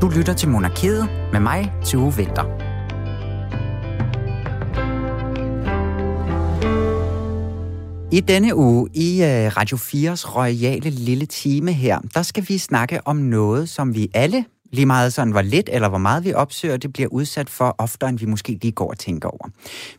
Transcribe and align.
Du 0.00 0.08
lytter 0.08 0.34
til 0.34 0.48
Monarkiet 0.48 1.08
med 1.32 1.40
mig, 1.40 1.72
til 1.84 1.98
Vinter. 1.98 2.44
I 8.12 8.20
denne 8.20 8.56
uge 8.56 8.88
i 8.94 9.22
øh, 9.22 9.56
Radio 9.56 9.76
4's 9.76 10.36
royale 10.36 10.90
lille 10.90 11.26
time 11.26 11.72
her, 11.72 12.00
der 12.14 12.22
skal 12.22 12.44
vi 12.48 12.58
snakke 12.58 13.06
om 13.06 13.16
noget, 13.16 13.68
som 13.68 13.94
vi 13.94 14.10
alle, 14.14 14.44
lige 14.72 14.86
meget 14.86 15.12
sådan 15.12 15.32
hvor 15.32 15.42
lidt 15.42 15.70
eller 15.72 15.88
hvor 15.88 15.98
meget 15.98 16.24
vi 16.24 16.32
opsøger, 16.32 16.76
det 16.76 16.92
bliver 16.92 17.08
udsat 17.08 17.50
for 17.50 17.74
oftere, 17.78 18.10
end 18.10 18.18
vi 18.18 18.26
måske 18.26 18.58
lige 18.62 18.72
går 18.72 18.90
og 18.90 18.98
tænker 18.98 19.28
over. 19.28 19.48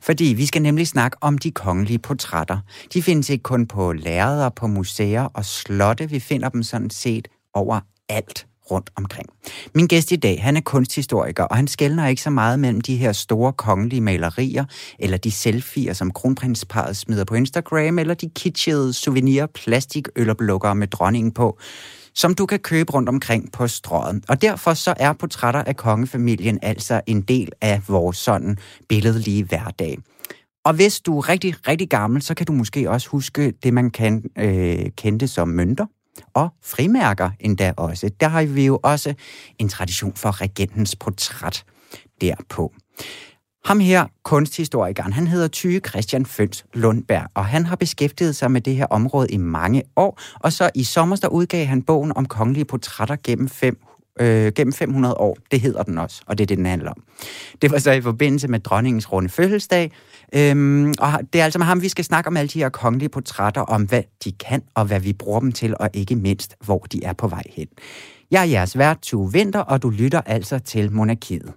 Fordi 0.01 0.25
vi 0.25 0.45
skal 0.45 0.61
nemlig 0.61 0.87
snakke 0.87 1.17
om 1.21 1.37
de 1.37 1.51
kongelige 1.51 1.99
portrætter. 1.99 2.57
De 2.93 3.01
findes 3.01 3.29
ikke 3.29 3.43
kun 3.43 3.67
på 3.67 3.93
lærreder, 3.93 4.49
på 4.49 4.67
museer 4.67 5.23
og 5.23 5.45
slotte. 5.45 6.09
Vi 6.09 6.19
finder 6.19 6.49
dem 6.49 6.63
sådan 6.63 6.89
set 6.89 7.27
over 7.53 7.79
alt 8.09 8.46
rundt 8.71 8.89
omkring. 8.95 9.29
Min 9.75 9.87
gæst 9.87 10.11
i 10.11 10.15
dag, 10.15 10.43
han 10.43 10.57
er 10.57 10.61
kunsthistoriker, 10.61 11.43
og 11.43 11.55
han 11.55 11.67
skældner 11.67 12.07
ikke 12.07 12.21
så 12.21 12.29
meget 12.29 12.59
mellem 12.59 12.81
de 12.81 12.95
her 12.95 13.11
store 13.11 13.53
kongelige 13.53 14.01
malerier, 14.01 14.65
eller 14.99 15.17
de 15.17 15.31
selfies, 15.31 15.97
som 15.97 16.11
kronprinsparet 16.11 16.97
smider 16.97 17.23
på 17.23 17.35
Instagram, 17.35 17.99
eller 17.99 18.13
de 18.13 18.29
kitschede 18.29 18.93
souvenir 18.93 19.45
plastikøloplukkere 19.45 20.75
med 20.75 20.87
dronningen 20.87 21.31
på, 21.31 21.59
som 22.15 22.35
du 22.35 22.45
kan 22.45 22.59
købe 22.59 22.93
rundt 22.93 23.09
omkring 23.09 23.51
på 23.51 23.67
strøget. 23.67 24.23
Og 24.29 24.41
derfor 24.41 24.73
så 24.73 24.93
er 24.97 25.13
portrætter 25.13 25.63
af 25.63 25.75
kongefamilien 25.75 26.59
altså 26.61 27.01
en 27.07 27.21
del 27.21 27.51
af 27.61 27.81
vores 27.87 28.17
sådan 28.17 28.57
billedlige 28.89 29.43
hverdag. 29.43 29.97
Og 30.65 30.73
hvis 30.73 30.99
du 30.99 31.17
er 31.17 31.29
rigtig, 31.29 31.55
rigtig 31.67 31.89
gammel, 31.89 32.21
så 32.21 32.33
kan 32.33 32.45
du 32.45 32.53
måske 32.53 32.89
også 32.89 33.09
huske 33.09 33.53
det, 33.63 33.73
man 33.73 33.89
kan 33.89 34.23
øh, 34.37 34.85
kendte 34.97 35.27
som 35.27 35.47
mønter 35.47 35.85
og 36.33 36.49
frimærker 36.63 37.29
endda 37.39 37.73
også. 37.77 38.09
Der 38.19 38.27
har 38.27 38.43
vi 38.43 38.65
jo 38.65 38.79
også 38.83 39.13
en 39.59 39.69
tradition 39.69 40.13
for 40.15 40.41
regentens 40.41 40.95
portræt 40.95 41.63
derpå. 42.21 42.73
Ham 43.65 43.79
her, 43.79 44.05
kunsthistorikeren, 44.23 45.13
han 45.13 45.27
hedder 45.27 45.47
Tyge 45.47 45.81
Christian 45.89 46.25
Føns 46.25 46.65
Lundberg, 46.73 47.27
og 47.33 47.45
han 47.45 47.65
har 47.65 47.75
beskæftiget 47.75 48.35
sig 48.35 48.51
med 48.51 48.61
det 48.61 48.75
her 48.75 48.85
område 48.85 49.27
i 49.29 49.37
mange 49.37 49.83
år, 49.95 50.19
og 50.39 50.53
så 50.53 50.69
i 50.75 50.83
sommer 50.83 51.15
der 51.15 51.27
udgav 51.27 51.65
han 51.65 51.81
bogen 51.81 52.17
om 52.17 52.25
kongelige 52.25 52.65
portrætter 52.65 53.15
gennem 53.23 53.47
fem 53.49 53.79
øh, 54.19 54.51
gennem 54.55 54.73
500 54.73 55.15
år. 55.15 55.37
Det 55.51 55.61
hedder 55.61 55.83
den 55.83 55.97
også, 55.97 56.21
og 56.25 56.37
det 56.37 56.43
er 56.43 56.47
det, 56.47 56.57
den 56.57 56.65
handler 56.65 56.91
om. 56.91 57.03
Det 57.61 57.71
var 57.71 57.79
så 57.79 57.91
i 57.91 58.01
forbindelse 58.01 58.47
med 58.47 58.59
dronningens 58.59 59.11
runde 59.11 59.29
fødselsdag, 59.29 59.91
øhm, 60.35 60.93
og 60.99 61.11
det 61.33 61.41
er 61.41 61.45
altså 61.45 61.59
med 61.59 61.65
ham, 61.65 61.81
vi 61.81 61.89
skal 61.89 62.05
snakke 62.05 62.27
om 62.27 62.37
alle 62.37 62.49
de 62.49 62.59
her 62.59 62.69
kongelige 62.69 63.09
portrætter, 63.09 63.61
om 63.61 63.83
hvad 63.83 64.03
de 64.23 64.31
kan, 64.31 64.61
og 64.75 64.85
hvad 64.85 64.99
vi 64.99 65.13
bruger 65.13 65.39
dem 65.39 65.51
til, 65.51 65.75
og 65.79 65.89
ikke 65.93 66.15
mindst, 66.15 66.55
hvor 66.65 66.79
de 66.79 67.03
er 67.03 67.13
på 67.13 67.27
vej 67.27 67.43
hen. 67.55 67.67
Jeg 68.31 68.41
er 68.41 68.45
jeres 68.45 68.77
vært, 68.77 68.97
Tue 69.01 69.31
Vinter, 69.33 69.59
og 69.59 69.81
du 69.81 69.89
lytter 69.89 70.21
altså 70.21 70.59
til 70.59 70.91
Monarkiet. 70.91 71.53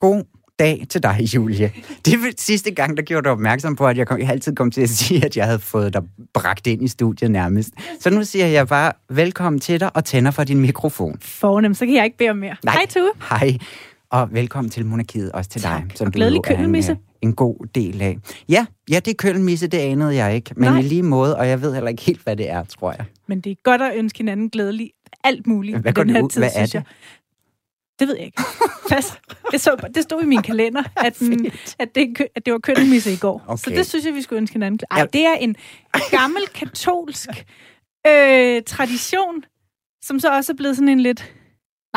God 0.00 0.31
dag 0.58 0.86
til 0.88 1.02
dig, 1.02 1.18
Julie. 1.34 1.72
Det 2.04 2.14
er 2.14 2.32
sidste 2.38 2.70
gang, 2.70 2.96
der 2.96 3.02
gjorde 3.02 3.24
dig 3.24 3.32
opmærksom 3.32 3.76
på, 3.76 3.86
at 3.86 3.96
jeg, 3.98 4.06
kom, 4.06 4.18
jeg 4.20 4.28
altid 4.28 4.54
kom 4.54 4.70
til 4.70 4.80
at 4.80 4.88
sige, 5.00 5.24
at 5.24 5.36
jeg 5.36 5.44
havde 5.44 5.58
fået 5.58 5.92
dig 5.94 6.02
bragt 6.34 6.66
ind 6.66 6.82
i 6.84 6.88
studiet 6.88 7.30
nærmest. 7.30 7.70
Så 8.00 8.10
nu 8.10 8.24
siger 8.24 8.46
jeg 8.46 8.68
bare 8.68 8.92
velkommen 9.10 9.60
til 9.60 9.80
dig 9.80 9.96
og 9.96 10.04
tænder 10.04 10.30
for 10.30 10.44
din 10.44 10.60
mikrofon. 10.60 11.18
Fornemt, 11.20 11.76
så 11.76 11.86
kan 11.86 11.94
jeg 11.94 12.04
ikke 12.04 12.18
bede 12.18 12.30
om 12.30 12.36
mere. 12.36 12.56
Nej. 12.64 12.74
Hej, 12.74 12.86
Tue. 12.86 13.10
Hej, 13.30 13.58
og 14.10 14.28
velkommen 14.32 14.70
til 14.70 14.86
Monarkiet, 14.86 15.32
også 15.32 15.50
til 15.50 15.60
Tak, 15.60 15.82
dig. 15.82 15.90
Som 15.98 16.06
og 16.06 16.12
du 16.12 16.16
glædelig 16.16 16.42
køkkenmisse. 16.44 16.92
øh, 16.92 16.98
en 17.22 17.32
god 17.34 17.66
del 17.74 18.02
af. 18.02 18.18
Ja, 18.48 18.66
ja, 18.90 18.96
det 18.96 19.08
er 19.08 19.14
kølenmisse, 19.18 19.66
det 19.66 19.78
anede 19.78 20.14
jeg 20.14 20.34
ikke. 20.34 20.50
Men 20.56 20.64
Nej. 20.72 20.78
i 20.78 20.82
lige 20.82 21.02
måde, 21.02 21.36
og 21.36 21.48
jeg 21.48 21.62
ved 21.62 21.74
heller 21.74 21.90
ikke 21.90 22.02
helt, 22.02 22.22
hvad 22.24 22.36
det 22.36 22.50
er, 22.50 22.64
tror 22.64 22.92
jeg. 22.92 23.04
Men 23.28 23.40
det 23.40 23.52
er 23.52 23.56
godt 23.64 23.82
at 23.82 23.92
ønske 23.96 24.18
hinanden 24.18 24.48
glædelig 24.50 24.90
alt 25.24 25.46
muligt 25.46 25.78
Hvad 25.78 25.92
den 25.92 26.06
det 26.08 26.16
her 26.16 26.22
ud- 26.22 26.30
tid, 26.30 26.40
hvad 26.40 26.48
er 26.54 26.66
synes 26.66 26.74
jeg. 26.74 26.82
Det 28.00 28.08
ved 28.08 28.16
jeg 28.16 28.26
ikke. 28.26 28.42
Pas. 28.88 29.12
Det, 29.50 29.60
så, 29.60 29.88
det 29.94 30.02
stod 30.02 30.22
i 30.22 30.26
min 30.26 30.42
kalender, 30.42 30.82
at, 31.06 31.18
den, 31.18 31.50
at, 31.78 31.94
det, 31.94 32.16
at 32.34 32.46
det 32.46 32.52
var 32.52 32.58
kønnemisse 32.58 33.12
i 33.12 33.16
går. 33.16 33.42
Okay. 33.46 33.62
Så 33.62 33.70
det 33.70 33.86
synes 33.86 34.04
jeg, 34.06 34.14
vi 34.14 34.22
skulle 34.22 34.36
ønske 34.40 34.54
hinanden. 34.54 34.80
Ej, 34.90 35.06
det 35.12 35.26
er 35.26 35.34
en 35.34 35.56
gammel 36.10 36.42
katolsk 36.54 37.28
øh, 38.06 38.62
tradition, 38.66 39.44
som 40.02 40.20
så 40.20 40.36
også 40.36 40.52
er 40.52 40.56
blevet 40.56 40.76
sådan 40.76 40.88
en 40.88 41.00
lidt... 41.00 41.32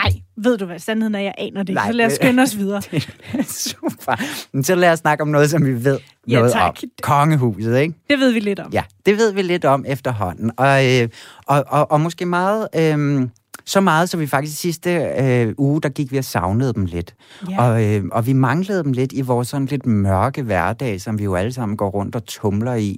Nej, 0.04 0.12
ved 0.38 0.58
du 0.58 0.66
hvad, 0.66 0.80
sandheden 0.80 1.16
er, 1.16 1.20
jeg 1.20 1.34
aner 1.38 1.64
det 1.64 1.70
ikke. 1.70 1.74
Nej, 1.74 1.88
Så 1.88 1.94
lad 1.94 2.06
os 2.06 2.14
skynde 2.14 2.44
os 2.44 2.58
videre. 2.58 2.82
Super. 3.44 4.24
Men 4.52 4.64
så 4.64 4.76
lad 4.76 4.92
os 4.92 5.00
snakke 5.00 5.22
om 5.22 5.28
noget, 5.28 5.50
som 5.50 5.66
vi 5.66 5.84
ved 5.86 6.00
Ja, 6.28 6.38
noget 6.38 6.52
tak. 6.52 6.70
om. 6.84 6.90
Kongehuset, 7.02 7.80
ikke? 7.80 7.94
Det 8.10 8.20
ved 8.20 8.32
vi 8.32 8.40
lidt 8.40 8.60
om. 8.60 8.72
Ja, 8.72 8.84
det 9.06 9.18
ved 9.18 9.34
vi 9.34 9.42
lidt 9.42 9.66
om 9.66 9.86
efterhånden. 9.88 10.52
Og, 10.58 11.02
øh, 11.02 11.10
og, 11.48 11.64
og, 11.68 11.92
og 11.92 12.02
måske 12.02 12.26
meget... 12.26 12.68
Øh, 12.76 13.28
så 13.66 13.82
meget, 13.82 14.10
så 14.10 14.18
vi 14.18 14.28
faktisk 14.28 14.58
sidste 14.62 14.90
øh, 15.20 15.54
uge, 15.58 15.82
der 15.82 15.90
gik 15.90 16.12
vi 16.12 16.18
og 16.18 16.24
savnede 16.24 16.74
dem 16.74 16.86
lidt. 16.86 17.16
Ja. 17.50 17.64
Og, 17.64 17.84
øh, 17.86 18.04
og 18.12 18.26
vi 18.28 18.34
manglede 18.34 18.84
dem 18.84 18.94
lidt 18.94 19.14
i 19.14 19.22
vores 19.22 19.48
sådan 19.48 19.68
lidt 19.68 19.86
mørke 19.86 20.44
hverdag, 20.44 21.02
som 21.02 21.20
vi 21.20 21.24
jo 21.24 21.36
alle 21.36 21.52
sammen 21.54 21.78
går 21.78 21.90
rundt 21.90 22.16
og 22.16 22.26
tumler 22.26 22.74
i 22.76 22.98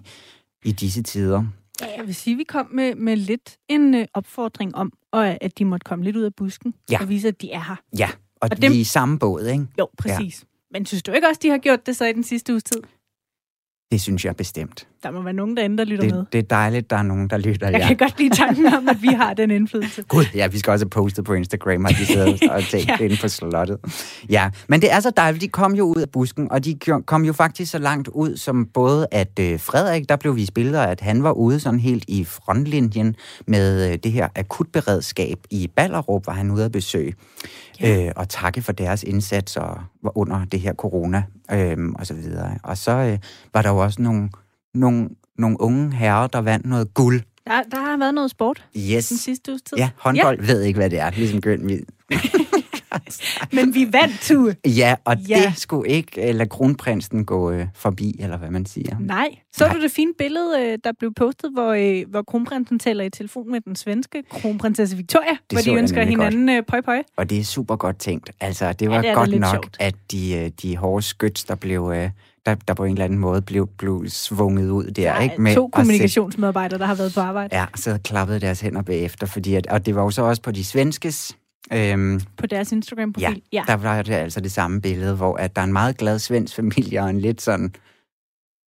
i 0.66 0.72
disse 0.72 1.04
tider. 1.04 1.44
Ja, 1.82 1.86
jeg 1.98 2.08
vil 2.08 2.16
sige, 2.16 2.34
at 2.34 2.38
vi 2.38 2.44
kom 2.44 2.68
med, 2.74 2.96
med 2.96 3.16
lidt 3.16 3.58
en 3.70 3.94
øh, 3.96 4.06
opfordring 4.14 4.76
om, 4.76 4.92
og 5.12 5.44
at 5.44 5.58
de 5.58 5.66
måtte 5.66 5.84
komme 5.84 6.04
lidt 6.06 6.16
ud 6.16 6.24
af 6.24 6.36
busken 6.36 6.74
Ja. 6.92 7.02
og 7.02 7.10
vise, 7.10 7.28
at 7.28 7.42
de 7.42 7.52
er 7.52 7.64
her. 7.68 7.76
Ja, 7.98 8.10
og, 8.42 8.50
Og 8.52 8.58
vi 8.58 8.62
dem- 8.62 8.72
er 8.72 8.76
i 8.78 8.84
samme 8.84 9.20
båd, 9.20 9.46
ikke? 9.46 9.66
Jo, 9.80 9.88
præcis. 9.98 10.42
Ja. 10.42 10.48
Men 10.72 10.86
synes 10.86 11.04
du 11.04 11.12
ikke 11.12 11.28
også, 11.28 11.40
de 11.44 11.50
har 11.50 11.58
gjort 11.58 11.86
det 11.86 11.96
så 11.98 12.06
i 12.06 12.14
den 12.14 12.24
sidste 12.24 12.54
uges 12.54 12.64
tid? 12.64 12.82
Det 13.92 14.02
synes 14.02 14.26
jeg 14.26 14.36
bestemt. 14.36 14.88
Der 15.04 15.12
må 15.12 15.22
være 15.22 15.34
nogen 15.34 15.58
derinde, 15.58 15.78
der 15.78 15.84
lytter 15.84 16.10
med. 16.10 16.18
Det, 16.18 16.34
det 16.34 16.40
er 16.40 16.44
dejligt, 16.44 16.90
der 16.90 16.96
er 16.96 17.04
nogen, 17.04 17.30
der 17.30 17.38
lytter. 17.38 17.70
Jeg 17.70 17.80
ja. 17.80 17.88
kan 17.88 17.98
godt 17.98 18.20
lide 18.20 18.36
tanken 18.36 18.66
om, 18.66 18.90
at 18.90 19.02
vi 19.02 19.08
har 19.08 19.34
den 19.34 19.52
indflydelse. 19.52 20.02
Gud, 20.08 20.26
ja, 20.36 20.48
vi 20.48 20.60
skal 20.60 20.72
også 20.72 20.86
have 20.86 20.90
postet 20.90 21.26
på 21.26 21.34
Instagram, 21.34 21.86
at 21.86 21.96
de 22.00 22.06
sidder 22.06 22.26
og 22.56 22.64
tænkt 22.64 22.88
ja. 22.88 22.98
Inde 22.98 23.18
på 23.22 23.28
slottet. 23.28 23.78
Ja, 24.30 24.50
men 24.68 24.82
det 24.82 24.92
er 24.92 25.00
så 25.00 25.12
dejligt. 25.18 25.42
De 25.42 25.48
kom 25.48 25.76
jo 25.76 25.84
ud 25.84 26.02
af 26.02 26.10
busken, 26.10 26.52
og 26.52 26.66
de 26.66 26.80
kom 27.06 27.26
jo 27.26 27.34
faktisk 27.34 27.72
så 27.72 27.78
langt 27.80 28.08
ud, 28.08 28.38
som 28.38 28.66
både 28.66 29.08
at 29.12 29.40
øh, 29.40 29.60
Frederik, 29.60 30.10
der 30.10 30.16
blev 30.16 30.36
vist 30.36 30.54
billeder, 30.54 30.84
at 30.84 31.02
han 31.02 31.24
var 31.24 31.32
ude 31.32 31.60
sådan 31.60 31.80
helt 31.80 32.06
i 32.08 32.26
frontlinjen 32.26 33.16
med 33.48 33.92
øh, 33.92 33.98
det 34.04 34.12
her 34.12 34.28
akutberedskab 34.36 35.38
i 35.50 35.70
Ballerup, 35.76 36.28
var 36.28 36.34
han 36.34 36.52
ude 36.52 36.66
at 36.66 36.72
besøge. 36.72 37.14
Ja. 37.82 38.06
Øh, 38.06 38.12
og 38.16 38.30
takke 38.30 38.62
for 38.62 38.72
deres 38.72 39.04
indsats 39.04 39.58
og, 39.58 39.80
var 40.04 40.18
under 40.18 40.46
det 40.46 40.60
her 40.60 40.74
corona 40.74 41.24
øh, 41.52 41.78
og 41.96 42.08
så 42.08 42.14
videre. 42.14 42.58
Og 42.64 42.78
så 42.78 42.92
øh, 42.92 43.18
var 43.54 43.62
der 43.62 43.70
jo 43.70 43.78
også 43.78 44.02
nogle, 44.02 44.30
nogle, 44.80 45.10
nogle 45.38 45.62
unge 45.62 45.94
herrer, 45.94 46.28
der 46.28 46.40
vandt 46.40 46.66
noget 46.66 46.94
guld. 46.94 47.22
Der, 47.48 47.62
der 47.72 47.78
har 47.78 47.98
været 47.98 48.14
noget 48.14 48.32
sport 48.32 48.66
Yes. 48.78 49.08
den 49.10 49.18
sidste 49.18 49.52
uges 49.52 49.62
tid. 49.62 49.78
Ja, 49.78 49.90
håndbold 49.98 50.40
ja. 50.42 50.46
ved 50.46 50.62
ikke, 50.62 50.78
hvad 50.80 50.90
det 50.90 51.00
er. 51.00 51.10
Ligesom 51.12 51.42
Gøn 51.42 51.70
Men 53.54 53.74
vi 53.76 53.88
vandt, 53.94 54.22
Tue. 54.22 54.56
Ja, 54.66 54.96
og 55.06 55.18
ja. 55.18 55.36
Det 55.48 55.58
skulle 55.58 55.90
ikke 55.92 56.30
øh, 56.30 56.36
lade 56.36 56.50
kronprinsen 56.50 57.26
gå 57.26 57.52
øh, 57.52 57.68
forbi, 57.76 58.16
eller 58.20 58.38
hvad 58.38 58.50
man 58.52 58.66
siger. 58.66 59.00
Nej. 59.00 59.30
Så 59.54 59.66
Nej. 59.66 59.74
du 59.74 59.82
det 59.82 59.92
fine 59.92 60.14
billede, 60.18 60.62
øh, 60.62 60.78
der 60.84 60.92
blev 61.00 61.14
postet, 61.14 61.52
hvor, 61.54 61.72
øh, 61.74 62.04
hvor 62.10 62.22
kronprinsen 62.24 62.80
taler 62.80 63.04
i 63.04 63.10
telefon 63.10 63.52
med 63.52 63.62
den 63.62 63.76
svenske 63.76 64.24
kronprinsesse 64.32 64.98
Victoria, 64.98 65.38
hvor 65.52 65.62
så 65.62 65.72
de 65.72 65.76
ønsker 65.76 66.00
nemlig 66.00 66.18
godt. 66.18 66.34
hinanden 66.34 66.58
øh, 66.58 66.64
pøj 66.64 66.82
pøj. 66.82 67.04
Og 67.18 67.30
det 67.30 67.40
er 67.40 67.44
super 67.44 67.76
godt 67.76 68.00
tænkt. 68.00 68.32
Altså, 68.40 68.74
det 68.74 68.90
var 68.90 68.96
Ja, 68.96 69.02
det 69.02 69.16
godt 69.16 69.40
nok, 69.40 69.50
sjovt. 69.54 69.78
at 69.80 69.96
de, 70.12 70.36
øh, 70.38 70.52
de 70.62 70.78
hårde 70.78 71.02
skyts, 71.06 71.44
der 71.44 71.56
blev... 71.56 71.92
Øh, 71.96 72.10
der, 72.48 72.56
der 72.68 72.74
på 72.74 72.84
en 72.84 72.92
eller 72.92 73.06
anden 73.06 73.20
måde 73.20 73.42
blev, 73.42 73.70
blev 73.78 74.06
svunget 74.08 74.70
ud 74.70 74.86
der, 74.86 75.14
Der 75.14 75.22
ikke? 75.22 75.36
er 75.50 75.54
to 75.54 75.68
kommunikationsmedarbejdere, 75.68 76.80
der 76.80 76.86
har 76.86 76.96
været 76.96 77.14
på 77.14 77.20
arbejde 77.20 77.56
Ja, 77.58 77.66
så 77.76 78.00
klappet 78.04 78.42
deres 78.42 78.62
hænder 78.62 78.82
bagefter, 78.82 79.28
fordi 79.28 79.56
at, 79.56 79.68
og 79.68 79.86
det 79.86 79.96
var 79.96 80.04
jo 80.04 80.10
så 80.12 80.22
også 80.22 80.42
på 80.42 80.52
de 80.52 80.64
svenskes, 80.66 81.38
øhm, 81.74 82.22
på 82.38 82.48
deres 82.48 82.72
Instagram-profil. 82.72 83.42
ja, 83.54 83.64
der 83.68 83.74
var 83.74 84.02
det 84.02 84.14
altså 84.14 84.42
det 84.42 84.52
samme 84.52 84.82
billede, 84.82 85.16
hvor 85.16 85.36
at 85.38 85.56
der 85.56 85.62
er 85.62 85.66
en 85.66 85.74
meget 85.74 85.98
glad 85.98 86.20
svensk 86.20 86.56
familie 86.56 87.02
og 87.02 87.10
en 87.10 87.20
lidt 87.20 87.42
sådan, 87.42 87.74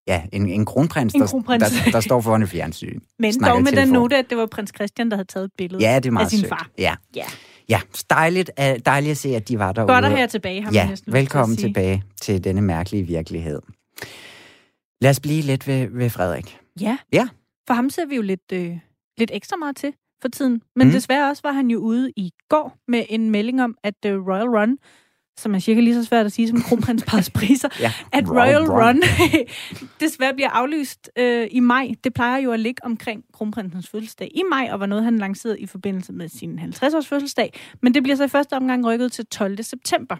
ja, 0.07 0.21
en, 0.31 0.49
en 0.49 0.65
kronprins, 0.65 1.13
En 1.13 1.21
der, 1.21 1.27
kronprins. 1.27 1.63
Der, 1.85 1.91
der 1.91 1.99
står 1.99 2.21
foran 2.21 2.43
et 2.43 2.49
fjernsyn. 2.49 2.99
Men 3.19 3.33
dog 3.43 3.57
med 3.63 3.71
den 3.71 3.75
telefon. 3.77 3.93
note, 3.93 4.17
at 4.17 4.25
det 4.29 4.37
var 4.37 4.45
prins 4.45 4.71
Christian, 4.75 5.09
der 5.11 5.17
havde 5.17 5.27
taget 5.27 5.45
et 5.45 5.51
billede 5.57 5.83
Ja, 5.83 5.95
det 5.95 6.05
er 6.05 6.11
meget 6.11 6.25
af 6.25 6.29
sin 6.31 6.39
sødt. 6.39 6.49
far. 6.49 6.69
Ja. 6.77 6.95
Ja. 7.15 7.23
Ja, 7.69 7.81
dejligt, 8.09 8.51
uh, 8.59 8.65
dejligt 8.85 9.11
at 9.11 9.17
se, 9.17 9.35
at 9.35 9.47
de 9.47 9.59
var 9.59 9.71
derude. 9.71 9.93
Godt 9.93 10.05
at 10.05 10.11
have 10.11 10.27
tilbage, 10.27 10.61
har 10.61 10.71
man 10.71 10.73
Ja, 10.73 10.89
næsten 10.89 11.05
til 11.05 11.11
at 11.11 11.21
velkommen 11.21 11.57
sige. 11.57 11.67
tilbage 11.67 12.03
til 12.21 12.43
denne 12.43 12.61
mærkelige 12.61 13.03
virkelighed. 13.03 13.61
Lad 15.01 15.09
os 15.09 15.19
blive 15.19 15.41
lidt 15.41 15.67
ved, 15.67 15.87
ved 15.91 16.09
Frederik. 16.09 16.57
Ja. 16.81 16.97
Ja. 17.13 17.27
For 17.67 17.73
ham 17.73 17.89
ser 17.89 18.05
vi 18.05 18.15
jo 18.15 18.21
lidt, 18.21 18.51
øh, 18.53 18.77
lidt 19.17 19.31
ekstra 19.33 19.55
meget 19.57 19.75
til 19.75 19.93
for 20.21 20.27
tiden. 20.27 20.61
Men 20.75 20.87
mm. 20.87 20.93
desværre 20.93 21.29
også 21.29 21.41
var 21.45 21.51
han 21.51 21.69
jo 21.71 21.79
ude 21.79 22.11
i 22.15 22.31
går 22.49 22.77
med 22.87 23.05
en 23.09 23.29
melding 23.29 23.63
om, 23.63 23.77
at 23.83 24.05
øh, 24.05 24.27
Royal 24.27 24.47
Run, 24.47 24.77
som 25.39 25.55
er 25.55 25.59
cirka 25.59 25.79
lige 25.81 25.93
så 25.93 26.03
svært 26.05 26.25
at 26.25 26.31
sige 26.31 26.47
som 26.47 26.61
kronprinsparets 26.61 27.29
priser, 27.39 27.69
Ja, 27.79 27.93
at 28.13 28.29
Royal 28.29 28.63
Run 28.71 29.01
desværre 29.99 30.33
bliver 30.33 30.49
aflyst 30.49 31.09
øh, 31.17 31.47
i 31.51 31.59
maj. 31.59 31.91
Det 32.03 32.13
plejer 32.13 32.37
jo 32.37 32.51
at 32.51 32.59
ligge 32.59 32.85
omkring 32.85 33.23
kronprinsens 33.33 33.87
fødselsdag 33.89 34.31
i 34.35 34.41
maj, 34.51 34.69
og 34.71 34.79
var 34.79 34.85
noget, 34.85 35.03
han 35.03 35.17
lancerede 35.17 35.59
i 35.59 35.65
forbindelse 35.65 36.13
med 36.13 36.29
sin 36.29 36.59
50-års 36.59 37.07
fødselsdag. 37.07 37.53
Men 37.81 37.93
det 37.93 38.03
bliver 38.03 38.15
så 38.15 38.23
i 38.23 38.27
første 38.27 38.53
omgang 38.53 38.85
rykket 38.85 39.11
til 39.11 39.25
12. 39.25 39.63
september. 39.63 40.15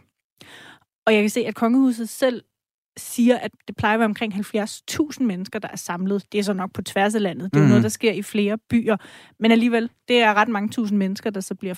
Og 1.08 1.14
jeg 1.14 1.24
kan 1.24 1.30
se, 1.30 1.46
at 1.46 1.56
kongehuset 1.56 2.10
selv 2.10 2.42
siger, 2.98 3.38
at 3.38 3.52
det 3.68 3.76
plejer 3.76 3.94
at 3.94 4.00
være 4.00 4.06
omkring 4.06 4.34
70.000 4.36 5.24
mennesker, 5.24 5.60
der 5.60 5.68
er 5.68 5.76
samlet. 5.76 6.24
Det 6.32 6.40
er 6.40 6.44
så 6.44 6.54
nok 6.54 6.74
på 6.74 6.82
tværs 6.82 7.16
af 7.16 7.22
landet. 7.22 7.54
Det 7.54 7.58
er 7.60 7.62
Mhm. 7.62 7.70
noget, 7.70 7.84
der 7.84 7.90
sker 7.90 8.12
i 8.12 8.22
flere 8.22 8.58
byer. 8.70 8.98
Men 9.40 9.52
alligevel, 9.52 9.90
det 10.08 10.22
er 10.22 10.34
ret 10.34 10.48
mange 10.50 10.70
tusind 10.70 10.98
mennesker, 10.98 11.30
der 11.30 11.42
så 11.42 11.56
bliver 11.56 11.74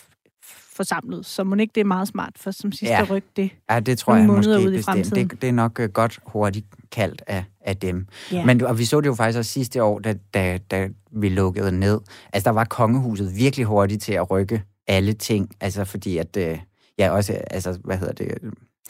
forsamlet. 0.75 1.25
Så 1.25 1.43
må 1.43 1.55
ikke 1.55 1.71
det 1.75 1.81
er 1.81 1.85
meget 1.85 2.07
smart 2.07 2.33
for 2.35 2.51
som 2.51 2.71
sidste 2.71 2.93
Ja. 2.95 3.05
ryg 3.09 3.23
det. 3.35 3.49
Ja, 3.71 3.79
det 3.79 3.97
tror 3.97 4.15
jeg 4.15 4.25
måske 4.25 4.49
ude 4.49 4.73
i 4.73 4.77
bestemt. 4.77 5.15
Det, 5.15 5.41
det 5.41 5.49
er 5.49 5.53
nok 5.53 5.79
uh, 5.79 5.85
godt 5.85 6.19
hurtigt 6.25 6.65
kaldt 6.91 7.21
af, 7.27 7.43
af 7.61 7.77
dem. 7.77 8.07
Ja. 8.31 8.45
Men 8.45 8.61
og 8.61 8.79
vi 8.79 8.85
så 8.85 9.01
det 9.01 9.07
jo 9.07 9.13
faktisk 9.13 9.37
også 9.39 9.51
sidste 9.51 9.83
år, 9.83 9.99
da, 9.99 10.15
da, 10.33 10.57
da 10.71 10.89
vi 11.11 11.29
lukkede 11.29 11.71
ned. 11.79 11.99
Altså, 12.33 12.49
der 12.49 12.53
var 12.53 12.63
kongehuset 12.65 13.35
virkelig 13.35 13.65
hurtigt 13.65 14.03
til 14.03 14.13
at 14.13 14.31
rykke 14.31 14.63
alle 14.87 15.13
ting. 15.13 15.49
Altså, 15.61 15.85
fordi 15.85 16.17
at... 16.17 16.37
Øh, 16.37 16.59
ja, 16.97 17.09
også, 17.09 17.33
altså, 17.51 17.79
hvad 17.83 17.97
hedder 17.97 18.13
det? 18.13 18.37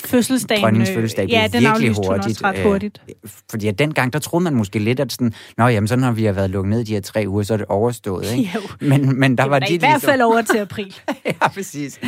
Fødselsdagen, 0.07 0.63
Dronningens 0.63 0.89
øh, 0.89 0.95
fødselsdag 0.95 1.25
blev 1.27 1.37
ja, 1.37 1.47
den 1.47 1.61
virkelig 1.61 1.89
hurtigt, 1.95 2.25
også 2.25 2.41
ret 2.43 2.57
øh, 2.57 2.63
hurtigt. 2.63 3.01
Fordi 3.51 3.67
at 3.67 3.79
dengang, 3.79 4.13
der 4.13 4.19
troede 4.19 4.43
man 4.43 4.55
måske 4.55 4.79
lidt, 4.79 4.99
at 4.99 5.11
sådan, 5.11 5.33
Nå, 5.57 5.67
jamen, 5.67 5.87
så 5.87 5.95
når 5.95 6.11
vi 6.11 6.25
har 6.25 6.31
været 6.33 6.49
lukket 6.49 6.69
ned 6.69 6.85
de 6.85 6.93
her 6.93 7.01
tre 7.01 7.23
uger, 7.27 7.43
så 7.43 7.53
er 7.53 7.57
det 7.57 7.65
overstået, 7.65 8.31
ikke? 8.31 8.51
Jo. 8.55 8.87
Men, 8.87 9.19
men 9.19 9.37
der 9.37 9.43
Det 9.43 9.51
var 9.51 9.59
da 9.59 9.65
de 9.65 9.73
i 9.73 9.77
hvert 9.77 9.89
ligesom- 9.91 10.09
fald 10.09 10.21
over 10.21 10.41
til 10.41 10.57
april. 10.67 10.95
ja, 11.25 11.47
præcis. 11.47 11.99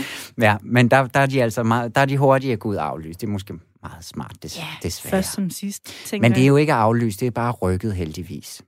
Ja, 0.41 0.55
men 0.63 0.87
der, 0.87 1.07
der 1.07 1.19
er 1.19 1.25
de 1.25 1.43
altså 1.43 1.63
meget, 1.63 1.95
der 1.95 2.01
er 2.01 2.05
de 2.05 2.17
hurtige 2.17 2.53
at 2.53 2.59
gå 2.59 2.69
ud 2.69 2.75
og 2.75 2.87
aflyse. 2.89 3.19
Det 3.19 3.27
er 3.27 3.31
måske 3.31 3.53
meget 3.83 4.05
smart, 4.05 4.35
des, 4.43 4.57
Ja, 4.57 4.63
desværre. 4.83 5.11
først 5.11 5.33
som 5.33 5.49
sidst, 5.49 5.93
Men 6.21 6.31
det 6.35 6.43
er 6.43 6.47
jo 6.47 6.55
ikke 6.57 6.73
aflyst, 6.73 7.19
det 7.19 7.25
er 7.27 7.31
bare 7.31 7.51
rykket 7.51 7.93
heldigvis. 7.95 8.61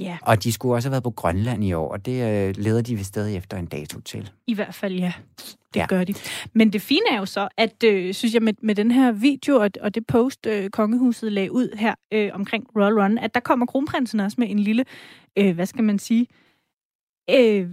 Ja, 0.00 0.18
Og 0.22 0.44
de 0.44 0.52
skulle 0.52 0.74
også 0.74 0.88
have 0.88 0.92
været 0.92 1.02
på 1.04 1.10
Grønland 1.10 1.64
i 1.64 1.72
år, 1.72 1.92
og 1.92 2.06
det 2.06 2.48
øh, 2.48 2.54
leder 2.56 2.82
de 2.82 2.96
ved 2.96 3.04
stadig 3.04 3.36
efter 3.36 3.56
en 3.56 3.66
dato 3.66 4.00
til. 4.00 4.30
i 4.46 4.54
hvert 4.54 4.74
fald 4.74 4.94
ja. 4.94 5.12
Det 5.38 5.80
Ja. 5.80 5.86
gør 5.86 6.04
de. 6.04 6.14
Men 6.52 6.72
det 6.72 6.82
fine 6.82 7.00
er 7.10 7.18
jo 7.18 7.26
så, 7.26 7.48
at 7.56 7.84
øh, 7.84 8.14
synes 8.14 8.34
jeg 8.34 8.42
med, 8.42 8.52
med 8.62 8.74
den 8.74 8.90
her 8.90 9.12
video 9.12 9.56
og, 9.56 9.70
og 9.80 9.94
det 9.94 10.06
post, 10.06 10.46
øh, 10.46 10.70
kongehuset 10.70 11.32
lagde 11.32 11.52
ud 11.52 11.76
her 11.78 11.94
øh, 12.12 12.30
omkring 12.34 12.66
Royal 12.76 13.00
Run, 13.00 13.18
at 13.18 13.34
der 13.34 13.40
kommer 13.40 13.66
kronprinsen 13.66 14.20
også 14.20 14.34
med 14.38 14.50
en 14.50 14.58
lille, 14.58 14.84
øh, 15.38 15.54
hvad 15.54 15.66
skal 15.66 15.84
man 15.84 15.98
sige, 15.98 16.26
øh, 17.30 17.36
jeg 17.36 17.56
En 17.56 17.66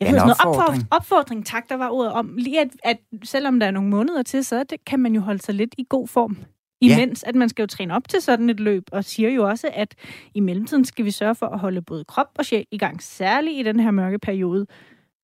ved 0.00 0.12
noget 0.12 0.30
opfordring. 0.30 0.58
opfordring. 0.60 0.86
opfordring, 0.90 1.46
tak, 1.46 1.68
der 1.68 1.74
var 1.76 1.90
ordet 1.90 2.12
om. 2.12 2.34
Lige 2.36 2.60
at, 2.60 2.68
at 2.84 2.96
selvom 3.24 3.60
der 3.60 3.66
er 3.66 3.70
nogle 3.70 3.88
måneder 3.90 4.22
til, 4.22 4.44
så 4.44 4.64
det, 4.64 4.84
kan 4.84 5.00
man 5.00 5.14
jo 5.14 5.20
holde 5.20 5.42
sig 5.42 5.54
lidt 5.54 5.74
i 5.78 5.86
god 5.88 6.08
form. 6.08 6.36
Imens, 6.80 7.22
ja. 7.22 7.28
at 7.28 7.34
man 7.34 7.48
skal 7.48 7.62
jo 7.62 7.66
træne 7.66 7.94
op 7.94 8.08
til 8.08 8.20
sådan 8.20 8.50
et 8.50 8.60
løb, 8.60 8.84
og 8.92 9.04
siger 9.04 9.30
jo 9.30 9.48
også, 9.48 9.70
at 9.72 9.94
i 10.34 10.40
mellemtiden 10.40 10.84
skal 10.84 11.04
vi 11.04 11.10
sørge 11.10 11.34
for 11.34 11.46
at 11.46 11.58
holde 11.58 11.82
både 11.82 12.04
krop 12.04 12.30
og 12.38 12.44
sjæl 12.44 12.66
i 12.70 12.78
gang, 12.78 13.02
særligt 13.02 13.58
i 13.58 13.62
den 13.62 13.80
her 13.80 13.90
mørke 13.90 14.18
periode. 14.18 14.66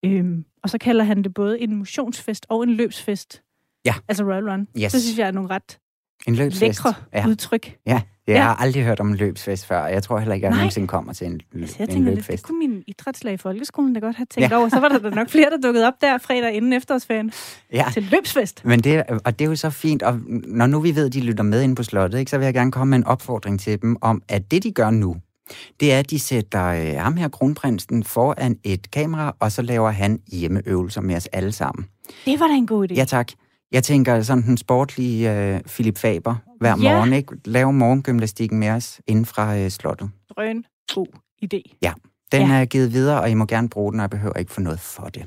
Øhm, 0.04 0.44
og 0.62 0.70
så 0.70 0.78
kalder 0.78 1.04
han 1.04 1.22
det 1.22 1.34
både 1.34 1.60
en 1.60 1.76
motionsfest 1.76 2.46
og 2.48 2.62
en 2.62 2.70
løbsfest. 2.70 3.42
Ja. 3.84 3.94
Altså 4.08 4.24
Royal 4.24 4.50
Run. 4.50 4.60
Yes. 4.60 4.92
Det 4.92 5.02
synes 5.02 5.18
jeg 5.18 5.26
er 5.26 5.30
nogle 5.30 5.50
ret 5.50 5.78
En 6.26 6.34
løbsfest. 6.34 6.62
lækre 6.84 6.94
Ja, 7.14 7.26
udtryk. 7.28 7.76
ja. 7.86 8.00
Jeg 8.26 8.34
Ja. 8.36 8.42
har 8.42 8.54
aldrig 8.54 8.84
hørt 8.84 9.00
om 9.00 9.08
en 9.08 9.14
løbsfest 9.16 9.66
før, 9.66 9.78
og 9.80 9.92
jeg 9.92 10.02
tror 10.02 10.18
heller 10.18 10.34
ikke, 10.34 10.46
at 10.46 10.48
jeg 10.50 10.56
Nej. 10.56 10.60
nogensinde 10.60 10.88
kommer 10.88 11.12
til 11.12 11.26
en, 11.26 11.40
Altså, 11.60 11.76
jeg 11.78 11.84
en 11.88 11.94
tænker 11.94 12.14
lidt, 12.14 12.28
det 12.28 12.42
kunne 12.42 12.58
min 12.58 12.82
idrætslærer 12.86 13.34
i 13.34 13.36
folkeskolen 13.36 13.92
da 13.94 14.00
godt 14.00 14.16
have 14.16 14.26
tænkt 14.30 14.50
ja. 14.50 14.56
over. 14.58 14.68
Så 14.68 14.80
var 14.80 14.88
der 14.88 14.98
da 14.98 15.10
nok 15.10 15.30
flere, 15.30 15.50
der 15.50 15.56
dukkede 15.56 15.86
op 15.86 15.92
der 16.00 16.18
fredag 16.18 16.54
inden 16.54 16.72
efterårsferien 16.72 17.32
Ja. 17.72 17.84
til 17.92 18.02
løbsfest. 18.10 18.64
Men 18.64 18.80
det, 18.80 19.02
og 19.24 19.38
det 19.38 19.44
er 19.44 19.48
jo 19.48 19.56
så 19.56 19.70
fint, 19.70 20.02
og 20.02 20.20
når 20.46 20.66
nu 20.66 20.80
vi 20.80 20.94
ved, 20.94 21.06
at 21.06 21.12
de 21.12 21.20
lytter 21.20 21.42
med 21.44 21.62
ind 21.62 21.76
på 21.76 21.82
slottet, 21.82 22.18
ikke, 22.18 22.30
så 22.30 22.38
vil 22.38 22.44
jeg 22.44 22.54
gerne 22.54 22.72
komme 22.72 22.90
med 22.90 22.98
en 22.98 23.04
opfordring 23.04 23.60
til 23.60 23.82
dem 23.82 23.96
om, 24.00 24.22
at 24.28 24.50
det, 24.50 24.62
de 24.62 24.72
gør 24.72 24.90
nu, 24.90 25.16
det 25.80 25.92
er, 25.92 25.98
at 25.98 26.10
de 26.10 26.18
sætter 26.18 26.64
øh, 26.66 26.94
ham 27.02 27.16
her, 27.16 27.28
kronprinsen, 27.28 28.04
foran 28.04 28.56
et 28.64 28.90
kamera, 28.90 29.36
og 29.40 29.52
så 29.52 29.62
laver 29.62 29.90
han 29.90 30.18
hjemmeøvelser 30.32 31.00
med 31.00 31.16
os 31.16 31.26
alle 31.26 31.52
sammen. 31.52 31.86
Det 32.24 32.40
var 32.40 32.46
da 32.46 32.54
en 32.54 32.66
god 32.66 32.90
idé. 32.90 32.94
Ja, 32.94 33.04
tak. 33.04 33.28
Jeg 33.72 33.84
tænker 33.84 34.22
sådan 34.22 34.42
den 34.42 34.56
sportlige 34.56 35.32
øh, 35.54 35.60
Philip 35.60 35.98
Faber 35.98 36.34
hver 36.60 36.68
Ja. 36.68 36.76
morgen, 36.76 37.12
ikke? 37.12 37.32
Lave 37.44 37.72
morgengymnastikken 37.72 38.58
med 38.58 38.68
os 38.68 39.00
inden 39.06 39.24
fra 39.26 39.56
øh, 39.58 39.70
slottet. 39.70 40.10
Drøn 40.36 40.64
god 40.94 41.06
idé. 41.44 41.78
Den 42.32 42.48
Ja. 42.48 42.54
er 42.60 42.64
givet 42.64 42.92
videre, 42.92 43.20
og 43.20 43.30
I 43.30 43.34
må 43.34 43.46
gerne 43.46 43.68
bruge 43.68 43.92
den, 43.92 44.00
og 44.00 44.02
jeg 44.02 44.10
behøver 44.10 44.38
ikke 44.38 44.52
få 44.52 44.60
noget 44.60 44.80
for 44.80 45.04
det. 45.04 45.26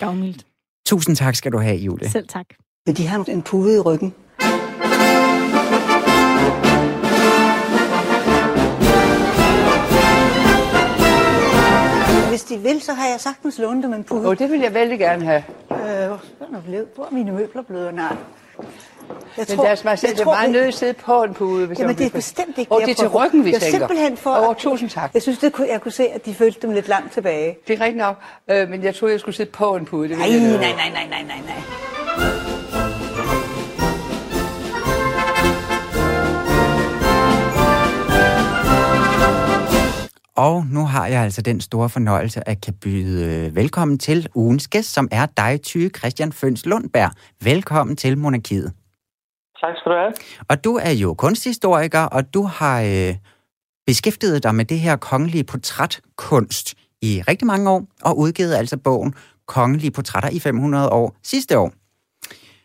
Gavmildt. 0.00 0.46
Tusind 0.86 1.16
tak 1.16 1.34
skal 1.34 1.52
du 1.52 1.58
have, 1.58 1.76
Julie. 1.76 2.10
Selv 2.10 2.28
tak. 2.28 2.46
Men 2.86 2.94
de 2.96 3.06
har 3.06 3.24
en 3.28 3.42
pude 3.42 3.76
i 3.76 3.80
ryggen. 3.80 4.14
Hvis 12.38 12.44
de 12.44 12.58
vil, 12.58 12.82
så 12.82 12.92
har 12.92 13.08
jeg 13.08 13.20
sagtens 13.20 13.58
lånt 13.58 13.84
dem 13.84 13.92
en 13.92 14.04
pude. 14.04 14.28
Og 14.28 14.38
det 14.38 14.50
vil 14.50 14.60
jeg 14.60 14.74
vældig 14.74 14.98
gerne 14.98 15.24
have. 15.24 15.42
Øh, 15.70 15.76
hvor 15.78 16.56
er 16.56 16.60
blevet? 16.66 16.86
Hvor 16.94 17.04
er 17.04 17.08
mine 17.10 17.32
møbler 17.32 17.62
blevet? 17.62 17.94
Nej. 17.94 18.16
Jeg 19.36 19.46
Men 19.48 19.58
lad 19.64 19.72
os 19.72 19.82
bare 19.82 19.92
er 19.94 20.24
meget 20.24 20.50
nødt 20.50 20.62
til 20.62 20.68
at 20.68 20.74
sidde 20.74 20.92
på 20.92 21.22
en 21.22 21.34
pude. 21.34 21.66
Hvis 21.66 21.78
Jamen, 21.78 21.96
det 21.98 22.06
er 22.06 22.10
bestemt 22.10 22.58
ikke 22.58 22.72
Og 22.72 22.80
det 22.80 22.90
er 22.90 22.94
til 22.94 23.08
ryggen, 23.08 23.44
vi 23.44 23.50
Det 23.50 23.56
er 23.56 23.60
tænker. 23.60 23.78
simpelthen 23.78 24.16
for... 24.16 24.30
At- 24.30 24.56
tusind 24.56 24.90
tak. 24.90 25.10
Jeg 25.14 25.22
synes, 25.22 25.38
det 25.38 25.52
kunne, 25.52 25.68
jeg 25.68 25.80
kunne 25.80 25.92
se, 25.92 26.08
at 26.08 26.26
de 26.26 26.34
følte 26.34 26.60
dem 26.62 26.70
lidt 26.70 26.88
langt 26.88 27.12
tilbage. 27.12 27.58
Det 27.68 27.74
er 27.80 27.84
rigtigt 27.84 27.96
nok, 27.98 28.16
øh, 28.50 28.68
men 28.70 28.82
jeg 28.82 28.94
troede, 28.94 29.12
jeg 29.12 29.20
skulle 29.20 29.36
sidde 29.36 29.50
på 29.50 29.76
en 29.76 29.84
pude. 29.84 30.08
Det 30.08 30.18
Nej, 30.18 30.28
nej, 30.28 30.38
nej, 30.38 30.58
nej, 30.58 31.06
nej, 31.10 31.22
nej, 31.22 31.40
nej. 32.18 32.57
Og 40.46 40.64
nu 40.72 40.82
har 40.86 41.06
jeg 41.06 41.20
altså 41.22 41.42
den 41.42 41.60
store 41.60 41.88
fornøjelse 41.88 42.48
at 42.48 42.60
kan 42.60 42.74
byde 42.82 43.14
øh, 43.26 43.56
velkommen 43.56 43.98
til 43.98 44.28
ugens 44.34 44.68
gæst, 44.68 44.94
som 44.94 45.08
er 45.12 45.26
dig, 45.36 45.62
Tyge 45.62 45.90
Christian 45.98 46.32
Føns 46.32 46.66
Lundberg. 46.66 47.10
Velkommen 47.44 47.96
til 47.96 48.18
Monarkiet. 48.18 48.72
Tak 49.60 49.74
skal 49.76 49.92
du 49.92 49.96
have. 49.96 50.12
Og 50.50 50.64
du 50.64 50.72
er 50.76 50.94
jo 51.02 51.14
kunsthistoriker, 51.14 52.04
og 52.16 52.34
du 52.34 52.42
har 52.42 52.82
øh, 52.82 53.14
beskæftiget 53.86 54.42
dig 54.42 54.54
med 54.54 54.64
det 54.64 54.78
her 54.78 54.96
kongelige 54.96 55.44
portrætkunst 55.44 56.74
i 57.02 57.22
rigtig 57.28 57.46
mange 57.46 57.70
år, 57.70 57.82
og 58.04 58.18
udgivet 58.18 58.54
altså 58.54 58.76
bogen 58.84 59.14
Kongelige 59.46 59.90
Portrætter 59.90 60.30
i 60.30 60.38
500 60.38 60.88
år 60.88 61.16
sidste 61.22 61.58
år. 61.58 61.72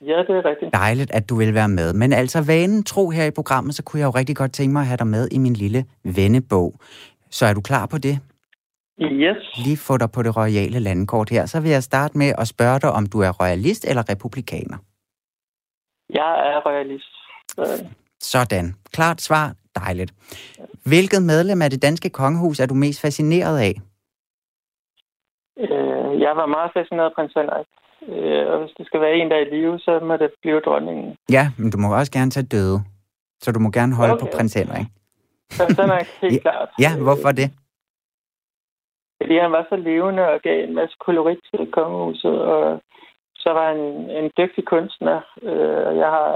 Ja, 0.06 0.18
det 0.28 0.30
er 0.30 0.46
rigtigt. 0.46 0.74
Dejligt, 0.74 1.12
at 1.12 1.30
du 1.30 1.36
vil 1.36 1.54
være 1.54 1.70
med. 1.70 1.94
Men 1.94 2.14
altså 2.14 2.42
vanen 2.42 2.84
tro 2.84 3.10
her 3.10 3.26
i 3.26 3.32
programmet, 3.32 3.76
så 3.76 3.84
kunne 3.84 4.00
jeg 4.00 4.06
jo 4.06 4.12
rigtig 4.12 4.36
godt 4.36 4.54
tænke 4.54 4.74
mig 4.74 4.80
at 4.80 4.88
have 4.88 4.98
dig 4.98 5.08
med 5.08 5.28
i 5.32 5.38
min 5.38 5.54
lille 5.54 5.86
vennebog. 6.04 6.76
Så 7.38 7.46
er 7.46 7.54
du 7.54 7.62
klar 7.62 7.86
på 7.86 7.98
det? 7.98 8.16
Yes. 9.02 9.42
Lige 9.66 9.78
få 9.88 9.98
dig 9.98 10.10
på 10.16 10.24
det 10.24 10.38
royale 10.38 10.80
landkort 10.80 11.30
her. 11.30 11.46
Så 11.46 11.62
vil 11.62 11.72
jeg 11.72 11.84
starte 11.84 12.18
med 12.18 12.34
at 12.38 12.48
spørge 12.48 12.80
dig, 12.80 12.92
om 12.92 13.06
du 13.06 13.18
er 13.28 13.32
royalist 13.42 13.86
eller 13.90 14.04
republikaner. 14.10 14.78
Jeg 16.10 16.32
er 16.52 16.58
royalist. 16.68 17.14
Så, 17.48 17.86
Sådan. 18.20 18.74
Klart 18.92 19.22
svar. 19.22 19.54
Dejligt. 19.76 20.14
Hvilket 20.86 21.22
medlem 21.24 21.62
af 21.62 21.70
det 21.70 21.82
danske 21.82 22.10
kongehus 22.10 22.60
er 22.60 22.66
du 22.66 22.74
mest 22.74 23.02
fascineret 23.02 23.60
af? 23.60 23.74
øh, 25.58 26.22
jeg 26.26 26.34
var 26.36 26.46
meget 26.46 26.72
fascineret 26.78 27.06
af 27.10 27.14
prins 27.16 27.34
Henrik. 27.34 27.68
Øh, 28.08 28.52
og 28.52 28.60
hvis 28.62 28.74
det 28.78 28.86
skal 28.86 29.02
være 29.02 29.16
en, 29.16 29.30
der 29.32 29.36
er 29.38 29.46
i 29.46 29.56
live, 29.56 29.80
så 29.80 30.00
må 30.08 30.18
det 30.18 30.30
blive 30.42 30.60
dronningen. 30.60 31.16
Ja, 31.32 31.52
men 31.58 31.72
du 31.72 31.78
må 31.78 31.96
også 32.00 32.12
gerne 32.12 32.32
tage 32.32 32.46
døde. 32.56 32.80
Så 33.42 33.52
du 33.52 33.60
må 33.60 33.70
gerne 33.72 33.96
holde. 33.96 34.14
Okay. 34.14 34.26
på 34.26 34.32
prins 34.38 34.54
Henrik. 34.54 34.88
Prins 35.58 35.78
Henrik, 35.80 36.08
helt 36.22 36.34
Ja. 36.34 36.42
klart. 36.42 36.70
Ja, 36.86 36.92
hvorfor 37.06 37.32
det? 37.42 37.48
Fordi 39.22 39.38
han 39.38 39.52
var 39.52 39.66
så 39.70 39.76
levende 39.76 40.24
og 40.34 40.40
gav 40.42 40.64
en 40.64 40.76
masse 40.76 40.96
kolorit 41.06 41.40
til 41.50 41.72
kongehuset, 41.72 42.42
og 42.42 42.82
så 43.36 43.50
var 43.58 43.68
han 43.72 43.80
en 44.20 44.32
dygtig 44.38 44.66
kunstner. 44.66 45.22
Øh, 45.42 45.98
jeg 46.02 46.10
har 46.18 46.30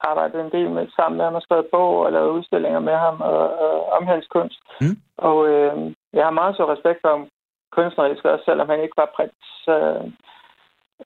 arbejdet 0.00 0.40
en 0.40 0.52
del 0.52 0.70
med 0.70 0.86
sammen 0.96 1.16
med 1.16 1.24
ham 1.24 1.34
og 1.34 1.42
skrevet 1.42 1.66
bog 1.72 1.98
og 2.04 2.12
lavet 2.12 2.30
udstillinger 2.30 2.80
med 2.80 2.96
ham 3.04 3.20
og, 3.20 3.58
og 3.64 3.86
om 3.92 4.06
hans 4.06 4.26
kunst. 4.26 4.58
Mm. 4.80 4.96
Og 5.16 5.48
øh, 5.48 5.92
jeg 6.12 6.24
har 6.24 6.30
meget 6.40 6.56
så 6.56 6.64
respekt 6.72 6.98
for 7.02 7.08
ham 7.08 7.28
kunstnerisk, 7.72 8.24
også 8.24 8.44
selvom 8.44 8.68
han 8.68 8.80
ikke 8.82 8.96
var 8.96 9.12
prins. 9.16 9.40
Så, 9.64 9.74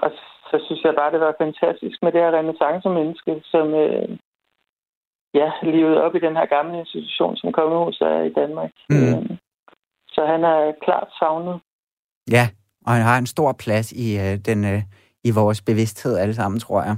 og 0.04 0.10
så 0.50 0.56
synes 0.66 0.82
jeg 0.84 0.94
bare, 0.94 1.12
det 1.12 1.20
var 1.20 1.34
fantastisk 1.44 1.96
med 2.02 2.12
det 2.12 2.20
her 2.20 2.32
renaissance-menneske, 2.38 3.32
som 3.52 3.74
øh, 3.74 4.08
ja, 5.34 5.50
levede 5.62 6.02
op 6.02 6.14
i 6.14 6.18
den 6.18 6.36
her 6.36 6.46
gamle 6.46 6.78
institution, 6.78 7.36
som 7.36 7.52
kongehuset 7.52 8.06
er 8.06 8.22
i 8.22 8.32
Danmark. 8.32 8.70
Mm. 8.90 8.96
Øh, 8.96 9.38
så 10.08 10.26
han 10.26 10.44
er 10.44 10.72
klart 10.84 11.08
savnet. 11.18 11.60
Ja, 12.30 12.48
og 12.86 12.92
han 12.92 13.02
har 13.02 13.18
en 13.18 13.26
stor 13.26 13.52
plads 13.52 13.92
i, 13.92 14.18
øh, 14.18 14.38
den, 14.48 14.64
øh, 14.64 14.82
i 15.24 15.30
vores 15.30 15.62
bevidsthed 15.62 16.18
alle 16.18 16.34
sammen, 16.34 16.60
tror 16.60 16.82
jeg. 16.82 16.96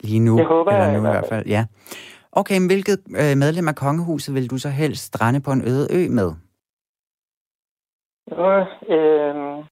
Lige 0.00 0.20
nu. 0.20 0.38
Det 0.38 0.46
håber 0.46 0.70
eller 0.72 0.90
nu 0.90 0.94
i 0.94 0.96
i 0.96 1.00
hvert 1.00 1.12
hvert 1.12 1.28
fald. 1.28 1.46
Ja. 1.46 1.64
Okay, 2.32 2.58
men 2.58 2.66
hvilket 2.66 2.98
øh, 3.22 3.36
medlem 3.36 3.68
af 3.68 3.74
kongehuset 3.74 4.34
vil 4.34 4.50
du 4.50 4.58
så 4.58 4.68
helst 4.68 5.04
strande 5.04 5.40
på 5.40 5.52
en 5.52 5.62
øde 5.72 5.86
ø 5.98 6.08
med? 6.08 6.30
Jo, 8.30 8.46
øh, 8.94 9.64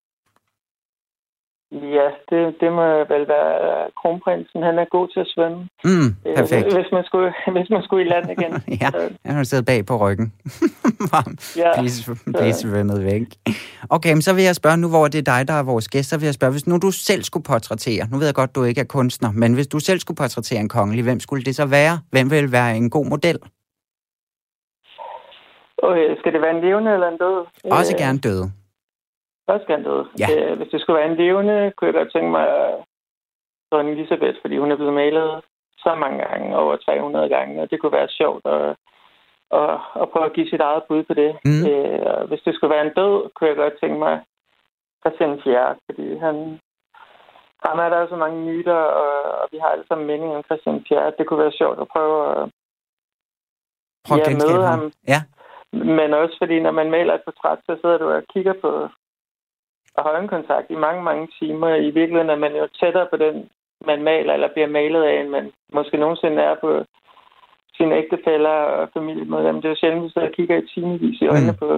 Ja, 1.72 2.08
det, 2.30 2.54
det 2.60 2.72
må 2.72 2.86
vel 3.14 3.24
være 3.28 3.90
kronprinsen. 4.00 4.62
Han 4.62 4.78
er 4.78 4.84
god 4.90 5.08
til 5.08 5.20
at 5.20 5.26
svømme. 5.34 5.58
Mm, 5.84 6.10
perfekt. 6.36 6.66
Øh, 6.66 6.72
hvis, 6.78 6.92
man 6.92 7.04
skulle, 7.04 7.32
hvis 7.56 7.70
man 7.70 7.82
skulle 7.82 8.04
i 8.06 8.08
land 8.08 8.30
igen. 8.30 8.52
ja, 8.82 8.90
han 9.24 9.34
har 9.36 9.44
siddet 9.44 9.66
bag 9.66 9.86
på 9.86 9.96
ryggen. 9.96 10.32
ja, 11.62 11.70
blive, 11.80 12.16
blive 12.38 12.52
svømmet 12.52 13.04
væk. 13.04 13.22
Okay, 13.90 14.12
men 14.12 14.22
så 14.22 14.34
vil 14.34 14.44
jeg 14.44 14.54
spørge 14.54 14.76
nu, 14.76 14.88
hvor 14.88 15.08
det 15.08 15.18
er 15.18 15.28
dig, 15.34 15.48
der 15.48 15.54
er 15.54 15.62
vores 15.62 15.88
gæst, 15.88 16.08
så 16.10 16.18
vil 16.18 16.24
jeg 16.24 16.34
spørge, 16.34 16.52
hvis 16.52 16.66
nu 16.66 16.78
du 16.78 16.90
selv 16.90 17.22
skulle 17.22 17.44
portrættere, 17.44 18.06
nu 18.10 18.18
ved 18.18 18.26
jeg 18.26 18.34
godt, 18.34 18.54
du 18.54 18.64
ikke 18.64 18.80
er 18.80 18.90
kunstner, 18.98 19.30
men 19.32 19.54
hvis 19.54 19.66
du 19.66 19.78
selv 19.78 19.98
skulle 19.98 20.16
portrættere 20.16 20.60
en 20.60 20.68
kongelig, 20.68 21.04
hvem 21.04 21.20
skulle 21.20 21.44
det 21.44 21.56
så 21.56 21.66
være? 21.66 21.98
Hvem 22.10 22.30
vil 22.30 22.52
være 22.52 22.76
en 22.76 22.90
god 22.90 23.06
model? 23.06 23.38
Okay, 25.82 26.06
skal 26.18 26.32
det 26.32 26.40
være 26.40 26.54
en 26.56 26.62
levende 26.64 26.92
eller 26.92 27.08
en 27.08 27.18
død? 27.18 27.46
Også 27.78 27.96
gerne 27.96 28.18
død. 28.18 28.59
Død. 29.58 30.06
Ja. 30.18 30.26
Øh, 30.30 30.56
hvis 30.58 30.68
det 30.72 30.80
skulle 30.80 30.98
være 31.00 31.10
en 31.10 31.16
levende, 31.16 31.72
kunne 31.76 31.86
jeg 31.86 31.94
godt 31.94 32.12
tænke 32.12 32.30
mig 32.30 32.48
dronning 33.70 33.98
Elisabeth, 33.98 34.36
fordi 34.40 34.56
hun 34.58 34.70
er 34.72 34.76
blevet 34.76 34.94
malet 34.94 35.44
så 35.78 35.94
mange 35.94 36.18
gange, 36.24 36.56
over 36.56 36.76
300 36.76 37.28
gange, 37.28 37.62
og 37.62 37.70
det 37.70 37.80
kunne 37.80 37.92
være 37.92 38.08
sjovt 38.08 38.46
at, 38.46 38.76
at, 39.60 39.70
at 40.02 40.10
prøve 40.12 40.26
at 40.26 40.32
give 40.32 40.48
sit 40.50 40.60
eget 40.60 40.82
bud 40.88 41.02
på 41.02 41.14
det. 41.14 41.30
Mm. 41.44 41.62
Øh, 41.70 42.28
hvis 42.28 42.42
det 42.44 42.54
skulle 42.54 42.74
være 42.74 42.86
en 42.86 42.94
død, 43.00 43.30
kunne 43.34 43.48
jeg 43.48 43.56
godt 43.56 43.74
tænke 43.80 43.98
mig 43.98 44.20
Christian 45.02 45.40
4, 45.44 45.76
fordi 45.86 46.16
han, 46.16 46.34
ham 47.66 47.78
er 47.78 47.88
der 47.88 47.98
jo 48.00 48.08
så 48.08 48.16
mange 48.16 48.38
myter, 48.48 48.78
og, 49.02 49.12
og 49.40 49.48
vi 49.52 49.58
har 49.62 49.68
alle 49.68 49.84
sammen 49.88 50.06
mening 50.06 50.36
om 50.36 50.42
Christian 50.42 50.84
4. 50.88 51.12
Det 51.18 51.26
kunne 51.26 51.42
være 51.44 51.58
sjovt 51.60 51.80
at 51.80 51.88
prøve 51.88 52.18
at 52.30 52.50
Prøv 54.08 54.18
at 54.18 54.28
ja, 54.28 54.32
møde 54.44 54.66
ham. 54.66 54.78
ham. 54.78 54.92
Ja, 55.08 55.20
Men 55.96 56.14
også 56.14 56.36
fordi, 56.42 56.60
når 56.60 56.70
man 56.70 56.90
maler 56.90 57.14
et 57.14 57.22
portræt, 57.24 57.58
så 57.66 57.78
sidder 57.80 57.98
du 57.98 58.06
og 58.10 58.22
kigger 58.32 58.54
på 58.64 58.88
og 60.00 60.06
har 60.06 60.12
øjenkontakt 60.18 60.68
i 60.70 60.82
mange, 60.86 61.02
mange 61.10 61.26
timer. 61.38 61.68
I 61.88 61.90
virkeligheden 61.98 62.30
er 62.34 62.40
man 62.44 62.54
jo 62.60 62.64
tættere 62.80 63.06
på 63.10 63.16
den, 63.24 63.34
man 63.90 64.00
maler 64.10 64.32
eller 64.34 64.52
bliver 64.54 64.70
malet 64.78 65.02
af, 65.10 65.14
end 65.20 65.28
man 65.36 65.46
måske 65.76 65.96
nogensinde 65.96 66.40
er 66.50 66.56
på 66.64 66.70
sine 67.76 67.94
ægtefælder 68.00 68.56
og 68.78 68.88
familiemedlemmer. 68.96 69.60
Det 69.60 69.68
er 69.68 69.74
jo 69.74 69.80
sjældent, 69.80 70.04
vi 70.04 70.10
sidder 70.10 70.28
og 70.28 70.34
kigger 70.38 70.56
i 70.58 70.68
timevis 70.74 71.20
i 71.20 71.26
øjnene 71.34 71.54
mm. 71.56 71.62
på 71.62 71.68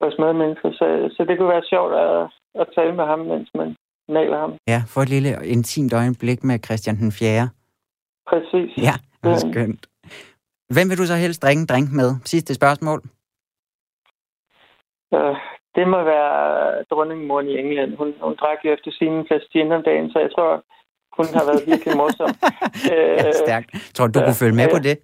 vores 0.00 0.16
medmennesker. 0.22 0.70
Så, 0.80 0.86
så 1.16 1.20
det 1.28 1.34
kunne 1.38 1.54
være 1.56 1.70
sjovt 1.72 1.94
at, 2.04 2.12
at 2.60 2.66
tale 2.76 2.92
med 2.98 3.04
ham, 3.10 3.20
mens 3.32 3.48
man 3.54 3.76
maler 4.16 4.38
ham. 4.44 4.52
ja, 4.72 4.80
for 4.92 5.00
et 5.00 5.10
lille 5.14 5.30
intimt 5.56 5.92
øjeblik 6.00 6.40
med 6.48 6.58
Christian 6.66 6.96
den 6.96 7.12
4. 7.12 7.48
Præcis. 8.30 8.70
Ja, 8.88 8.94
det 9.22 9.32
er 9.36 9.42
skønt. 9.50 9.84
Hvem 10.74 10.86
vil 10.90 10.98
du 10.98 11.06
så 11.06 11.16
helst 11.24 11.42
drikke 11.42 11.60
en 11.60 11.70
drink 11.72 11.88
med? 12.00 12.10
Sidste 12.24 12.54
spørgsmål. 12.54 13.00
Øh, 15.14 15.36
det 15.76 15.84
må 15.92 15.98
være 16.14 16.30
dronningmoren 16.90 17.48
i 17.48 17.58
England. 17.62 17.90
Hun, 18.00 18.08
hun 18.26 18.34
drak 18.42 18.58
jo 18.64 18.70
efter 18.76 18.90
sin 18.98 19.14
flaske 19.28 19.48
gin 19.52 19.72
om 19.72 19.82
dagen, 19.88 20.06
så 20.12 20.18
jeg 20.24 20.30
tror, 20.36 20.50
hun 21.18 21.26
har 21.36 21.44
været 21.50 21.62
virkelig 21.70 21.96
morsom. 22.02 22.30
Ja, 22.90 23.32
stærkt. 23.44 23.70
Tror 23.94 24.06
du, 24.06 24.12
du 24.14 24.24
kunne 24.24 24.42
følge 24.42 24.56
med 24.60 24.68
på 24.76 24.80
det? 24.88 24.96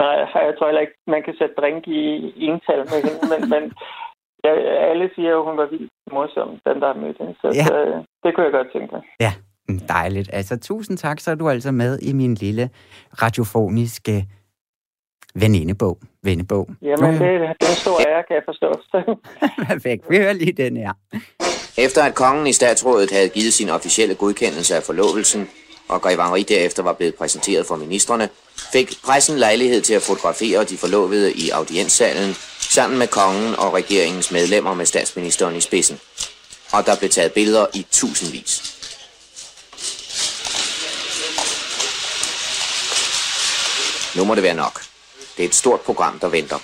Nej, 0.00 0.14
jeg 0.48 0.54
tror 0.56 0.66
heller 0.68 0.80
ikke, 0.86 0.98
man 1.14 1.22
kan 1.26 1.34
sætte 1.38 1.54
drink 1.60 1.82
i 1.88 2.02
ental 2.48 2.80
med 2.90 2.98
hende, 3.06 3.20
men, 3.32 3.40
men 3.54 3.62
ja, 4.44 4.52
alle 4.90 5.10
siger 5.14 5.30
jo, 5.30 5.40
hun 5.48 5.56
var 5.56 5.66
vildt 5.74 5.92
morsom, 6.12 6.48
den 6.68 6.76
der 6.82 6.94
mødte 7.02 7.18
hende. 7.22 7.34
Så, 7.42 7.46
Ja. 7.60 7.64
så 7.70 7.76
det 8.22 8.30
kunne 8.34 8.44
jeg 8.48 8.52
godt 8.52 8.70
tænke 8.74 8.90
mig. 8.94 9.02
Ja, 9.20 9.32
mm, 9.68 9.78
dejligt. 9.78 10.28
Altså, 10.32 10.54
tusind 10.60 10.96
tak, 10.98 11.20
så 11.20 11.30
er 11.30 11.34
du 11.34 11.48
altså 11.48 11.72
med 11.72 11.98
i 11.98 12.12
min 12.12 12.34
lille 12.34 12.70
radiofoniske 13.22 14.16
venindebog. 15.34 15.98
Vennebog. 16.22 16.68
Jamen, 16.82 17.12
det, 17.12 17.20
det 17.20 17.66
er 17.66 17.70
en 17.70 17.76
stor 17.76 18.00
ære, 18.00 18.22
kan 18.28 18.36
jeg 18.36 18.42
forstå. 18.44 18.68
Perfekt. 19.72 20.10
Vi 20.10 20.16
hører 20.16 20.32
lige 20.32 20.52
den 20.52 20.76
her. 20.76 20.92
Efter 21.78 22.02
at 22.02 22.14
kongen 22.14 22.46
i 22.46 22.52
statsrådet 22.52 23.10
havde 23.10 23.28
givet 23.28 23.52
sin 23.52 23.68
officielle 23.68 24.14
godkendelse 24.14 24.76
af 24.76 24.82
forlovelsen, 24.82 25.48
og 25.88 26.02
Grev 26.02 26.22
Henri 26.22 26.42
derefter 26.42 26.82
var 26.82 26.92
blevet 26.92 27.14
præsenteret 27.14 27.66
for 27.66 27.76
ministerne, 27.76 28.28
fik 28.72 28.92
pressen 29.04 29.38
lejlighed 29.38 29.80
til 29.80 29.94
at 29.94 30.02
fotografere 30.02 30.64
de 30.64 30.76
forlovede 30.76 31.32
i 31.32 31.50
audienssalen 31.50 32.34
sammen 32.60 32.98
med 32.98 33.06
kongen 33.06 33.54
og 33.58 33.74
regeringens 33.74 34.32
medlemmer 34.32 34.74
med 34.74 34.86
statsministeren 34.86 35.56
i 35.56 35.60
spidsen. 35.60 35.98
Og 36.72 36.86
der 36.86 36.96
blev 36.98 37.10
taget 37.10 37.32
billeder 37.32 37.66
i 37.74 37.86
tusindvis. 37.90 38.78
Nu 44.16 44.24
må 44.24 44.34
det 44.34 44.42
være 44.42 44.54
nok. 44.54 44.91
Det 45.34 45.42
er 45.44 45.48
et 45.52 45.60
stort 45.62 45.82
program, 45.88 46.14
der 46.22 46.30
venter. 46.38 46.60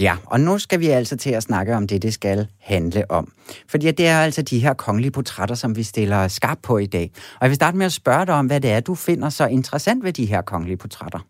Ja, 0.00 0.14
og 0.32 0.40
nu 0.40 0.58
skal 0.58 0.80
vi 0.80 0.88
altså 0.88 1.16
til 1.16 1.34
at 1.34 1.42
snakke 1.42 1.72
om 1.76 1.86
det, 1.86 2.02
det 2.02 2.14
skal 2.14 2.38
handle 2.60 3.02
om. 3.10 3.24
Fordi 3.70 3.86
det 4.00 4.06
er 4.14 4.20
altså 4.26 4.42
de 4.42 4.62
her 4.64 4.74
kongelige 4.74 5.12
portrætter, 5.12 5.54
som 5.54 5.76
vi 5.76 5.82
stiller 5.82 6.28
skarp 6.28 6.58
på 6.68 6.78
i 6.78 6.86
dag. 6.96 7.06
Og 7.38 7.42
jeg 7.42 7.50
vil 7.50 7.60
starte 7.62 7.76
med 7.76 7.86
at 7.86 7.98
spørge 8.02 8.26
dig 8.26 8.34
om, 8.34 8.46
hvad 8.46 8.60
det 8.60 8.70
er, 8.72 8.80
du 8.80 8.94
finder 8.94 9.28
så 9.28 9.44
interessant 9.58 10.04
ved 10.04 10.12
de 10.12 10.26
her 10.32 10.42
kongelige 10.42 10.82
portrætter. 10.82 11.20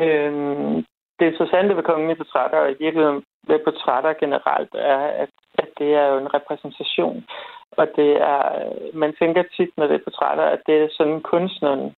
Øhm, 0.00 0.74
det 1.18 1.26
interessante 1.32 1.76
ved 1.76 1.82
kongelige 1.82 2.20
portrætter, 2.22 2.58
og 2.58 2.70
i 2.70 2.76
virkeligheden 2.84 3.22
ved 3.48 3.58
portrætter 3.64 4.12
generelt, 4.24 4.72
er, 4.74 5.00
at, 5.22 5.32
at 5.62 5.68
det 5.78 5.90
er 6.00 6.06
jo 6.12 6.16
en 6.18 6.34
repræsentation. 6.36 7.24
Og 7.80 7.86
det 7.96 8.10
er, 8.32 8.42
man 8.94 9.12
tænker 9.20 9.42
tit, 9.56 9.72
når 9.76 9.86
det 9.86 9.96
er 9.96 10.04
portrætter, 10.04 10.44
at 10.44 10.60
det 10.66 10.76
er 10.82 10.88
sådan 10.98 11.20
kunstneren 11.32 11.94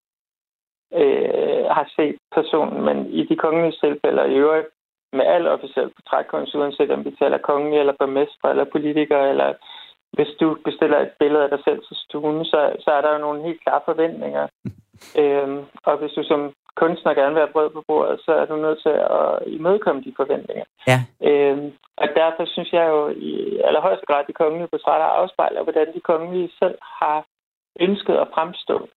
øh, 1.00 1.64
har 1.76 1.86
set 1.96 2.16
personen, 2.34 2.84
men 2.84 3.06
i 3.06 3.26
de 3.30 3.36
kongelige 3.36 3.78
tilfælde, 3.82 4.22
og 4.22 4.30
i 4.30 4.34
øvrigt 4.34 4.68
med 5.12 5.26
al 5.26 5.46
officiel 5.46 5.90
portrætkunst, 5.96 6.54
uanset 6.54 6.90
om 6.90 7.04
vi 7.04 7.10
taler 7.20 7.38
kongelige, 7.38 7.80
eller 7.80 7.94
borgmestre, 7.98 8.50
eller 8.50 8.64
politikere, 8.64 9.30
eller 9.30 9.52
hvis 10.16 10.32
du 10.40 10.56
bestiller 10.64 10.98
et 11.00 11.12
billede 11.20 11.44
af 11.44 11.50
dig 11.50 11.60
selv 11.64 11.80
til 11.88 11.96
stuen, 12.04 12.44
så, 12.44 12.60
så 12.84 12.90
er 12.90 13.00
der 13.00 13.12
jo 13.12 13.18
nogle 13.18 13.42
helt 13.42 13.60
klare 13.64 13.82
forventninger. 13.84 14.46
øhm, 15.20 15.58
og 15.88 15.94
hvis 15.98 16.12
du 16.12 16.22
som 16.24 16.52
kunstner 16.82 17.14
gerne 17.14 17.34
vil 17.34 17.44
have 17.44 17.56
brød 17.56 17.70
på 17.70 17.82
bordet, 17.88 18.20
så 18.24 18.32
er 18.40 18.46
du 18.46 18.56
nødt 18.56 18.82
til 18.82 18.96
at 19.18 19.28
imødekomme 19.46 20.02
de 20.02 20.12
forventninger. 20.16 20.64
Ja. 20.90 20.98
Øhm, 21.28 21.72
og 21.96 22.08
derfor 22.20 22.44
synes 22.46 22.72
jeg 22.72 22.86
jo 22.88 23.00
i 23.08 23.32
allerhøjeste 23.68 24.06
grad, 24.06 24.20
at 24.20 24.28
de 24.28 24.40
kongelige 24.42 24.68
portrætter 24.72 25.06
afspejler, 25.06 25.62
hvordan 25.62 25.86
de 25.94 26.00
kongelige 26.00 26.50
selv 26.62 26.78
har 27.00 27.18
ønsket 27.80 28.16
at 28.16 28.28
fremstå. 28.34 28.88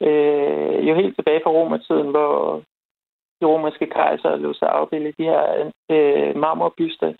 Øh, 0.00 0.88
jo 0.88 0.94
helt 0.94 1.14
tilbage 1.16 1.40
fra 1.44 1.50
romertiden, 1.50 2.10
hvor 2.10 2.62
de 3.40 3.46
romerske 3.46 3.86
kejser 3.86 4.36
lå 4.36 4.52
sig 4.52 4.68
afbilde 4.68 5.12
de 5.18 5.24
her 5.24 5.70
øh, 5.90 6.36
marmorbyster 6.36 7.12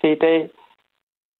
til 0.00 0.10
i 0.10 0.18
dag. 0.18 0.50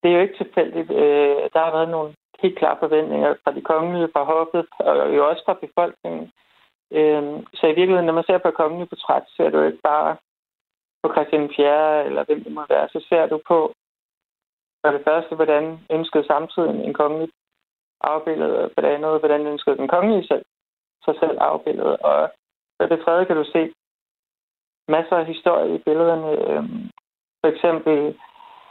Det 0.03 0.11
er 0.11 0.15
jo 0.15 0.21
ikke 0.21 0.37
tilfældigt. 0.45 0.91
Øh, 0.91 1.43
der 1.53 1.61
har 1.65 1.73
været 1.77 1.89
nogle 1.89 2.15
helt 2.43 2.59
klare 2.59 2.77
forventninger 2.81 3.35
fra 3.45 3.53
de 3.53 3.63
kongelige, 3.63 4.13
fra 4.13 4.25
hoffet, 4.25 4.67
og 4.79 5.17
jo 5.17 5.29
også 5.29 5.43
fra 5.47 5.63
befolkningen. 5.65 6.33
Øh, 6.93 7.23
så 7.55 7.67
i 7.67 7.77
virkeligheden, 7.79 8.07
når 8.07 8.19
man 8.19 8.25
ser 8.25 8.39
på 8.39 8.49
et 8.49 8.61
kongelige 8.63 8.89
portræt, 8.89 9.23
ser 9.37 9.51
du 9.51 9.63
ikke 9.63 9.83
bare 9.83 10.17
på 11.03 11.13
Christian 11.13 11.51
4. 11.57 12.07
eller 12.07 12.25
hvem 12.25 12.45
det 12.45 12.53
må 12.53 12.63
være, 12.69 12.89
så 12.89 13.07
ser 13.09 13.27
du 13.27 13.41
på 13.49 13.73
for 14.83 14.91
det 14.91 15.03
første, 15.05 15.35
hvordan 15.35 15.65
ønskede 15.91 16.27
samtiden 16.27 16.77
en 16.81 16.95
kongelig 16.95 17.29
afbillede, 18.01 18.65
og 18.65 18.71
for 18.75 18.81
det 18.81 18.89
andet, 18.89 19.21
hvordan 19.21 19.47
ønskede 19.47 19.77
den 19.77 19.89
kongelige 19.89 20.27
selv 20.27 20.45
sig 21.05 21.15
selv 21.21 21.37
afbildet. 21.41 21.97
Og 22.11 22.31
for 22.77 22.87
det 22.87 23.05
tredje 23.05 23.25
kan 23.25 23.37
du 23.37 23.45
se 23.45 23.73
masser 24.89 25.17
af 25.17 25.27
historie 25.27 25.75
i 25.75 25.79
billederne. 25.79 26.31
Øhm, 26.49 26.91
for 27.41 27.49
eksempel 27.49 28.19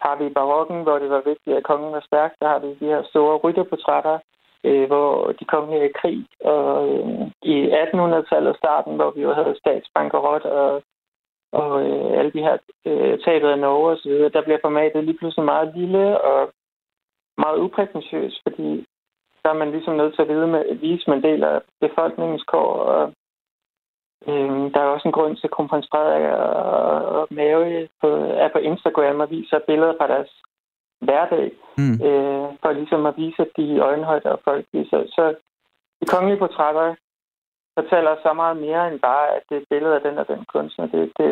har 0.05 0.15
vi 0.21 0.29
barokken, 0.29 0.83
hvor 0.83 0.99
det 0.99 1.09
var 1.09 1.21
vigtigt, 1.31 1.57
at 1.57 1.63
kongen 1.63 1.91
var 1.91 2.03
stærk. 2.09 2.31
Der 2.41 2.47
har 2.47 2.59
vi 2.59 2.67
de 2.67 2.91
her 2.93 3.03
store 3.03 3.37
rytterportrætter, 3.37 4.19
øh, 4.63 4.87
hvor 4.87 5.31
de 5.39 5.45
kongelige 5.45 5.79
her 5.79 5.89
i 5.89 5.97
krig. 6.01 6.27
Og 6.53 6.89
øh, 6.89 7.31
i 7.41 7.55
1800-tallet 7.83 8.57
starten, 8.57 8.95
hvor 8.95 9.11
vi 9.11 9.21
jo 9.21 9.33
havde 9.33 9.59
statsbankerot 9.59 10.41
og, 10.41 10.83
og 11.51 11.71
øh, 11.89 12.19
alle 12.19 12.31
de 12.31 12.45
her 12.47 12.57
øh, 12.85 13.19
tabet 13.19 13.49
af 13.49 13.59
Norge 13.59 13.91
osv., 13.91 14.11
der 14.35 14.41
bliver 14.43 14.59
formatet 14.61 15.03
lige 15.03 15.17
pludselig 15.17 15.45
meget 15.45 15.75
lille 15.75 16.21
og 16.21 16.51
meget 17.37 17.59
uprætentiøst, 17.59 18.39
fordi 18.47 18.85
der 19.43 19.49
er 19.49 19.53
man 19.61 19.71
ligesom 19.71 19.95
nødt 19.95 20.15
til 20.15 20.21
at 20.21 20.27
vide 20.27 20.47
med, 20.47 20.75
vise 20.75 21.03
med 21.09 21.17
en 21.17 21.23
del 21.23 21.43
af 21.43 21.61
befolkningens 21.81 22.43
kår, 22.43 22.73
og 22.73 23.13
Øhm, 24.27 24.71
der 24.73 24.79
er 24.79 24.85
også 24.95 25.07
en 25.07 25.11
grund 25.17 25.35
til, 25.35 25.47
at 25.47 25.51
kronprins 25.51 25.87
Frederik 25.91 26.23
og, 26.23 27.05
og 27.19 27.27
Mary 27.31 27.87
på, 28.01 28.07
er 28.43 28.49
på 28.53 28.57
Instagram 28.57 29.19
og 29.19 29.29
viser 29.29 29.59
billeder 29.67 29.93
fra 29.99 30.07
deres 30.07 30.31
hverdag, 31.01 31.51
Mm. 31.77 31.93
øh, 32.07 32.47
for 32.61 32.71
ligesom 32.71 33.05
at 33.05 33.17
vise, 33.17 33.41
at 33.41 33.51
de 33.57 33.63
er 33.71 33.75
i 33.75 33.79
øjenhøjde 33.79 34.31
og 34.31 34.39
folkelige. 34.43 34.85
Så, 34.91 34.97
så 35.15 35.23
de 36.01 36.05
kongelige 36.05 36.39
portrætter 36.39 36.95
fortæller 37.77 38.15
så 38.25 38.33
meget 38.33 38.57
mere 38.57 38.87
end 38.91 38.99
bare, 38.99 39.27
at 39.35 39.41
det 39.49 39.55
er 39.57 39.61
et 39.61 39.67
billede 39.69 39.95
af 39.95 40.01
den 40.01 40.17
og 40.17 40.27
den 40.27 40.45
kunstner. 40.53 40.85
Det, 40.87 41.11
det, 41.19 41.27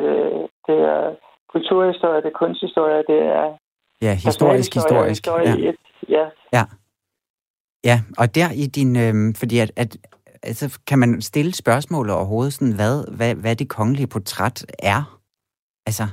det 0.67 0.77
er 0.93 1.15
kulturhistorie, 1.53 2.21
det 2.21 2.29
er 2.33 2.39
kunsthistorie, 2.43 3.03
det 3.11 3.19
er 3.39 3.47
Ja, 4.01 4.13
historisk, 4.13 4.73
historisk. 4.73 5.25
Historie 5.25 5.53
Ja. 5.63 5.69
et, 5.69 5.75
ja. 6.09 6.25
Ja. 6.53 6.63
Ja, 7.83 7.97
og 8.17 8.35
der 8.35 8.47
i 8.63 8.65
din... 8.77 8.91
Øh, 9.05 9.35
fordi 9.39 9.59
at, 9.59 9.71
at 9.75 9.97
altså, 10.43 10.79
kan 10.87 10.99
man 10.99 11.21
stille 11.21 11.53
spørgsmålet 11.53 12.15
overhovedet, 12.15 12.53
sådan, 12.53 12.75
hvad, 12.75 13.17
hvad, 13.17 13.35
hvad 13.35 13.55
det 13.55 13.69
kongelige 13.69 14.07
portræt 14.07 14.65
er? 14.79 15.19
Altså, 15.85 16.03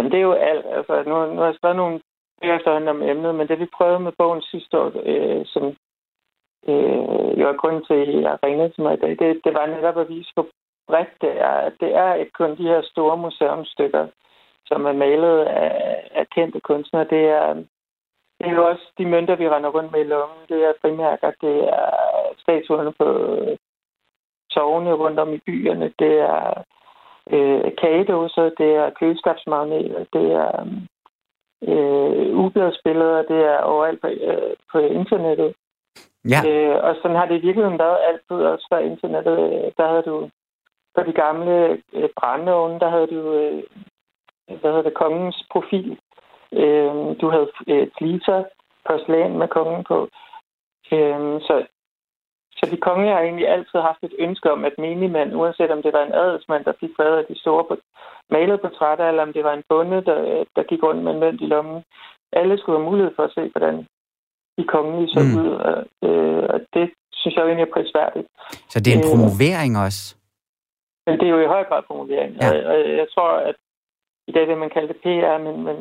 Jamen, 0.00 0.12
det 0.12 0.18
er 0.18 0.28
jo 0.30 0.32
alt. 0.32 0.66
Altså, 0.76 1.02
nu, 1.06 1.14
nu 1.34 1.38
har 1.40 1.46
jeg 1.46 1.54
skrevet 1.54 1.76
nogle 1.76 2.00
bøger 2.40 2.56
efterhånden 2.56 2.88
om 2.88 3.02
emnet, 3.02 3.34
men 3.34 3.48
det 3.48 3.58
vi 3.58 3.74
prøvede 3.76 4.00
med 4.00 4.12
bogen 4.18 4.42
sidste 4.42 4.78
år, 4.78 4.92
øh, 5.12 5.42
som 5.46 5.64
øh, 6.68 7.30
jo 7.40 7.44
er 7.48 7.60
grunden 7.60 7.84
til, 7.84 7.94
at 7.94 8.22
jeg 8.22 8.38
ringede 8.44 8.70
til 8.72 8.82
mig 8.82 8.94
i 8.94 9.00
dag, 9.02 9.10
det, 9.10 9.40
det 9.44 9.52
var 9.54 9.66
netop 9.66 9.98
at 9.98 10.08
vise, 10.08 10.30
hvor 10.34 10.46
bredt 10.88 11.14
det 11.20 11.34
er. 11.50 11.70
Det 11.80 11.90
er 12.04 12.14
ikke 12.14 12.32
kun 12.32 12.56
de 12.56 12.70
her 12.72 12.82
store 12.82 13.16
museumstykker, 13.16 14.06
som 14.66 14.86
er 14.86 14.92
malet 14.92 15.38
af, 15.38 15.72
af 16.14 16.24
kendte 16.34 16.60
kunstnere. 16.60 17.06
Det 17.14 17.24
er, 17.40 17.64
det 18.40 18.48
er 18.48 18.54
jo 18.54 18.68
også 18.68 18.86
de 18.98 19.06
mønter, 19.06 19.36
vi 19.36 19.48
render 19.48 19.70
rundt 19.70 19.92
med 19.92 20.00
i 20.00 20.04
lommen. 20.04 20.38
Det 20.48 20.64
er 20.64 20.72
frimærker, 20.80 21.30
det 21.40 21.56
er 21.68 21.90
statuerne 22.38 22.92
på 22.92 23.08
tårne 24.50 24.92
rundt 24.92 25.18
om 25.18 25.32
i 25.34 25.38
byerne, 25.38 25.92
det 25.98 26.14
er 26.20 26.62
øh, 27.30 27.72
kagedåser, 27.80 28.50
det 28.58 28.70
er 28.74 28.90
køleskabsmagneter, 28.90 30.04
det 30.12 30.26
er 30.32 30.66
øh, 31.68 32.36
ubladsbilleder, 32.36 33.22
det 33.22 33.40
er 33.52 33.58
overalt 33.58 34.00
på, 34.00 34.06
øh, 34.06 34.56
på 34.72 34.78
internettet. 34.78 35.54
Ja. 36.32 36.40
Øh, 36.48 36.84
og 36.84 36.96
sådan 36.96 37.16
har 37.16 37.26
det 37.26 37.36
i 37.36 37.46
virkeligheden 37.46 37.78
været 37.78 37.98
altid, 38.08 38.46
også 38.46 38.66
før 38.72 38.78
internettet. 38.78 39.72
Der 39.76 39.88
havde 39.88 40.02
du 40.02 40.30
på 40.94 41.02
de 41.02 41.12
gamle 41.12 41.82
øh, 41.92 42.08
brændeovne, 42.18 42.80
der 42.80 42.88
havde 42.88 43.06
du, 43.06 43.32
øh, 43.32 43.62
hvad 44.60 44.70
hedder 44.70 44.82
det, 44.82 44.94
kongens 44.94 45.46
profil. 45.52 45.98
Øh, 46.52 47.20
du 47.20 47.30
havde 47.30 47.48
øh, 47.68 47.88
fliser, 47.98 48.44
porcelæn 48.86 49.38
med 49.38 49.48
kongen 49.48 49.84
på. 49.84 50.08
Øh, 50.92 51.40
så 51.46 51.66
så 52.58 52.66
de 52.70 52.76
kongelige 52.86 53.14
har 53.14 53.20
egentlig 53.20 53.48
altid 53.48 53.78
haft 53.88 54.02
et 54.02 54.14
ønske 54.18 54.52
om, 54.52 54.64
at 54.64 54.74
menigmand, 54.78 55.34
uanset 55.34 55.70
om 55.70 55.82
det 55.82 55.92
var 55.92 56.02
en 56.04 56.14
adelsmand, 56.14 56.64
der 56.64 56.72
fik 56.80 56.90
fred 56.96 57.14
af 57.18 57.24
de 57.30 57.40
store 57.40 57.76
malede 58.30 58.58
portrætter, 58.58 59.08
eller 59.08 59.22
om 59.22 59.32
det 59.32 59.44
var 59.44 59.54
en 59.54 59.64
bonde, 59.68 60.04
der, 60.04 60.44
der 60.56 60.62
gik 60.62 60.82
rundt 60.82 61.02
med 61.04 61.12
en 61.12 61.20
mønt 61.20 61.40
i 61.40 61.46
lommen, 61.46 61.82
alle 62.32 62.58
skulle 62.58 62.78
have 62.78 62.90
mulighed 62.90 63.12
for 63.16 63.22
at 63.22 63.34
se, 63.34 63.42
hvordan 63.54 63.86
de 64.58 64.64
kongelige 64.74 65.12
så 65.14 65.20
mm. 65.20 65.32
ud. 65.40 65.48
Og, 65.68 65.76
øh, 66.08 66.42
og 66.54 66.60
det 66.74 66.86
synes 67.12 67.34
jeg 67.34 67.42
jo 67.42 67.48
egentlig 67.48 67.68
er 67.68 67.74
prisværdigt. 67.74 68.28
Så 68.72 68.80
det 68.80 68.90
er 68.90 68.98
en 68.98 69.06
øh, 69.06 69.10
promovering 69.10 69.72
også? 69.86 70.02
Men 71.06 71.14
det 71.18 71.26
er 71.26 71.34
jo 71.36 71.40
i 71.40 71.52
høj 71.54 71.64
grad 71.64 71.82
promovering. 71.82 72.32
Ja. 72.40 72.48
Og, 72.48 72.56
og 72.70 72.76
jeg 73.00 73.06
tror, 73.14 73.30
at 73.50 73.56
i 74.28 74.32
dag 74.32 74.48
vil 74.48 74.56
man 74.56 74.70
kalde 74.70 74.88
det 74.88 74.98
PR, 75.04 75.38
men, 75.46 75.64
men 75.66 75.76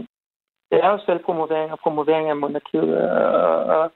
det 0.71 0.83
er 0.83 0.89
jo 0.89 0.99
selvpromovering 1.05 1.71
og 1.71 1.79
promovering 1.79 2.29
af 2.29 2.35
monarkiet. 2.37 2.97
Og, 3.11 3.63
og, 3.63 3.91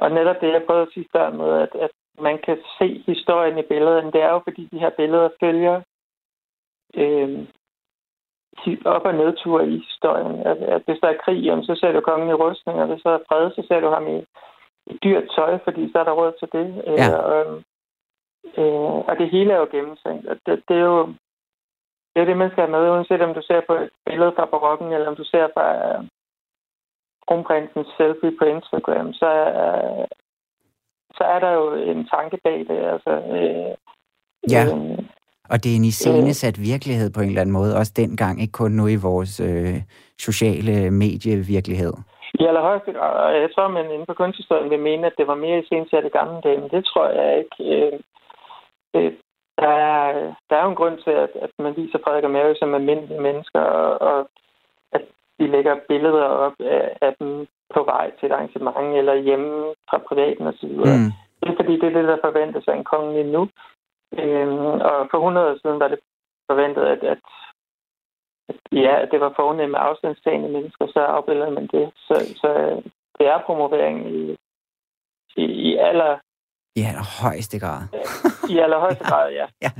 og 0.00 0.10
netop 0.10 0.36
det, 0.40 0.52
jeg 0.52 0.64
prøvede 0.66 0.86
at 0.86 0.92
sige 0.94 1.08
før 1.12 1.30
med, 1.30 1.50
at, 1.62 1.74
at 1.74 1.90
man 2.20 2.38
kan 2.46 2.58
se 2.78 3.02
historien 3.06 3.58
i 3.58 3.62
billederne, 3.62 4.12
det 4.12 4.22
er 4.22 4.30
jo 4.30 4.40
fordi 4.44 4.68
de 4.72 4.78
her 4.78 4.90
billeder 4.90 5.28
følger 5.40 5.80
øh, 6.94 7.46
op- 8.84 9.04
og 9.10 9.14
nedture 9.14 9.68
i 9.68 9.76
historien. 9.90 10.46
At, 10.46 10.56
at 10.56 10.82
hvis 10.86 10.98
der 11.02 11.08
er 11.08 11.22
krig, 11.24 11.42
jamen, 11.44 11.64
så 11.64 11.74
ser 11.74 11.92
du 11.92 12.00
kongen 12.00 12.28
i 12.28 12.32
rustning, 12.32 12.80
og 12.80 12.86
hvis 12.86 13.02
der 13.02 13.10
er 13.10 13.26
fred, 13.28 13.50
så 13.50 13.64
ser 13.68 13.80
du 13.80 13.88
ham 13.88 14.06
i, 14.06 14.18
i 14.86 14.98
dyrt 15.04 15.24
tøj, 15.36 15.58
fordi 15.64 15.92
så 15.92 15.98
er 15.98 16.04
der 16.04 16.12
råd 16.12 16.32
til 16.38 16.48
det. 16.52 16.82
Ja. 16.86 17.08
Øh, 17.08 17.24
og, 17.24 17.62
øh, 18.62 18.98
og 19.08 19.18
det 19.18 19.30
hele 19.30 19.52
er 19.52 19.58
jo 19.58 19.68
gennemtænkt. 19.70 20.28
Det, 20.46 20.62
det 20.68 20.76
er 20.76 20.86
jo 20.94 21.14
det, 22.16 22.22
er 22.22 22.28
det, 22.28 22.36
man 22.36 22.50
skal 22.50 22.62
have 22.62 22.70
med, 22.70 22.90
uanset 22.90 23.22
om 23.22 23.34
du 23.34 23.42
ser 23.42 23.60
på 23.66 23.74
et 23.74 23.90
billede 24.06 24.32
fra 24.36 24.44
barokken, 24.44 24.92
eller 24.92 25.08
om 25.08 25.16
du 25.16 25.24
ser 25.24 25.48
fra 25.54 25.66
uh, 25.98 26.04
kronprinsens 27.26 27.88
selfie 27.96 28.32
på 28.38 28.44
Instagram, 28.44 29.12
så 29.12 29.30
uh, 29.62 30.06
så 31.18 31.24
er 31.24 31.38
der 31.38 31.52
jo 31.52 31.74
en 31.74 32.08
tanke 32.14 32.36
bag 32.44 32.58
det. 32.70 32.78
Altså, 32.92 33.12
øh, 33.36 33.72
ja, 34.50 34.64
øh, 34.64 34.98
og 35.50 35.56
det 35.62 35.72
er 35.72 35.76
en 35.76 35.90
iscenesat 35.92 36.58
øh, 36.58 36.64
virkelighed 36.72 37.10
på 37.12 37.20
en 37.20 37.28
eller 37.28 37.40
anden 37.40 37.58
måde, 37.60 37.76
også 37.76 37.92
dengang, 37.96 38.40
ikke 38.40 38.52
kun 38.62 38.72
nu 38.72 38.86
i 38.86 39.04
vores 39.08 39.40
øh, 39.40 39.76
sociale 40.18 40.90
medievirkelighed. 40.90 41.94
I 42.40 42.44
allerhøjeste 42.44 42.92
grad, 42.92 43.14
og 43.24 43.40
jeg 43.42 43.48
tror, 43.54 43.68
man 43.68 43.90
inden 43.90 44.06
for 44.06 44.14
kunsthistorien 44.14 44.70
vil 44.70 44.80
mene, 44.80 45.06
at 45.06 45.18
det 45.18 45.26
var 45.26 45.34
mere 45.34 45.58
iscenesat 45.58 46.04
i 46.04 46.16
gamle 46.18 46.40
dage, 46.44 46.60
men 46.60 46.70
det 46.70 46.84
tror 46.84 47.08
jeg 47.08 47.38
ikke. 47.38 47.56
Øh, 47.74 47.92
øh, 48.96 49.12
der, 49.58 49.68
er, 49.68 50.34
der 50.50 50.56
er 50.56 50.62
jo 50.62 50.70
en 50.70 50.80
grund 50.80 50.98
til, 50.98 51.10
at, 51.10 51.30
at 51.44 51.50
man 51.58 51.76
viser 51.76 51.98
Frederik 52.04 52.24
og 52.24 52.30
Mary 52.30 52.54
som 52.54 52.74
almindelige 52.74 53.20
mennesker, 53.20 53.60
og, 53.60 54.00
og 54.00 54.28
at 54.92 55.02
de 55.38 55.46
lægger 55.46 55.76
billeder 55.88 56.24
op 56.24 56.54
af, 56.60 56.96
af 57.00 57.14
dem 57.18 57.46
på 57.74 57.82
vej 57.84 58.10
til 58.10 58.26
et 58.26 58.32
arrangement 58.32 58.96
eller 58.96 59.14
hjemme 59.14 59.74
fra 59.90 59.98
privaten 60.08 60.46
osv. 60.46 60.74
Mm. 60.76 61.10
Det 61.40 61.48
er 61.48 61.56
fordi, 61.60 61.72
det 61.72 61.88
er 61.88 61.96
det, 61.98 62.08
der 62.08 62.18
forventes 62.24 62.68
af 62.68 62.74
en 62.76 62.84
konge 62.84 63.24
nu. 63.24 63.48
Øhm, 64.18 64.80
og 64.88 65.08
for 65.10 65.18
100 65.18 65.50
år 65.50 65.58
siden 65.62 65.80
var 65.80 65.88
det 65.88 65.98
forventet, 66.50 66.82
at, 66.82 67.02
at, 67.04 67.24
at 68.48 68.56
ja, 68.72 69.04
det 69.10 69.20
var 69.20 69.32
fornemme 69.36 69.78
afstandstagende 69.78 70.48
mennesker, 70.48 70.86
så 70.86 71.00
afbilder 71.00 71.50
man 71.50 71.66
det. 71.66 71.92
Så, 71.96 72.14
så 72.40 72.48
det 73.18 73.26
er 73.26 73.46
promovering 73.46 74.10
i, 74.14 74.36
i, 75.36 75.44
i 75.44 75.76
aller 75.76 76.18
i 76.76 76.82
allerhøjeste 76.82 77.58
grad. 77.58 77.82
I 78.48 78.58
allerhøjeste 78.58 79.04
grad, 79.10 79.32
ja. 79.32 79.46
ja. 79.62 79.70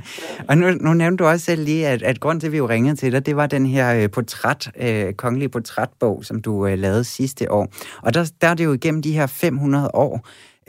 Og 0.49 0.57
nu, 0.57 0.65
nu 0.85 0.93
nævnte 0.93 1.23
du 1.23 1.29
også 1.29 1.45
selv 1.45 1.63
lige, 1.63 1.87
at, 1.87 2.03
at 2.03 2.19
grund 2.19 2.39
til, 2.39 2.47
at 2.47 2.53
vi 2.53 2.57
jo 2.57 2.69
ringede 2.69 2.95
til 2.95 3.11
dig, 3.11 3.25
det 3.25 3.35
var 3.35 3.47
den 3.47 3.65
her 3.65 4.03
øh, 4.03 4.09
portræt, 4.15 4.63
øh, 4.85 5.13
kongelige 5.13 5.49
portrætbog, 5.49 6.23
som 6.23 6.41
du 6.41 6.67
øh, 6.67 6.77
lavede 6.77 7.03
sidste 7.03 7.51
år. 7.51 7.65
Og 8.05 8.13
der, 8.13 8.23
der 8.41 8.47
er 8.47 8.53
det 8.53 8.65
jo 8.65 8.73
igennem 8.73 9.01
de 9.01 9.17
her 9.19 9.27
500 9.27 9.89
år. 9.93 10.13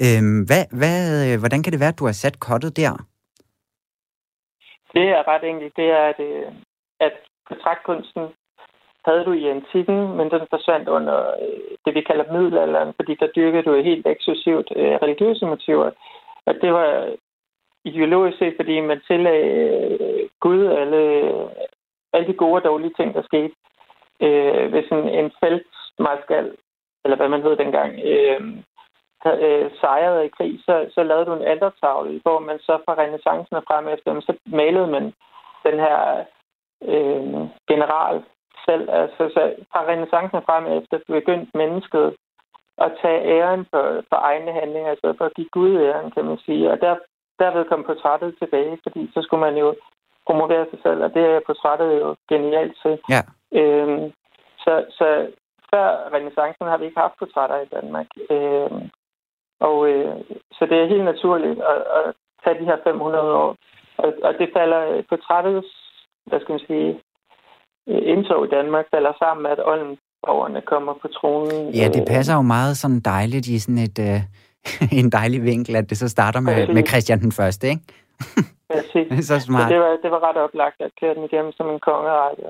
Øh, 0.04 0.22
hvad, 0.48 0.64
hvad, 0.80 0.98
øh, 1.26 1.38
hvordan 1.38 1.62
kan 1.62 1.72
det 1.72 1.80
være, 1.80 1.94
at 1.94 1.98
du 1.98 2.06
har 2.06 2.12
sat 2.12 2.40
kottet 2.40 2.76
der? 2.76 2.92
Det 4.94 5.06
er 5.16 5.22
ret 5.30 5.44
enkelt. 5.52 5.76
Det 5.76 5.88
er, 5.98 6.04
at, 6.12 6.20
øh, 6.20 6.46
at 7.00 7.14
portrætkunsten 7.48 8.22
havde 9.08 9.24
du 9.24 9.32
i 9.32 9.48
antikken, 9.54 9.98
men 10.16 10.30
den 10.30 10.42
forsvandt 10.50 10.88
under 10.88 11.18
øh, 11.42 11.70
det, 11.84 11.94
vi 11.94 12.00
kalder 12.00 12.32
middelalderen, 12.32 12.92
fordi 12.98 13.12
der 13.20 13.34
dyrkede 13.36 13.62
du 13.62 13.82
helt 13.90 14.06
eksklusivt 14.06 14.68
øh, 14.76 14.94
religiøse 15.04 15.46
motiver. 15.46 15.90
Og 16.46 16.54
det 16.62 16.72
var 16.72 16.90
ideologisk 17.84 18.38
set, 18.38 18.54
fordi 18.56 18.80
man 18.80 19.00
tillagde 19.06 19.48
øh, 20.00 20.28
Gud 20.40 20.66
alle, 20.66 21.02
alle 22.12 22.26
de 22.28 22.40
gode 22.42 22.58
og 22.60 22.64
dårlige 22.64 22.94
ting, 22.98 23.14
der 23.14 23.22
skete. 23.22 23.54
Øh, 24.26 24.70
hvis 24.72 24.88
en, 24.96 25.08
en 25.20 25.30
feltmarskal, 25.40 26.56
eller 27.04 27.16
hvad 27.16 27.28
man 27.28 27.42
hed 27.42 27.56
dengang, 27.56 27.90
øh, 28.12 28.40
havde, 29.24 29.40
øh, 29.48 29.70
sejrede 29.80 30.26
i 30.26 30.34
krig, 30.36 30.60
så, 30.66 30.74
så 30.94 31.02
lavede 31.02 31.26
du 31.26 31.32
en 31.34 31.48
altertavle, 31.52 32.20
hvor 32.22 32.38
man 32.38 32.58
så 32.58 32.78
fra 32.84 32.94
renaissancen 32.98 33.56
og 33.56 33.64
frem 33.68 33.88
efter, 33.88 34.20
så 34.20 34.32
malede 34.46 34.86
man 34.86 35.04
den 35.66 35.78
her 35.84 36.24
øh, 36.82 37.34
general 37.70 38.22
selv. 38.68 38.84
Altså, 39.00 39.22
så 39.34 39.42
fra 39.72 39.80
renaissancen 39.88 40.46
frem 40.48 40.64
efter 40.78 40.96
begyndte 41.06 41.58
mennesket 41.62 42.06
at 42.84 42.90
tage 43.02 43.20
æren 43.34 43.66
for, 43.70 43.84
for 44.08 44.18
egne 44.30 44.52
handlinger, 44.60 44.90
altså 44.90 45.14
for 45.18 45.24
at 45.24 45.34
give 45.34 45.54
Gud 45.56 45.72
æren, 45.86 46.10
kan 46.10 46.24
man 46.24 46.38
sige. 46.46 46.70
Og 46.72 46.80
der, 46.80 46.96
derved 47.38 47.64
kom 47.64 47.84
portrættet 47.84 48.34
tilbage, 48.38 48.78
fordi 48.82 49.10
så 49.14 49.22
skulle 49.22 49.44
man 49.46 49.56
jo 49.56 49.74
promovere 50.26 50.66
sig 50.70 50.78
selv, 50.82 51.00
og 51.04 51.14
det 51.14 51.24
er 51.24 51.46
portrættet 51.46 52.00
jo 52.02 52.16
genialt 52.28 52.74
til. 52.82 52.94
Ja. 53.14 53.22
Øhm, 53.60 54.12
så, 54.64 54.72
så 54.98 55.06
før 55.72 55.88
renaissancen 56.14 56.66
har 56.66 56.78
vi 56.78 56.84
ikke 56.84 57.00
haft 57.00 57.18
portrætter 57.18 57.58
i 57.60 57.70
Danmark. 57.76 58.06
Øhm, 58.30 58.90
og 59.60 59.88
øh, 59.90 60.16
så 60.56 60.66
det 60.70 60.76
er 60.78 60.92
helt 60.92 61.04
naturligt 61.04 61.60
at, 61.72 61.80
at 61.98 62.14
tage 62.44 62.58
de 62.60 62.64
her 62.70 62.78
500 62.84 63.34
år. 63.34 63.56
Og, 63.96 64.12
og 64.22 64.32
det 64.38 64.48
falder 64.56 65.02
portrættets, 65.08 65.68
hvad 66.26 66.40
skal 66.40 66.52
man 66.52 66.66
sige, 66.66 67.00
indtog 67.88 68.46
i 68.46 68.48
Danmark 68.48 68.84
falder 68.94 69.12
sammen 69.18 69.42
med, 69.42 69.50
at 69.50 69.60
Oldenborgerne 69.70 70.60
kommer 70.60 70.92
på 71.02 71.08
tronen. 71.08 71.74
Ja, 71.74 71.88
det 71.88 72.04
passer 72.08 72.34
jo 72.34 72.42
meget 72.42 72.76
sådan 72.76 73.00
dejligt 73.00 73.46
i 73.46 73.58
sådan 73.58 73.82
et, 73.88 73.98
uh, 73.98 74.20
en 75.00 75.10
dejlig 75.10 75.44
vinkel, 75.44 75.76
at 75.76 75.90
det 75.90 75.98
så 75.98 76.08
starter 76.08 76.40
med, 76.40 76.68
med 76.74 76.86
Christian 76.86 77.20
den 77.20 77.32
Første, 77.32 77.68
ikke? 77.68 77.82
Præcis. 78.72 79.26
så 79.30 79.40
smart. 79.40 79.68
Så 79.68 79.74
det, 79.74 79.80
var, 79.80 79.92
det 80.02 80.10
var 80.10 80.20
ret 80.28 80.36
oplagt 80.36 80.80
at 80.80 80.90
køre 81.00 81.14
den 81.14 81.24
igennem 81.24 81.52
som 81.52 81.66
en 81.70 81.80
kongerække. 81.80 82.42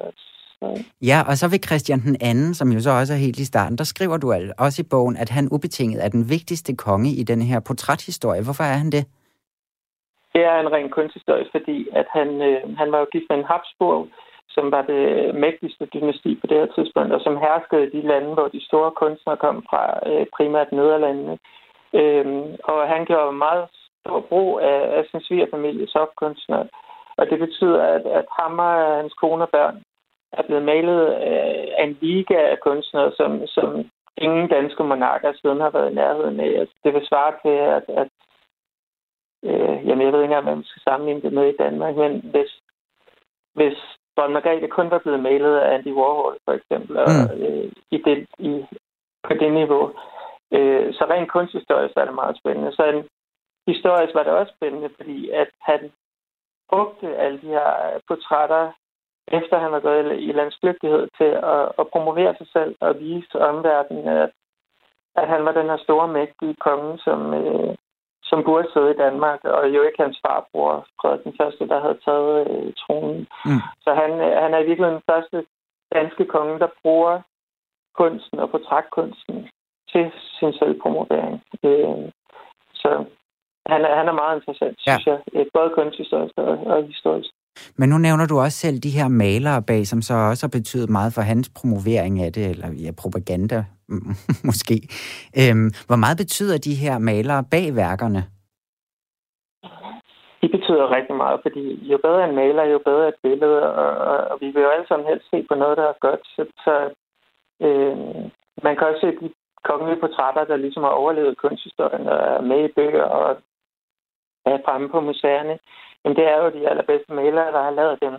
Ja, 1.11 1.19
og 1.29 1.35
så 1.37 1.49
vil 1.51 1.65
Christian 1.67 2.01
den 2.01 2.17
anden, 2.21 2.55
som 2.55 2.69
jo 2.73 2.81
så 2.81 2.91
også 2.91 3.13
er 3.13 3.19
helt 3.27 3.39
i 3.39 3.45
starten, 3.45 3.79
der 3.79 3.85
skriver 3.85 4.17
du 4.17 4.27
også 4.59 4.83
i 4.83 4.89
bogen, 4.91 5.17
at 5.17 5.29
han 5.29 5.49
ubetinget 5.53 6.05
er 6.05 6.09
den 6.09 6.25
vigtigste 6.31 6.77
konge 6.77 7.11
i 7.21 7.23
den 7.23 7.43
her 7.43 7.61
portræthistorie. 7.61 8.43
Hvorfor 8.45 8.65
er 8.65 8.79
han 8.83 8.91
det? 8.97 9.05
Det 10.35 10.43
er 10.51 10.57
en 10.61 10.73
ren 10.73 10.91
kunsthistorie, 10.91 11.47
fordi 11.55 11.89
at 12.01 12.07
han, 12.17 12.29
øh, 12.49 12.77
han 12.81 12.93
var 12.93 12.99
jo 12.99 13.07
gift 13.13 13.27
med 13.31 13.39
en 13.39 13.45
Habsburg, 13.51 14.09
som 14.51 14.71
var 14.71 14.83
det 14.83 15.35
mægtigste 15.35 15.87
dynasti 15.87 16.35
på 16.41 16.47
det 16.47 16.57
her 16.57 16.67
tidspunkt, 16.75 17.13
og 17.13 17.21
som 17.21 17.37
herskede 17.37 17.87
i 17.87 17.91
de 17.97 18.09
lande, 18.09 18.35
hvor 18.35 18.49
de 18.49 18.65
store 18.65 18.91
kunstnere 18.91 19.37
kom 19.37 19.57
fra, 19.71 19.83
øh, 20.11 20.27
primært 20.37 20.73
Nederlandene. 20.73 21.39
Øhm, 21.95 22.57
og 22.65 22.89
han 22.89 23.05
gjorde 23.05 23.33
meget 23.33 23.69
stor 24.01 24.21
brug 24.21 24.61
af, 24.61 24.81
af 24.99 25.05
sin 25.11 25.21
svigerfamilies 25.21 25.95
opkunstnere. 25.95 26.67
Og 27.17 27.31
det 27.31 27.39
betyder, 27.39 27.83
at, 27.83 28.07
at 28.07 28.27
ham 28.41 28.59
og 28.59 28.97
hans 28.97 29.15
kone 29.15 29.43
og 29.43 29.51
børn 29.51 29.83
er 30.33 30.43
blevet 30.43 30.65
malet 30.65 31.07
af 31.79 31.85
en 31.85 31.99
liga 32.01 32.39
af 32.53 32.61
kunstnere, 32.61 33.13
som, 33.17 33.47
som 33.47 33.91
ingen 34.17 34.49
danske 34.49 34.85
monarker 34.85 35.33
siden 35.33 35.61
har 35.61 35.71
været 35.71 35.91
i 35.91 35.95
nærheden 35.95 36.41
af. 36.41 36.61
Altså, 36.61 36.75
det 36.85 36.95
vil 36.95 37.07
svare 37.07 37.33
til, 37.43 37.57
at, 37.77 37.85
at 38.03 38.09
øh, 39.45 39.87
jamen, 39.87 40.05
jeg 40.05 40.13
ved 40.13 40.21
ikke 40.23 40.31
engang, 40.31 40.45
hvad 40.45 40.55
man 40.55 40.65
skal 40.65 40.83
sammenligne 40.83 41.23
det 41.23 41.33
med 41.33 41.47
i 41.49 41.57
Danmark, 41.57 41.97
men 41.97 42.13
hvis, 42.33 42.51
hvis 43.55 43.79
Dronning 44.19 44.33
Margrethe 44.33 44.69
kun 44.69 44.91
var 44.91 44.99
blevet 44.99 45.21
malet 45.21 45.57
af 45.57 45.75
Andy 45.75 45.93
Warhol, 45.93 46.39
for 46.45 46.53
eksempel, 46.53 46.97
og, 46.97 47.09
mm. 47.11 47.43
øh, 47.43 47.73
i, 47.91 47.99
det, 48.07 48.27
i 48.39 48.67
på 49.27 49.35
det 49.35 49.53
niveau. 49.53 49.85
Øh, 50.53 50.95
så 50.95 51.05
rent 51.05 51.31
kunsthistorisk 51.31 51.95
er 51.97 52.05
det 52.05 52.15
meget 52.15 52.39
spændende. 52.39 52.73
Så 52.73 52.83
en, 52.85 53.05
historisk 53.73 54.15
var 54.15 54.23
det 54.23 54.33
også 54.33 54.53
spændende, 54.57 54.91
fordi 54.97 55.31
at 55.31 55.51
han 55.61 55.81
brugte 56.71 57.17
alle 57.17 57.41
de 57.41 57.47
her 57.47 58.01
portrætter, 58.09 58.73
efter 59.29 59.59
han 59.59 59.73
var 59.73 59.81
gået 59.81 60.21
i 60.29 60.33
landsklygtighed, 60.33 61.09
til 61.19 61.31
at, 61.55 61.63
at 61.81 61.89
promovere 61.93 62.35
sig 62.39 62.49
selv 62.53 62.77
og 62.81 63.01
vise 63.01 63.41
omverdenen, 63.51 64.09
at, 64.09 64.31
at 65.17 65.29
han 65.29 65.45
var 65.45 65.53
den 65.53 65.67
her 65.67 65.77
store, 65.77 66.09
mægtige 66.09 66.55
konge, 66.55 66.99
som, 66.99 67.35
øh, 67.35 67.75
som 68.31 68.45
burde 68.45 68.69
sidde 68.73 68.91
i 68.91 69.01
Danmark, 69.05 69.41
og 69.45 69.69
jo 69.75 69.83
ikke 69.83 70.03
hans 70.03 70.19
farbror, 70.27 70.87
Frederik 71.01 71.25
den 71.25 71.35
første, 71.41 71.69
der 71.69 71.81
havde 71.81 71.99
taget 72.07 72.35
øh, 72.51 72.73
tronen. 72.83 73.21
Mm. 73.45 73.63
Så 73.85 73.91
han, 74.01 74.11
han 74.43 74.51
er 74.55 74.61
i 74.61 74.69
virkeligheden 74.69 75.01
den 75.01 75.11
første 75.13 75.39
danske 75.95 76.25
konge, 76.25 76.59
der 76.59 76.69
bruger 76.83 77.15
kunsten 78.01 78.39
og 78.39 78.51
portrætkunsten 78.51 79.49
til 79.93 80.13
sin 80.39 80.53
selvpromovering. 80.53 81.43
Øh, 81.65 82.05
så 82.75 82.91
han 83.73 83.81
er, 83.85 83.93
han 84.01 84.09
er 84.09 84.21
meget 84.23 84.37
interessant, 84.37 84.77
ja. 84.87 84.97
synes 84.99 85.07
jeg. 85.07 85.47
Både 85.55 85.71
kunsthistorisk 85.75 86.35
og, 86.37 86.59
og 86.73 86.87
historisk. 86.87 87.31
Men 87.79 87.89
nu 87.89 87.99
nævner 87.99 88.27
du 88.27 88.39
også 88.39 88.59
selv 88.59 88.79
de 88.79 88.97
her 88.99 89.09
malere 89.09 89.63
bag, 89.63 89.87
som 89.87 90.03
så 90.03 90.15
også 90.15 90.47
har 90.47 90.59
betydet 90.59 90.91
meget 90.91 91.13
for 91.15 91.23
hans 91.23 91.49
promovering 91.59 92.23
af 92.23 92.33
det, 92.33 92.51
eller 92.51 92.69
ja, 92.85 92.91
propaganda 93.03 93.65
måske. 94.49 94.77
Øhm, 95.41 95.71
hvor 95.89 95.97
meget 95.97 96.17
betyder 96.17 96.59
de 96.59 96.75
her 96.75 96.99
malere 96.99 97.45
bag 97.51 97.77
værkerne? 97.77 98.23
De 100.43 100.49
betyder 100.49 100.95
rigtig 100.97 101.17
meget, 101.17 101.39
fordi 101.43 101.65
jo 101.93 101.99
bedre 102.07 102.29
en 102.29 102.35
maler, 102.35 102.65
jo 102.65 102.79
bedre 102.85 103.09
et 103.09 103.19
billede, 103.23 103.61
og, 103.81 103.91
og, 104.31 104.39
vi 104.41 104.47
vil 104.47 104.63
jo 104.63 104.71
alle 104.71 104.89
sammen 104.89 105.09
helst 105.09 105.27
se 105.31 105.47
på 105.49 105.55
noget, 105.55 105.77
der 105.77 105.87
er 105.89 105.99
godt. 106.07 106.23
Så, 106.35 106.43
så 106.65 106.75
øh, 107.67 107.97
man 108.67 108.77
kan 108.77 108.87
også 108.87 109.01
se 109.01 109.11
de 109.23 109.31
kongelige 109.65 110.01
portrætter, 110.01 110.45
der 110.45 110.57
ligesom 110.57 110.83
har 110.83 110.95
overlevet 111.01 111.39
kunsthistorien 111.45 112.07
og 112.09 112.19
er 112.35 112.41
med 112.41 112.61
i 112.65 112.73
bøger 112.77 113.03
og 113.03 113.37
er 114.47 114.59
fremme 114.65 114.89
på 114.89 115.01
museerne. 115.01 115.59
Men 116.09 116.17
det 116.17 116.27
er 116.33 116.37
jo 116.43 116.51
de 116.51 116.69
allerbedste 116.71 117.13
malere, 117.13 117.53
der 117.53 117.63
har 117.63 117.71
lavet 117.71 117.99
dem. 118.03 118.15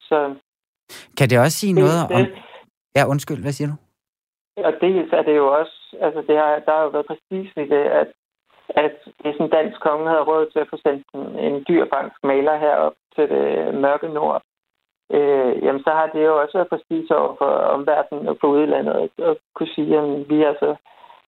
Så 0.00 0.34
kan 1.18 1.28
det 1.30 1.38
også 1.38 1.58
sige 1.58 1.74
det, 1.74 1.82
noget 1.82 1.98
om... 2.14 2.26
Ja, 2.96 3.02
undskyld, 3.12 3.42
hvad 3.42 3.52
siger 3.52 3.68
du? 3.72 3.76
Og 4.68 4.72
dels 4.80 5.12
er 5.12 5.22
det 5.22 5.36
jo 5.36 5.46
også, 5.60 5.96
altså 6.00 6.20
det 6.28 6.36
har, 6.36 6.50
der 6.66 6.72
har 6.76 6.82
jo 6.82 6.88
været 6.88 7.06
præcis 7.06 7.48
i 7.56 7.66
det, 7.74 7.84
at, 8.00 8.08
at 8.68 8.96
hvis 9.20 9.36
en 9.40 9.50
dansk 9.50 9.80
konge 9.80 10.08
havde 10.08 10.28
råd 10.30 10.46
til 10.50 10.58
at 10.58 10.70
få 10.70 10.76
sendt 10.86 11.06
en, 11.14 11.38
en 11.46 11.64
dyrbansk 11.68 12.16
maler 12.22 12.56
herop 12.56 12.96
til 13.14 13.28
det 13.28 13.74
mørke 13.74 14.08
nord, 14.08 14.42
øh, 15.16 15.64
jamen 15.64 15.82
så 15.82 15.90
har 15.98 16.06
det 16.14 16.24
jo 16.24 16.40
også 16.42 16.58
været 16.58 16.72
præcis 16.74 17.10
over 17.10 17.34
for 17.40 17.50
omverdenen 17.76 18.28
og 18.28 18.36
på 18.38 18.46
udlandet 18.46 19.10
at, 19.18 19.36
kunne 19.54 19.74
sige, 19.74 19.98
at 19.98 20.28
vi 20.30 20.42
er 20.42 20.48
altså 20.48 20.76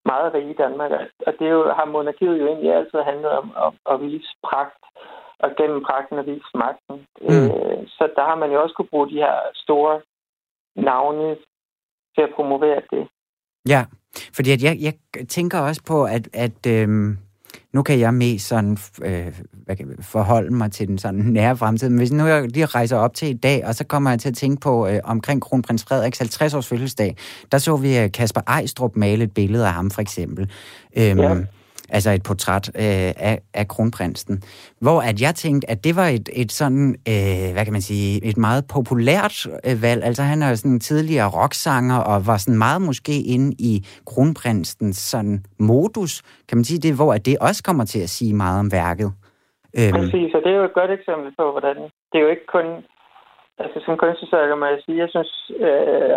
meget 0.04 0.34
rige 0.34 0.50
i 0.50 0.60
Danmark. 0.62 0.90
Og 1.26 1.32
det 1.38 1.50
jo, 1.50 1.72
har 1.78 1.84
monarkiet 1.84 2.40
jo 2.40 2.46
egentlig 2.46 2.74
altid 2.74 3.00
handlet 3.10 3.30
om, 3.30 3.46
om 3.56 3.74
at 3.92 4.00
vise 4.00 4.32
pragt 4.42 4.82
og 5.38 5.50
gennem 5.58 5.84
pragten 5.84 6.18
at 6.18 6.26
vise 6.26 6.50
magten. 6.54 6.96
Mm. 7.20 7.44
Øh, 7.46 7.78
så 7.88 8.08
der 8.16 8.24
har 8.24 8.34
man 8.34 8.50
jo 8.52 8.62
også 8.62 8.74
kunne 8.74 8.92
bruge 8.92 9.10
de 9.10 9.22
her 9.24 9.36
store 9.54 10.00
navne 10.76 11.36
til 12.14 12.22
at 12.22 12.32
promovere 12.36 12.82
det. 12.90 13.08
Ja, 13.68 13.84
fordi 14.34 14.50
at 14.52 14.62
jeg, 14.62 14.76
jeg 14.80 14.94
tænker 15.28 15.58
også 15.60 15.82
på, 15.88 16.04
at, 16.04 16.28
at 16.32 16.66
øhm, 16.66 17.18
nu 17.72 17.82
kan 17.82 17.98
jeg 17.98 18.14
mest 18.14 18.48
sådan, 18.48 18.78
øh, 19.04 19.40
hvad 19.64 19.76
kan, 19.76 19.96
forholde 20.00 20.54
mig 20.54 20.72
til 20.72 20.88
den 20.88 20.98
sådan 20.98 21.20
nære 21.20 21.56
fremtid, 21.56 21.88
men 21.88 21.98
hvis 21.98 22.12
nu 22.12 22.26
jeg 22.26 22.48
lige 22.48 22.66
rejser 22.66 22.96
op 22.96 23.14
til 23.14 23.28
i 23.28 23.38
dag, 23.38 23.66
og 23.66 23.74
så 23.74 23.86
kommer 23.86 24.10
jeg 24.10 24.18
til 24.18 24.28
at 24.28 24.34
tænke 24.34 24.60
på 24.60 24.86
øh, 24.88 25.00
omkring 25.04 25.42
kronprins 25.42 25.84
Frederiks 25.84 26.20
50-års 26.20 26.68
fødselsdag, 26.68 27.16
der 27.52 27.58
så 27.58 27.76
vi 27.76 27.98
øh, 27.98 28.12
Kasper 28.12 28.40
Ejstrup 28.46 28.96
male 28.96 29.24
et 29.24 29.34
billede 29.34 29.66
af 29.66 29.72
ham 29.72 29.90
for 29.90 30.00
eksempel. 30.00 30.50
Øhm, 30.96 31.18
ja 31.18 31.36
altså 31.88 32.10
et 32.10 32.22
portræt 32.22 32.68
øh, 32.68 33.12
af, 33.30 33.38
af 33.54 33.68
kronprinsen, 33.68 34.42
hvor 34.80 35.00
at 35.00 35.20
jeg 35.20 35.34
tænkte, 35.34 35.70
at 35.70 35.84
det 35.84 35.96
var 35.96 36.06
et, 36.06 36.28
et 36.42 36.52
sådan, 36.52 36.88
øh, 37.12 37.52
hvad 37.54 37.64
kan 37.64 37.72
man 37.72 37.86
sige, 37.90 38.24
et 38.24 38.36
meget 38.36 38.64
populært 38.74 39.46
øh, 39.68 39.82
valg. 39.82 40.04
Altså 40.04 40.22
han 40.22 40.42
er 40.42 40.48
jo 40.48 40.56
sådan 40.56 40.72
en 40.72 40.80
tidligere 40.80 41.30
rocksanger, 41.40 41.98
og 41.98 42.26
var 42.26 42.36
sådan 42.36 42.58
meget 42.58 42.82
måske 42.82 43.14
inde 43.34 43.48
i 43.58 43.72
kronprinsens 44.06 44.96
sådan 44.96 45.44
modus, 45.58 46.22
kan 46.48 46.58
man 46.58 46.64
sige 46.64 46.80
det, 46.86 46.96
hvor 46.96 47.14
at 47.14 47.26
det 47.26 47.36
også 47.48 47.62
kommer 47.68 47.84
til 47.84 48.00
at 48.06 48.08
sige 48.08 48.34
meget 48.34 48.60
om 48.60 48.72
værket. 48.72 49.10
Øhm. 49.78 49.94
Præcis, 49.98 50.30
og 50.36 50.40
det 50.44 50.50
er 50.52 50.58
jo 50.60 50.64
et 50.70 50.78
godt 50.80 50.92
eksempel 50.98 51.30
på, 51.38 51.44
hvordan 51.54 51.76
det 52.10 52.16
er 52.18 52.24
jo 52.26 52.34
ikke 52.34 52.48
kun, 52.56 52.66
altså 53.62 53.78
som 53.84 53.96
kunsthistoriker 53.96 54.56
må 54.56 54.66
jeg 54.66 54.80
sige, 54.84 54.98
jeg 55.04 55.10
synes, 55.14 55.32
øh, 55.66 56.10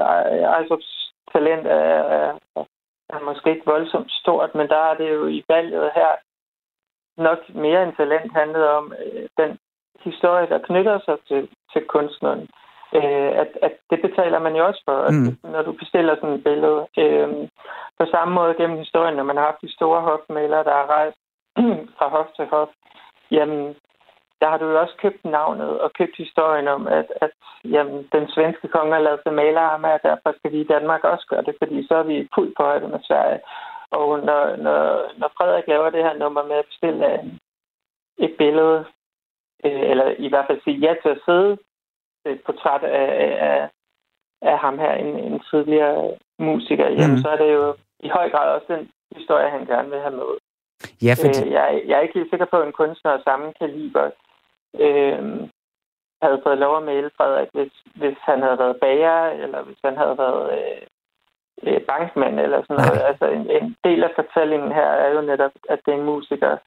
Ejstrups 0.55 0.89
talent 1.33 1.65
er, 1.67 1.93
er, 2.17 2.25
er 3.09 3.19
måske 3.19 3.49
ikke 3.49 3.71
voldsomt 3.73 4.11
stort, 4.11 4.55
men 4.55 4.67
der 4.67 4.81
er 4.89 4.93
det 4.93 5.09
jo 5.09 5.27
i 5.27 5.43
valget 5.49 5.91
her 5.95 6.11
nok 7.17 7.39
mere 7.55 7.83
end 7.83 7.95
talent 7.95 8.31
handlet 8.33 8.67
om 8.67 8.93
øh, 9.03 9.27
den 9.37 9.57
historie, 9.99 10.49
der 10.49 10.59
knytter 10.67 10.99
sig 11.05 11.17
til, 11.27 11.49
til 11.73 11.81
kunstneren. 11.85 12.47
Øh, 12.97 13.31
at, 13.43 13.51
at 13.61 13.73
det 13.89 13.99
betaler 14.01 14.39
man 14.39 14.55
jo 14.55 14.67
også 14.67 14.81
for, 14.85 14.97
mm. 15.11 15.51
når 15.51 15.61
du 15.61 15.71
bestiller 15.71 16.15
sådan 16.15 16.35
et 16.35 16.43
billede. 16.43 16.87
Øh, 16.97 17.29
på 17.99 18.05
samme 18.11 18.33
måde 18.33 18.55
gennem 18.59 18.77
historien, 18.77 19.15
når 19.15 19.23
man 19.23 19.37
har 19.37 19.45
haft 19.45 19.61
de 19.61 19.75
store 19.77 20.01
hofmalere, 20.01 20.63
der 20.63 20.75
har 20.79 20.87
rejst 20.97 21.19
fra 21.97 22.07
hof 22.09 22.27
til 22.35 22.45
hof, 22.45 22.69
jamen, 23.31 23.75
der 24.41 24.47
har 24.49 24.57
du 24.57 24.65
jo 24.65 24.79
også 24.81 24.95
købt 25.01 25.25
navnet 25.25 25.79
og 25.79 25.93
købt 25.93 26.15
historien 26.17 26.67
om, 26.67 26.87
at, 26.87 27.07
at 27.21 27.31
jamen, 27.63 28.09
den 28.11 28.25
svenske 28.35 28.67
konge 28.67 28.93
har 28.93 29.01
lavet 29.01 29.19
sig 29.23 29.33
maler 29.33 29.61
ham, 29.61 29.83
og 29.83 29.99
derfor 30.03 30.29
skal 30.37 30.51
vi 30.51 30.59
i 30.61 30.71
Danmark 30.73 31.03
også 31.03 31.25
gøre 31.29 31.43
det, 31.47 31.55
fordi 31.61 31.87
så 31.87 31.95
er 31.95 32.03
vi 32.03 32.27
fuldt 32.35 32.53
på 32.57 32.63
højde 32.63 32.87
med 32.87 32.99
Sverige. 33.03 33.39
Og 33.91 34.19
når, 34.19 34.55
når, 34.55 35.11
når 35.17 35.29
Frederik 35.37 35.67
laver 35.67 35.89
det 35.89 36.03
her 36.03 36.13
nummer 36.13 36.43
med 36.43 36.55
at 36.55 36.65
bestille 36.65 37.05
et 38.17 38.35
billede, 38.37 38.85
øh, 39.65 39.81
eller 39.91 40.07
i 40.17 40.29
hvert 40.29 40.45
fald 40.47 40.61
sige 40.63 40.77
ja 40.77 40.93
til 41.01 41.09
at 41.09 41.21
sidde 41.25 41.57
et 42.25 42.41
portræt 42.45 42.83
af, 42.83 43.11
af, 43.49 43.69
af 44.41 44.57
ham 44.59 44.79
her, 44.79 44.93
en, 44.93 45.19
en 45.19 45.39
tidligere 45.51 46.17
musiker, 46.39 46.87
jamen, 46.89 47.15
mm. 47.15 47.21
så 47.23 47.29
er 47.29 47.37
det 47.37 47.53
jo 47.53 47.75
i 47.99 48.09
høj 48.09 48.29
grad 48.29 48.55
også 48.55 48.67
den 48.75 48.89
historie, 49.17 49.49
han 49.49 49.65
gerne 49.65 49.89
vil 49.89 49.99
have 49.99 50.15
med. 50.15 50.31
Ja, 51.01 51.13
fordi... 51.21 51.45
øh, 51.45 51.51
jeg, 51.51 51.83
jeg 51.87 51.97
er 51.97 52.01
ikke 52.01 52.19
helt 52.19 52.29
sikker 52.29 52.45
på, 52.45 52.57
at 52.57 52.67
en 52.67 52.79
kunstner 52.81 53.11
af 53.11 53.21
samme 53.23 53.53
kaliber 53.59 54.11
øh, 54.85 55.49
havde 56.21 56.41
fået 56.43 56.57
lov 56.57 56.77
at 56.77 56.83
male 56.83 57.09
Frederik, 57.17 57.49
hvis, 57.53 57.73
hvis 57.95 58.17
han 58.21 58.41
havde 58.41 58.59
været 58.59 58.79
bager, 58.81 59.19
eller 59.43 59.61
hvis 59.63 59.79
han 59.83 59.97
havde 59.97 60.17
været 60.17 60.43
øh, 60.59 60.81
øh, 61.63 61.81
bankmand, 61.81 62.39
eller 62.39 62.61
sådan 62.61 62.75
noget. 62.85 63.01
Altså, 63.09 63.25
en, 63.25 63.45
en 63.57 63.75
del 63.83 64.03
af 64.03 64.11
fortællingen 64.15 64.71
her 64.71 64.89
er 65.03 65.09
jo 65.15 65.21
netop, 65.21 65.51
at 65.69 65.79
det 65.85 65.93
er 65.93 65.97
en 65.97 66.09
musiker, 66.11 66.57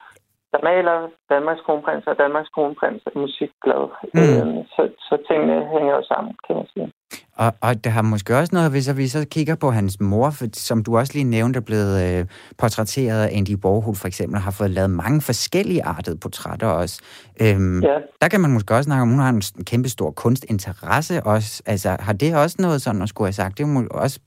der 0.52 0.60
maler 0.62 1.08
Danmarks 1.30 1.60
kronprins, 1.60 2.06
og 2.06 2.18
Danmarks 2.18 2.48
kronprins 2.48 3.02
er 3.06 3.18
musikglad. 3.18 3.84
Mm. 4.14 4.20
Øh, 4.20 4.64
så, 4.74 4.82
så 4.98 5.14
tingene 5.28 5.66
hænger 5.74 5.94
jo 5.96 6.02
sammen, 6.02 6.36
kan 6.46 6.56
man 6.56 6.66
sige. 6.74 6.92
Og, 7.38 7.52
og 7.62 7.84
det 7.84 7.92
har 7.92 8.02
måske 8.02 8.36
også 8.36 8.54
noget, 8.54 8.70
hvis 8.70 8.96
vi 8.96 9.06
så 9.06 9.28
kigger 9.30 9.56
på 9.56 9.70
hans 9.70 10.00
mor, 10.00 10.30
for, 10.30 10.46
som 10.52 10.84
du 10.84 10.98
også 10.98 11.12
lige 11.14 11.30
nævnte, 11.36 11.56
er 11.56 11.66
blevet 11.70 11.94
øh, 12.04 12.26
portrætteret 12.58 13.22
af 13.26 13.30
Andy 13.38 13.54
Warhol 13.64 13.96
for 14.02 14.06
eksempel, 14.06 14.40
har 14.40 14.54
fået 14.58 14.70
lavet 14.70 14.90
mange 14.90 15.20
forskellige 15.20 15.82
artede 15.84 16.18
portrætter 16.22 16.66
også. 16.66 16.96
Øhm, 17.42 17.80
ja. 17.82 17.96
Der 18.22 18.28
kan 18.28 18.40
man 18.40 18.52
måske 18.52 18.74
også 18.74 18.88
snakke 18.88 19.02
om, 19.02 19.08
hun 19.08 19.18
har 19.18 19.28
en 19.28 19.64
kæmpe 19.64 19.88
stor 19.88 20.10
kunstinteresse 20.10 21.14
også. 21.34 21.62
Altså, 21.66 21.96
har 22.00 22.12
det 22.12 22.36
også 22.36 22.56
noget 22.60 22.82
sådan 22.82 23.02
at 23.02 23.08
skulle 23.08 23.28
have 23.28 23.40
sagt? 23.40 23.58
Det 23.58 23.64
er 23.64 23.86
også 23.90 24.20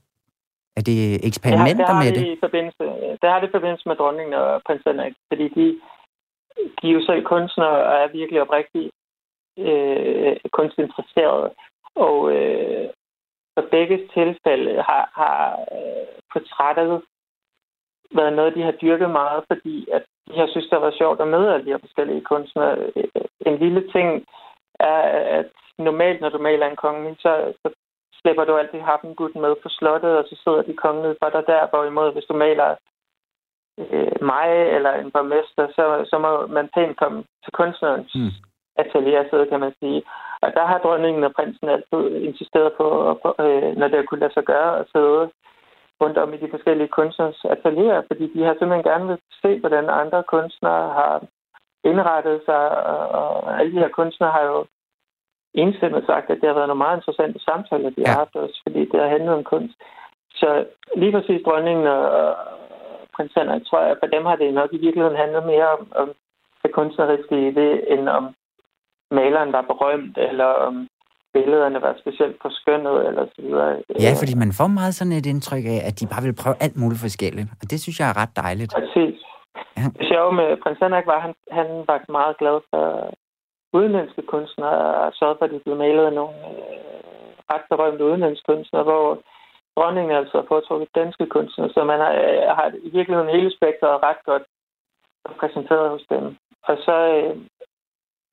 er 0.78 0.82
det 0.90 1.00
eksperimenter 1.28 1.86
ja, 1.88 1.92
det 1.92 2.02
med 2.04 2.10
det? 2.16 2.26
I 2.36 2.38
forbindelse, 2.46 2.84
det 3.20 3.28
har 3.30 3.38
det 3.40 3.48
i 3.48 3.56
forbindelse 3.56 3.88
med 3.88 3.96
dronningen 3.96 4.34
og 4.34 4.62
prins 4.66 4.82
Henrik, 4.86 5.14
fordi 5.30 5.46
de, 5.56 5.66
de 6.78 6.84
er 6.88 6.96
jo 6.98 7.02
selv 7.08 7.22
kunstnere 7.32 7.76
og 7.88 7.94
er 8.02 8.16
virkelig 8.20 8.40
oprigtigt 8.44 8.90
øh, 9.66 10.36
kunstinteresserede. 10.56 11.48
Og 11.96 12.16
øh, 12.36 12.88
for 13.54 13.68
begge 13.70 14.08
tilfælde 14.14 14.82
har, 14.82 15.04
har 15.14 15.60
øh, 15.76 16.06
portrættet 16.32 17.02
været 18.14 18.32
noget, 18.32 18.54
de 18.54 18.62
har 18.62 18.72
dyrket 18.82 19.10
meget, 19.10 19.44
fordi 19.52 19.88
at 19.92 20.04
de 20.28 20.38
har 20.38 20.48
synes, 20.50 20.68
det 20.68 20.80
var 20.80 20.94
sjovt 20.98 21.20
at 21.20 21.28
møde 21.28 21.54
alle 21.54 21.66
de 21.66 21.70
her 21.70 21.84
forskellige 21.86 22.24
kunstnere. 22.24 22.76
Øh, 22.96 23.24
en 23.46 23.56
lille 23.58 23.92
ting 23.92 24.26
er, 24.80 25.00
at 25.38 25.50
normalt, 25.78 26.20
når 26.20 26.28
du 26.28 26.38
maler 26.38 26.66
en 26.66 26.76
konge, 26.76 27.16
så, 27.18 27.52
så 27.62 27.68
slipper 28.20 28.44
du 28.44 28.56
altid 28.56 28.80
gutten 29.16 29.40
med 29.40 29.54
på 29.62 29.68
slottet, 29.68 30.18
og 30.18 30.24
så 30.24 30.40
sidder 30.44 30.62
de 30.62 30.74
kongelige 30.84 31.16
for 31.22 31.30
dig 31.30 31.44
der, 31.46 31.68
hvorimod 31.70 32.12
hvis 32.12 32.24
du 32.24 32.34
maler 32.34 32.76
øh, 33.78 34.22
mig 34.22 34.48
eller 34.76 34.92
en 34.92 35.10
borgmester, 35.10 35.66
så, 35.76 35.84
så 36.10 36.18
må 36.18 36.46
man 36.46 36.68
pænt 36.74 36.96
komme 36.96 37.24
til 37.44 37.52
kunstnerens 37.52 38.14
mm 38.14 38.30
atelier 38.78 39.24
sidde, 39.30 39.46
kan 39.46 39.60
man 39.60 39.74
sige. 39.80 40.02
Og 40.42 40.48
der 40.56 40.64
har 40.66 40.78
dronningen 40.78 41.24
og 41.24 41.32
prinsen 41.36 41.68
altid 41.68 42.02
insisteret 42.28 42.72
på, 42.80 42.86
øh, 43.44 43.76
når 43.80 43.88
det 43.88 44.08
kunne 44.08 44.20
lade 44.20 44.32
sig 44.34 44.44
gøre, 44.44 44.78
at 44.80 44.86
sidde 44.94 45.30
rundt 46.00 46.18
om 46.18 46.34
i 46.34 46.36
de 46.36 46.50
forskellige 46.50 46.88
kunstners 46.88 47.44
atelier, 47.44 48.02
fordi 48.06 48.24
de 48.34 48.44
har 48.44 48.54
simpelthen 48.54 48.90
gerne 48.90 49.06
vil 49.08 49.18
se, 49.42 49.58
hvordan 49.60 49.90
andre 49.90 50.22
kunstnere 50.22 50.86
har 50.98 51.22
indrettet 51.84 52.42
sig, 52.44 52.64
og, 52.92 53.08
og 53.08 53.60
alle 53.60 53.72
de 53.72 53.78
her 53.78 53.88
kunstnere 53.88 54.30
har 54.30 54.44
jo 54.52 54.66
enstemmigt 55.54 56.06
sagt, 56.06 56.30
at 56.30 56.38
det 56.40 56.48
har 56.48 56.54
været 56.58 56.68
nogle 56.68 56.84
meget 56.84 56.98
interessante 56.98 57.38
samtaler, 57.38 57.90
de 57.90 58.02
ja. 58.02 58.08
har 58.10 58.18
haft 58.18 58.36
også, 58.36 58.60
fordi 58.66 58.80
det 58.90 59.00
har 59.00 59.08
handlet 59.08 59.34
om 59.34 59.44
kunst. 59.44 59.74
Så 60.34 60.66
lige 60.96 61.12
præcis 61.12 61.42
dronningen 61.44 61.86
og 61.86 62.36
prins 63.14 63.32
Henrik, 63.36 63.66
tror 63.66 63.82
jeg, 63.86 63.96
for 64.00 64.06
dem 64.06 64.24
har 64.24 64.36
det 64.36 64.54
nok 64.54 64.70
i 64.72 64.82
virkeligheden 64.84 65.22
handlet 65.22 65.46
mere 65.46 65.68
om, 65.76 65.82
om 66.02 66.08
det 66.62 66.72
kunstneriske 66.72 67.48
i 67.48 67.50
det, 67.50 67.92
end 67.92 68.08
om 68.08 68.24
maleren 69.10 69.52
var 69.52 69.64
berømt, 69.70 70.18
eller 70.18 70.44
om 70.44 70.88
billederne 71.34 71.82
var 71.86 71.94
specielt 72.02 72.36
på 72.42 72.48
skønnet, 72.58 73.06
eller 73.08 73.24
så 73.34 73.42
videre. 73.46 73.70
Ja, 74.06 74.12
fordi 74.20 74.34
man 74.44 74.52
får 74.58 74.68
meget 74.80 74.94
sådan 74.94 75.12
et 75.12 75.26
indtryk 75.26 75.64
af, 75.74 75.80
at 75.88 75.94
de 76.00 76.06
bare 76.12 76.22
vil 76.26 76.40
prøve 76.42 76.56
alt 76.64 76.76
muligt 76.82 77.04
forskelligt, 77.06 77.48
og 77.60 77.64
det 77.70 77.78
synes 77.80 78.00
jeg 78.00 78.08
er 78.08 78.20
ret 78.22 78.34
dejligt. 78.44 78.72
Præcis. 78.80 79.18
Ja. 79.78 79.84
Det 79.98 80.06
sjove 80.12 80.32
med 80.40 80.48
prins 80.62 80.78
Henrik 80.82 81.06
var, 81.06 81.18
at 81.20 81.24
han, 81.26 81.34
han 81.58 81.68
var 81.88 81.98
meget 82.18 82.34
glad 82.40 82.56
for 82.70 82.84
udenlandske 83.78 84.22
kunstnere, 84.32 84.80
og 85.04 85.12
så 85.18 85.24
for, 85.38 85.44
at 85.44 85.52
de 85.54 85.60
blev 85.64 85.76
malet 85.76 86.04
af 86.10 86.14
nogle 86.20 86.36
øh, 86.50 87.30
ret 87.52 87.64
berømte 87.70 88.04
udenlandske 88.04 88.46
kunstnere, 88.52 88.84
hvor 88.90 89.06
dronningen 89.76 90.12
altså 90.20 90.34
har 90.40 90.46
foretrukket 90.48 90.96
danske 91.00 91.26
kunstnere, 91.34 91.70
så 91.74 91.80
man 91.84 91.98
har, 92.04 92.12
øh, 92.24 92.42
har 92.58 92.66
i 92.88 92.90
virkeligheden 92.96 93.34
hele 93.36 93.50
spektret 93.58 94.02
ret 94.08 94.22
godt 94.30 94.44
repræsenteret 95.30 95.90
hos 95.94 96.04
dem. 96.12 96.24
Og 96.68 96.76
så 96.86 96.96
øh, 97.16 97.36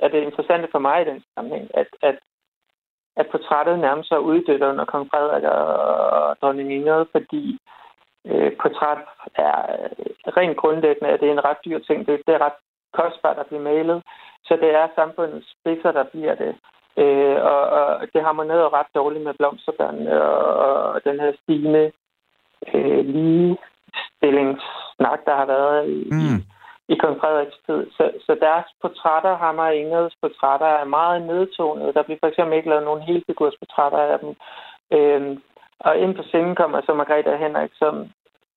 er 0.04 0.08
det 0.08 0.24
interessante 0.24 0.68
for 0.72 0.80
mig 0.80 1.02
i 1.02 1.10
den 1.10 1.24
sammenhæng, 1.36 1.70
at, 1.74 1.88
at, 2.02 2.18
at 3.16 3.28
portrættet 3.32 3.80
nærmest 3.80 4.12
er 4.12 4.18
uddødt 4.18 4.64
under 4.64 4.86
kong 4.86 5.10
Frederik 5.12 5.44
og 5.44 6.38
dronning 6.42 6.74
Ingrid, 6.74 7.06
fordi 7.12 7.58
øh, 8.26 8.52
portræt 8.62 8.98
er 9.36 9.58
øh, 10.00 10.06
rent 10.38 10.58
grundlæggende, 10.58 11.10
at 11.10 11.20
det 11.20 11.28
er 11.28 11.34
en 11.34 11.46
ret 11.46 11.58
dyr 11.66 11.80
ting. 11.80 12.08
Det, 12.08 12.22
det 12.28 12.36
er 12.36 12.46
ret 12.48 12.60
kostbart 12.94 13.40
at 13.40 13.46
blive 13.46 13.62
malet. 13.62 14.04
Så 14.46 14.58
det 14.62 14.76
er 14.76 14.88
samfundets 14.96 15.56
spidser, 15.56 15.92
der 15.92 16.04
bliver 16.04 16.36
det. 16.36 16.56
Øh, 16.98 17.38
og, 17.52 17.62
og 17.78 18.08
det 18.14 18.24
harmonerer 18.24 18.74
ret 18.74 18.96
dårligt 18.96 19.24
med 19.24 19.34
blomsterbørnene 19.34 20.24
og, 20.24 20.94
og 20.94 21.04
den 21.04 21.20
her 21.20 21.32
stigende 21.42 21.92
øh, 22.74 23.06
ligestillingssnak, 23.06 25.20
der 25.26 25.36
har 25.36 25.46
været 25.46 25.90
i, 25.90 26.10
mm 26.12 26.44
i 26.90 26.96
kong 27.02 27.20
Frederiks 27.22 27.60
tid. 27.68 27.82
Så, 27.98 28.04
så 28.26 28.38
deres 28.42 28.66
portrætter, 28.82 29.38
ham 29.38 29.58
og 29.60 29.76
Ingrids 29.76 30.16
portrætter, 30.22 30.72
er 30.82 30.86
meget 30.86 31.22
nedtonet. 31.22 31.96
Der 31.96 32.04
bliver 32.04 32.20
for 32.22 32.28
eksempel 32.28 32.58
ikke 32.58 32.70
lavet 32.70 32.84
nogen 32.84 33.02
helfigursportrætter 33.02 34.02
af 34.14 34.20
dem. 34.20 34.32
Øh, 34.98 35.38
og 35.80 35.98
ind 35.98 36.16
på 36.16 36.24
scenen 36.24 36.56
kommer 36.56 36.82
så 36.82 36.94
Margrethe 36.94 37.38
Henrik, 37.38 37.72
som 37.82 37.94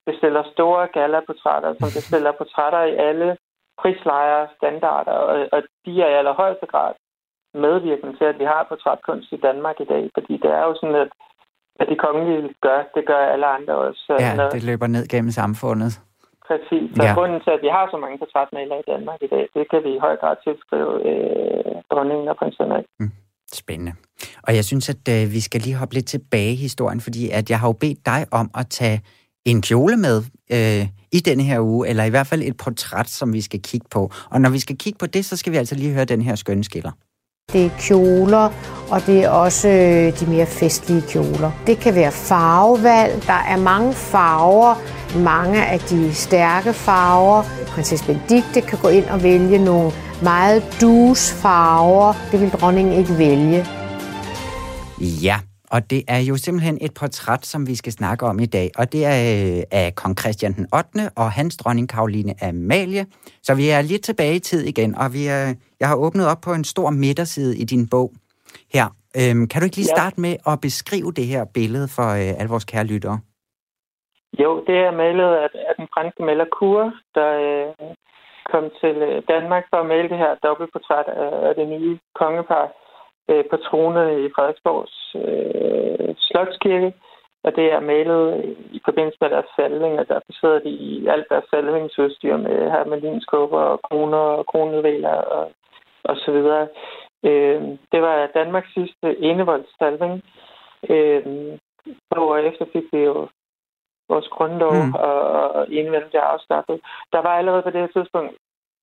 bestiller 0.06 0.42
store 0.52 0.86
gala-portrætter, 0.96 1.74
som 1.80 1.88
bestiller 1.96 2.32
portrætter 2.32 2.82
i 2.82 2.94
alle 3.08 3.36
prislejre 3.80 4.48
standarder, 4.56 5.12
og, 5.12 5.48
og 5.52 5.62
de 5.84 6.02
er 6.02 6.08
i 6.08 6.18
allerhøjeste 6.20 6.66
grad 6.66 6.92
medvirkende 7.54 8.16
til, 8.18 8.24
at 8.24 8.38
vi 8.38 8.44
har 8.44 8.66
portrætkunst 8.68 9.32
i 9.32 9.36
Danmark 9.36 9.76
i 9.80 9.84
dag, 9.84 10.10
fordi 10.16 10.34
det 10.42 10.50
er 10.58 10.64
jo 10.68 10.74
sådan, 10.80 10.94
at, 10.94 11.10
at 11.80 11.86
de 11.88 11.96
kongelige 11.96 12.54
gør, 12.66 12.80
det 12.94 13.06
gør 13.06 13.22
alle 13.32 13.46
andre 13.46 13.74
også. 13.74 14.16
Ja, 14.20 14.36
når, 14.36 14.50
det 14.50 14.64
løber 14.64 14.86
ned 14.86 15.08
gennem 15.08 15.30
samfundet. 15.30 15.92
Præcis. 16.48 16.88
Så 16.96 17.02
ja. 17.06 17.14
grunden 17.16 17.40
til, 17.44 17.52
at 17.56 17.62
vi 17.66 17.70
har 17.76 17.84
så 17.92 17.98
mange 18.04 18.18
portrætmalere 18.18 18.80
i 18.84 18.86
Danmark 18.92 19.18
i 19.26 19.30
dag, 19.34 19.44
det 19.56 19.64
kan 19.70 19.80
vi 19.86 19.90
i 19.96 20.00
høj 20.06 20.14
grad 20.22 20.36
tilskrive 20.46 20.92
øh, 21.08 21.74
dronningen 21.92 22.28
og 22.28 22.36
prins 22.40 22.56
Henrik. 22.60 22.86
Mm. 23.00 23.12
Spændende. 23.52 23.92
Og 24.46 24.54
jeg 24.58 24.64
synes, 24.64 24.88
at 24.94 25.04
øh, 25.14 25.32
vi 25.36 25.40
skal 25.40 25.60
lige 25.60 25.76
hoppe 25.76 25.94
lidt 25.94 26.06
tilbage 26.06 26.52
i 26.52 26.62
historien, 26.66 27.00
fordi 27.00 27.30
at 27.30 27.50
jeg 27.50 27.58
har 27.60 27.68
jo 27.68 27.72
bedt 27.72 28.00
dig 28.06 28.20
om 28.32 28.50
at 28.60 28.66
tage 28.68 29.00
en 29.44 29.62
kjole 29.62 29.96
med 29.96 30.16
øh, 30.56 30.82
i 31.12 31.20
denne 31.28 31.42
her 31.42 31.60
uge, 31.60 31.88
eller 31.88 32.04
i 32.04 32.10
hvert 32.10 32.26
fald 32.26 32.42
et 32.42 32.56
portræt, 32.64 33.08
som 33.08 33.32
vi 33.32 33.40
skal 33.40 33.62
kigge 33.62 33.86
på. 33.90 34.10
Og 34.30 34.40
når 34.40 34.50
vi 34.50 34.58
skal 34.58 34.78
kigge 34.78 34.98
på 34.98 35.06
det, 35.06 35.24
så 35.24 35.36
skal 35.36 35.52
vi 35.52 35.56
altså 35.56 35.74
lige 35.74 35.94
høre 35.94 36.04
den 36.04 36.22
her 36.22 36.34
skønne 36.34 36.64
skiller. 36.64 36.92
Det 37.52 37.64
er 37.64 37.70
kjoler, 37.78 38.50
og 38.90 39.06
det 39.06 39.24
er 39.24 39.28
også 39.28 39.68
øh, 39.68 40.20
de 40.20 40.26
mere 40.26 40.46
festlige 40.46 41.02
kjoler. 41.08 41.50
Det 41.66 41.78
kan 41.78 41.94
være 41.94 42.12
farvevalg. 42.12 43.26
Der 43.26 43.32
er 43.48 43.56
mange 43.56 43.92
farver, 43.92 44.74
mange 45.18 45.66
af 45.66 45.80
de 45.80 46.14
stærke 46.14 46.72
farver. 46.72 47.42
Prinsesse 47.66 48.06
Benedikte 48.06 48.60
kan 48.60 48.78
gå 48.82 48.88
ind 48.88 49.04
og 49.04 49.22
vælge 49.22 49.58
nogle 49.64 49.92
meget 50.22 50.62
dus 50.80 51.32
farver. 51.32 52.14
Det 52.32 52.40
vil 52.40 52.50
dronningen 52.50 52.94
ikke 52.94 53.18
vælge. 53.18 53.66
Ja, 55.00 55.36
og 55.74 55.90
det 55.90 56.02
er 56.08 56.20
jo 56.28 56.36
simpelthen 56.36 56.78
et 56.80 56.94
portræt, 57.00 57.46
som 57.46 57.66
vi 57.66 57.74
skal 57.74 57.92
snakke 57.92 58.26
om 58.26 58.38
i 58.38 58.46
dag, 58.46 58.68
og 58.78 58.92
det 58.92 59.02
er 59.04 59.18
øh, 59.32 59.62
af 59.80 59.94
kong 60.00 60.14
Christian 60.20 60.52
den 60.52 60.66
8. 60.74 61.10
og 61.16 61.26
hans 61.38 61.56
dronning 61.56 61.88
Karoline 61.88 62.34
Amalie. 62.42 63.04
Så 63.42 63.54
vi 63.54 63.68
er 63.76 63.82
lidt 63.82 64.04
tilbage 64.04 64.36
i 64.36 64.38
tid 64.38 64.62
igen, 64.72 64.94
og 64.94 65.12
vi 65.12 65.26
er, 65.26 65.44
jeg 65.80 65.88
har 65.88 65.96
åbnet 65.96 66.26
op 66.32 66.40
på 66.46 66.52
en 66.52 66.64
stor 66.64 66.90
midterside 66.90 67.58
i 67.62 67.64
din 67.64 67.88
bog 67.88 68.10
her. 68.74 68.86
Øhm, 69.18 69.44
kan 69.48 69.56
du 69.58 69.64
ikke 69.64 69.80
lige 69.80 69.92
ja. 69.92 69.96
starte 69.98 70.20
med 70.20 70.34
at 70.50 70.56
beskrive 70.66 71.10
det 71.18 71.26
her 71.32 71.42
billede 71.58 71.88
for 71.96 72.08
øh, 72.20 72.38
alle 72.38 72.50
vores 72.54 72.64
kære 72.64 72.90
lyttere? 72.92 73.18
Jo, 74.42 74.50
det 74.68 74.76
er 74.86 74.92
malet 75.04 75.30
af, 75.42 75.48
af 75.70 75.74
den 75.80 75.88
franske 75.94 76.22
maler 76.28 76.48
Kur, 76.58 76.82
der 77.16 77.30
øh, 77.46 77.68
kom 78.52 78.64
til 78.80 78.96
øh, 79.08 79.22
Danmark 79.32 79.64
for 79.70 79.78
at 79.80 79.90
male 79.94 80.08
det 80.12 80.18
her 80.24 80.32
dobbeltportræt 80.46 81.08
af, 81.24 81.32
af 81.48 81.54
det 81.58 81.68
nye 81.74 81.98
kongepar 82.20 82.66
øh, 83.30 83.44
på 83.50 83.56
tronerne 83.56 84.24
i 84.24 84.30
Frederiksborgs 84.34 84.96
øh, 85.14 86.14
Slotskirke. 86.18 86.92
Og 87.44 87.56
det 87.56 87.72
er 87.72 87.80
malet 87.80 88.56
i 88.72 88.80
forbindelse 88.84 89.18
med 89.20 89.30
deres 89.30 89.50
salving, 89.56 89.98
og 89.98 90.08
der 90.08 90.20
sidder 90.40 90.58
de 90.58 90.70
i 90.70 91.06
alt 91.06 91.26
deres 91.30 91.44
salvingsudstyr 91.50 92.36
med 92.36 92.70
hermelinskåber 92.70 93.60
og 93.60 93.80
kroner 93.82 94.18
og 94.38 94.46
kronedvæler 94.46 95.08
og, 95.08 95.52
og 96.04 96.16
så 96.16 96.32
videre. 96.32 96.68
Øh, 97.24 97.62
det 97.92 98.02
var 98.02 98.30
Danmarks 98.34 98.72
sidste 98.74 99.18
enevoldssalving. 99.18 100.22
Øh, 100.90 101.22
efter 102.50 102.64
fik 102.72 102.84
vi 102.92 102.98
jo 102.98 103.28
vores 104.08 104.28
grundlov, 104.28 104.72
mm. 104.72 104.94
og, 104.94 105.20
og 105.56 105.72
enevælden 105.72 106.10
blev 106.10 106.20
afskaffet. 106.20 106.80
Der 107.12 107.20
var 107.26 107.34
allerede 107.38 107.62
på 107.62 107.70
det 107.70 107.80
her 107.80 107.92
tidspunkt 107.96 108.32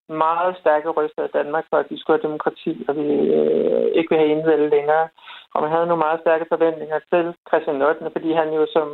meget 0.09 0.57
stærke 0.61 0.89
røster 0.89 1.23
i 1.25 1.35
Danmark 1.37 1.65
for, 1.69 1.77
at 1.77 1.89
de 1.89 1.99
skulle 1.99 2.17
have 2.17 2.27
demokrati, 2.29 2.85
og 2.87 2.95
vi 2.95 3.07
øh, 3.37 3.85
ikke 3.97 4.09
vil 4.09 4.19
have 4.19 4.31
enevælde 4.31 4.69
længere. 4.69 5.07
Og 5.53 5.61
man 5.61 5.71
havde 5.71 5.87
nogle 5.87 6.05
meget 6.05 6.19
stærke 6.19 6.45
forventninger 6.49 6.99
til 7.11 7.35
Christian 7.47 7.81
8., 7.81 8.09
fordi 8.11 8.31
han 8.31 8.53
jo 8.53 8.67
som 8.75 8.87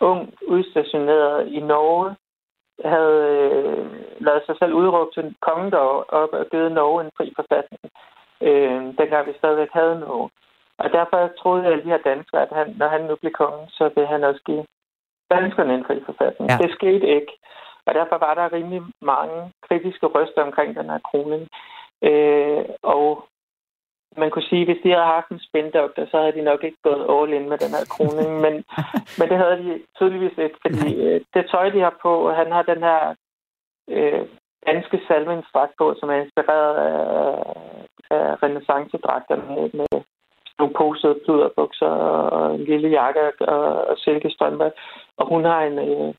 ung 0.00 0.34
udstationeret 0.48 1.48
i 1.48 1.60
Norge 1.60 2.16
havde 2.84 3.18
øh, 3.38 3.86
lavet 4.26 4.42
sig 4.46 4.56
selv 4.58 4.72
udråbe 4.74 5.10
til 5.14 5.34
kongen 5.40 5.74
op 5.74 6.32
og 6.32 6.46
givet 6.50 6.72
Norge 6.72 7.04
en 7.04 7.10
fri 7.16 7.32
forfatning, 7.36 7.84
øh, 8.48 8.80
dengang 8.98 9.26
vi 9.26 9.32
stadigvæk 9.38 9.72
havde 9.72 10.00
Norge. 10.00 10.30
Og 10.78 10.92
derfor 10.92 11.30
troede 11.42 11.66
at 11.66 11.84
de 11.84 11.92
her 11.94 12.02
danskere, 12.10 12.42
at 12.42 12.52
han, 12.58 12.74
når 12.78 12.88
han 12.88 13.02
nu 13.04 13.16
blev 13.16 13.32
kongen, 13.32 13.68
så 13.68 13.90
vil 13.94 14.06
han 14.06 14.24
også 14.24 14.42
give 14.46 14.64
danskerne 15.30 15.74
en 15.74 15.84
fri 15.84 15.96
forfatning. 16.06 16.50
Ja. 16.50 16.56
Det 16.62 16.70
skete 16.78 17.06
ikke. 17.18 17.32
Og 17.86 17.94
derfor 17.94 18.18
var 18.18 18.34
der 18.34 18.52
rimelig 18.52 18.82
mange 19.00 19.52
kritiske 19.68 20.06
røster 20.06 20.42
omkring 20.42 20.76
den 20.76 20.90
her 20.90 20.98
kroning. 20.98 21.48
Øh, 22.02 22.64
og 22.82 23.24
man 24.16 24.30
kunne 24.30 24.48
sige, 24.50 24.62
at 24.62 24.68
hvis 24.68 24.82
de 24.84 24.90
havde 24.90 25.14
haft 25.16 25.28
en 25.28 25.40
spindoktor, 25.48 26.04
så 26.10 26.16
havde 26.20 26.32
de 26.32 26.48
nok 26.50 26.64
ikke 26.64 26.78
gået 26.82 27.06
all 27.14 27.32
in 27.32 27.48
med 27.48 27.58
den 27.58 27.72
her 27.76 27.84
kroning. 27.94 28.30
men, 28.44 28.54
men 29.18 29.26
det 29.30 29.38
havde 29.42 29.58
de 29.64 29.82
tydeligvis 29.96 30.38
ikke, 30.38 30.58
fordi 30.66 30.88
øh, 31.06 31.20
det 31.34 31.50
tøj, 31.50 31.68
de 31.68 31.80
har 31.80 31.96
på, 32.02 32.30
han 32.30 32.52
har 32.52 32.62
den 32.62 32.82
her 32.88 33.14
øh, 33.88 34.26
danske 34.66 35.00
salvingsdragt 35.08 35.72
på, 35.78 35.94
som 36.00 36.10
er 36.10 36.18
inspireret 36.24 36.74
af, 36.88 36.98
af 38.10 38.42
renaissancedragter 38.42 39.36
med, 39.36 39.70
med 39.78 40.02
nogle 40.58 40.74
posede 40.74 41.20
pluderbukser 41.24 41.92
og 42.36 42.54
en 42.54 42.64
lille 42.64 42.88
jakke 42.88 43.20
og, 43.48 43.86
og 43.90 43.98
silkestrømper. 43.98 44.70
Og 45.16 45.28
hun 45.28 45.44
har 45.44 45.62
en, 45.62 45.78
øh, 45.78 46.14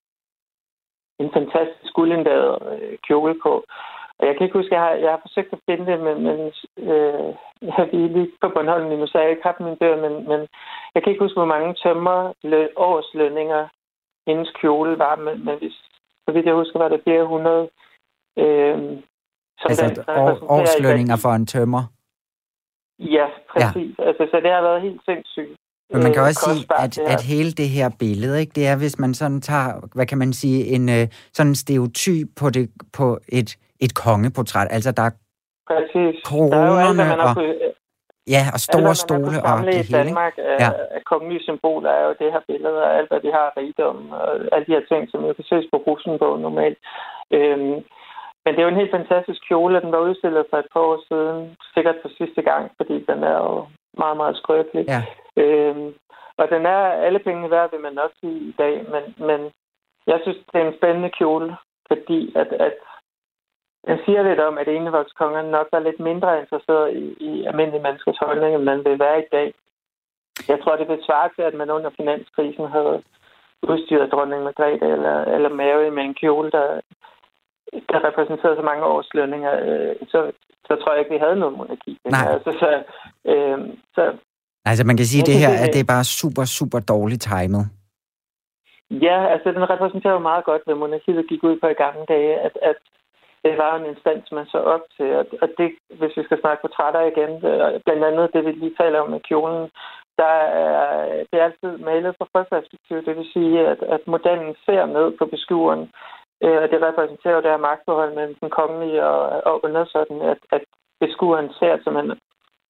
en 1.19 1.30
fantastisk 1.34 1.93
guldindladet 1.93 2.58
øh, 2.71 2.97
kjole 3.08 3.36
på. 3.43 3.54
Og 4.19 4.23
jeg 4.28 4.34
kan 4.36 4.45
ikke 4.45 4.60
huske, 4.60 4.76
jeg 4.76 4.84
har, 4.88 4.93
jeg 5.06 5.12
har 5.12 5.21
forsøgt 5.21 5.54
at 5.54 5.60
finde 5.69 5.86
det, 5.91 5.99
men, 6.08 6.17
men 6.28 6.39
øh, 6.89 7.30
jeg 7.62 7.73
har 7.78 7.86
lige 7.91 8.32
på 8.41 8.49
Bornholm 8.54 8.99
nu, 8.99 9.08
så 9.08 9.19
jeg 9.19 9.30
ikke 9.30 9.49
haft 9.49 9.60
min 9.60 9.76
dør, 9.76 9.95
men, 10.06 10.13
men 10.30 10.41
jeg 10.93 10.99
kan 11.04 11.12
ikke 11.12 11.23
huske, 11.26 11.39
hvor 11.39 11.54
mange 11.56 11.73
tømmer 11.73 12.34
årslønninger 12.76 13.67
hendes 14.28 14.52
kjole 14.62 14.99
var, 14.99 15.15
men, 15.15 15.45
men 15.45 15.58
hvis, 15.58 15.76
så 16.26 16.30
vidt 16.34 16.45
jeg 16.45 16.54
husker, 16.54 16.80
var 16.80 16.89
det 16.89 17.02
400. 17.06 17.69
Øh, 18.38 18.78
som 19.60 19.69
altså 19.69 19.86
den, 19.86 19.97
år, 20.08 20.52
årslønninger 20.58 21.17
for 21.23 21.30
en 21.30 21.45
tømmer? 21.45 21.84
Ja, 22.99 23.28
præcis. 23.49 23.99
Ja. 23.99 24.04
Altså, 24.08 24.28
så 24.32 24.39
det 24.43 24.52
har 24.52 24.62
været 24.62 24.82
helt 24.82 25.02
sindssygt. 25.06 25.58
Men 25.93 26.03
man 26.03 26.13
kan 26.13 26.21
øh, 26.21 26.27
også 26.29 26.41
sige, 26.49 26.65
at, 26.86 26.93
at 27.13 27.21
hele 27.34 27.51
det 27.51 27.69
her 27.77 27.89
billede, 27.99 28.39
ikke, 28.41 28.53
det 28.56 28.67
er, 28.67 28.77
hvis 28.77 28.99
man 28.99 29.13
sådan 29.13 29.41
tager, 29.41 29.71
hvad 29.95 30.06
kan 30.06 30.17
man 30.17 30.34
sige, 30.34 30.60
en 30.75 30.89
øh, 30.89 31.08
sådan 31.34 31.51
en 31.51 31.56
stereotyp 31.56 32.27
på, 32.39 32.49
det, 32.49 32.69
på 32.97 33.17
et, 33.39 33.49
et 33.86 33.93
kongeportræt. 34.06 34.67
Altså, 34.71 34.91
der 34.91 35.03
er 35.10 35.13
Præcis. 35.71 36.15
koronerne 36.32 36.99
der 36.99 37.06
er 37.06 37.15
jo 37.15 37.29
alt, 37.29 37.38
og... 37.38 37.71
Ja, 38.36 38.43
og 38.53 38.60
store 38.67 38.93
alt, 38.95 39.03
stole 39.06 39.38
og 39.49 39.58
det 39.65 39.75
hele. 39.75 39.97
Danmark 39.97 40.34
ja. 40.38 40.69
er 40.97 41.01
kongelige 41.12 41.43
symboler 41.47 41.91
er 41.99 42.03
jo 42.10 42.13
det 42.21 42.29
her 42.34 42.43
billede, 42.51 42.79
og 42.86 42.91
alt, 42.97 43.10
hvad 43.12 43.21
de 43.25 43.32
har 43.38 43.47
rigdom, 43.58 43.97
og 44.19 44.27
alle 44.53 44.65
de 44.67 44.75
her 44.77 44.86
ting, 44.91 45.01
som 45.12 45.19
jo 45.27 45.34
kan 45.34 45.45
ses 45.51 45.65
på 45.71 45.77
Rosenborg 45.88 46.39
normalt. 46.39 46.77
Øhm, 47.38 47.75
men 48.43 48.49
det 48.51 48.60
er 48.60 48.67
jo 48.67 48.73
en 48.73 48.82
helt 48.82 48.97
fantastisk 48.99 49.41
kjole, 49.47 49.82
den 49.82 49.91
var 49.91 50.08
udstillet 50.08 50.45
for 50.49 50.58
et 50.58 50.69
par 50.73 50.84
år 50.89 50.97
siden, 51.10 51.56
sikkert 51.75 51.97
for 52.01 52.10
sidste 52.19 52.41
gang, 52.49 52.63
fordi 52.77 52.95
den 53.10 53.19
er 53.32 53.38
jo 53.45 53.56
meget, 53.97 54.17
meget 54.17 54.38
skrøbelig. 54.38 54.86
Ja. 54.88 55.01
Øhm, 55.43 55.93
og 56.38 56.49
den 56.49 56.65
er 56.65 56.84
alle 57.06 57.19
penge 57.19 57.51
værd, 57.51 57.71
vil 57.71 57.79
man 57.79 57.93
nok 57.93 58.12
sige 58.19 58.39
i 58.39 58.56
dag, 58.58 58.86
men, 58.93 59.27
men 59.27 59.51
jeg 60.08 60.19
synes, 60.21 60.38
det 60.53 60.62
er 60.62 60.67
en 60.67 60.77
spændende 60.77 61.10
kjole, 61.10 61.56
fordi 61.88 62.34
at, 62.36 62.47
at 62.47 62.73
den 63.88 63.97
siger 64.06 64.23
lidt 64.23 64.39
om, 64.39 64.58
at 64.58 64.67
enevoldskongerne 64.67 65.51
nok 65.51 65.67
er 65.73 65.79
lidt 65.79 65.99
mindre 65.99 66.39
interesseret 66.39 66.93
i, 66.95 67.06
i 67.29 67.45
almindelige 67.45 67.84
menneskers 67.84 68.17
holdning, 68.17 68.56
end 68.56 68.63
man 68.63 68.86
vil 68.86 68.99
være 68.99 69.19
i 69.19 69.27
dag. 69.32 69.53
Jeg 70.47 70.60
tror, 70.63 70.75
det 70.75 70.88
vil 70.88 71.06
svare 71.06 71.29
til, 71.36 71.41
at 71.41 71.53
man 71.53 71.69
under 71.69 71.89
finanskrisen 71.97 72.65
havde 72.67 73.03
udstyret 73.63 74.12
dronning 74.12 74.43
Margrethe 74.43 74.88
eller, 74.95 75.17
eller 75.36 75.49
Mary 75.49 75.88
med 75.89 76.03
en 76.03 76.13
kjole, 76.13 76.51
der, 76.51 76.82
der 77.91 77.99
repræsenterede 78.07 78.57
så 78.57 78.65
mange 78.71 78.83
års 78.86 79.09
lønninger, 79.13 79.53
øh, 79.69 79.95
så, 80.12 80.31
så 80.67 80.73
tror 80.75 80.91
jeg 80.91 80.99
ikke, 80.99 81.13
vi 81.15 81.23
havde 81.25 81.39
noget 81.41 81.57
monarki. 81.57 81.97
Nej. 82.05 82.27
Altså, 82.33 82.51
så, 82.62 82.69
øh, 83.31 83.59
så, 83.95 84.03
altså 84.65 84.83
man 84.86 84.97
kan 84.97 85.05
sige, 85.05 85.21
at 85.21 85.27
det 85.27 85.41
her 85.43 85.53
at 85.63 85.73
det 85.73 85.81
er 85.81 85.93
bare 85.95 86.03
super, 86.19 86.45
super 86.59 86.79
dårligt 86.79 87.21
timet. 87.21 87.65
Ja, 89.07 89.17
altså 89.33 89.51
den 89.51 89.69
repræsenterer 89.69 90.13
jo 90.13 90.29
meget 90.29 90.45
godt, 90.45 90.62
hvad 90.65 90.75
monarkiet 90.75 91.29
gik 91.29 91.43
ud 91.43 91.59
på 91.59 91.67
i 91.67 91.81
gamle 91.83 92.05
dage, 92.07 92.33
at, 92.47 92.55
at 92.62 92.79
det 93.45 93.57
var 93.57 93.75
en 93.75 93.86
instans, 93.86 94.31
man 94.31 94.45
så 94.45 94.57
op 94.57 94.83
til. 94.97 95.15
Og, 95.19 95.25
og 95.41 95.47
det, 95.57 95.69
hvis 95.99 96.17
vi 96.17 96.23
skal 96.23 96.39
snakke 96.41 96.62
portrætter 96.62 97.01
igen, 97.01 97.31
blandt 97.86 98.03
andet 98.09 98.33
det, 98.33 98.45
vi 98.45 98.51
lige 98.51 98.75
taler 98.81 98.99
om 98.99 99.09
med 99.09 99.19
kjolen, 99.29 99.69
der 100.17 100.36
er, 100.65 101.05
det 101.29 101.39
er 101.39 101.43
altid 101.43 101.77
malet 101.77 102.15
fra 102.17 102.27
frøperspektiv. 102.31 102.97
Det 103.05 103.15
vil 103.17 103.29
sige, 103.33 103.67
at, 103.67 103.79
at 103.95 104.01
modellen 104.07 104.55
ser 104.65 104.86
ned 104.86 105.07
på 105.17 105.25
beskueren, 105.25 105.81
øh, 105.81 105.88
og 106.43 106.67
det 106.71 106.82
repræsenterer 106.82 107.36
jo 107.36 107.41
det 107.41 107.51
her 107.51 107.67
magtforhold 107.67 108.13
mellem 108.15 108.36
den 108.36 108.49
kongelige 108.49 109.06
og, 109.06 109.21
og 109.45 109.65
undersøgten, 109.65 110.21
at, 110.21 110.38
at 110.51 110.63
beskueren 110.99 111.49
ser 111.60 111.77
simpelthen 111.84 112.19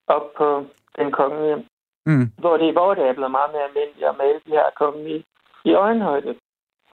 op 0.06 0.26
på 0.36 0.64
den 0.98 1.12
kongelige. 1.12 1.68
Mm. 2.06 2.26
Hvor 2.38 2.56
det 2.56 2.66
i 2.68 2.78
vores 2.80 2.98
dag 2.98 3.08
er 3.08 3.18
blevet 3.18 3.30
meget 3.30 3.52
mere 3.52 3.68
almindeligt 3.68 4.08
at 4.08 4.18
male 4.18 4.40
de 4.46 4.56
her 4.58 4.66
kongelige 4.76 5.24
i 5.64 5.72
øjenhøjde. 5.74 6.34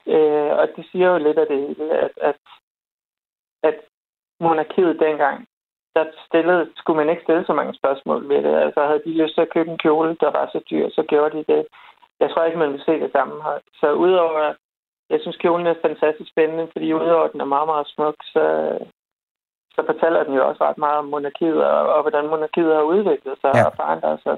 Øh, 0.06 0.52
og 0.60 0.68
det 0.76 0.84
siger 0.92 1.08
jo 1.10 1.18
lidt 1.18 1.38
af 1.38 1.46
det 1.46 1.58
hele, 1.68 1.98
at, 2.06 2.12
at, 2.16 2.40
at 3.62 3.76
monarkiet 4.40 5.00
dengang, 5.00 5.46
der 5.96 6.04
stillede, 6.26 6.70
skulle 6.76 6.96
man 6.96 7.10
ikke 7.10 7.22
stille 7.22 7.44
så 7.46 7.52
mange 7.52 7.74
spørgsmål 7.74 8.28
ved 8.28 8.42
det. 8.42 8.54
Altså 8.64 8.86
havde 8.86 9.02
de 9.04 9.22
lyst 9.22 9.34
til 9.34 9.40
at 9.40 9.52
købe 9.54 9.70
en 9.70 9.78
kjole, 9.78 10.16
der 10.20 10.30
var 10.30 10.46
så 10.52 10.60
dyr, 10.70 10.88
så 10.90 11.02
gjorde 11.08 11.36
de 11.38 11.44
det. 11.52 11.66
Jeg 12.20 12.30
tror 12.30 12.44
ikke, 12.44 12.58
man 12.58 12.72
vil 12.72 12.82
se 12.86 12.92
det 13.00 13.12
samme. 13.12 13.34
Så 13.80 13.92
udover, 13.92 14.54
jeg 15.12 15.20
synes 15.20 15.36
kjolen 15.42 15.66
er 15.66 15.84
fantastisk 15.88 16.30
spændende, 16.34 16.66
fordi 16.72 16.86
udover 16.92 17.28
den 17.32 17.40
er 17.40 17.54
meget, 17.54 17.68
meget 17.72 17.86
smuk, 17.94 18.16
så, 18.34 18.44
så 19.74 19.80
fortæller 19.90 20.20
den 20.24 20.34
jo 20.38 20.42
også 20.48 20.60
ret 20.68 20.78
meget 20.78 20.98
om 21.02 21.08
monarkiet, 21.14 21.60
og, 21.72 21.80
og 21.94 22.00
hvordan 22.02 22.24
monarkiet 22.32 22.72
har 22.78 22.84
udviklet 22.94 23.36
sig 23.42 23.52
ja. 23.54 23.64
og 23.66 23.72
forandret 23.80 24.18
sig. 24.24 24.36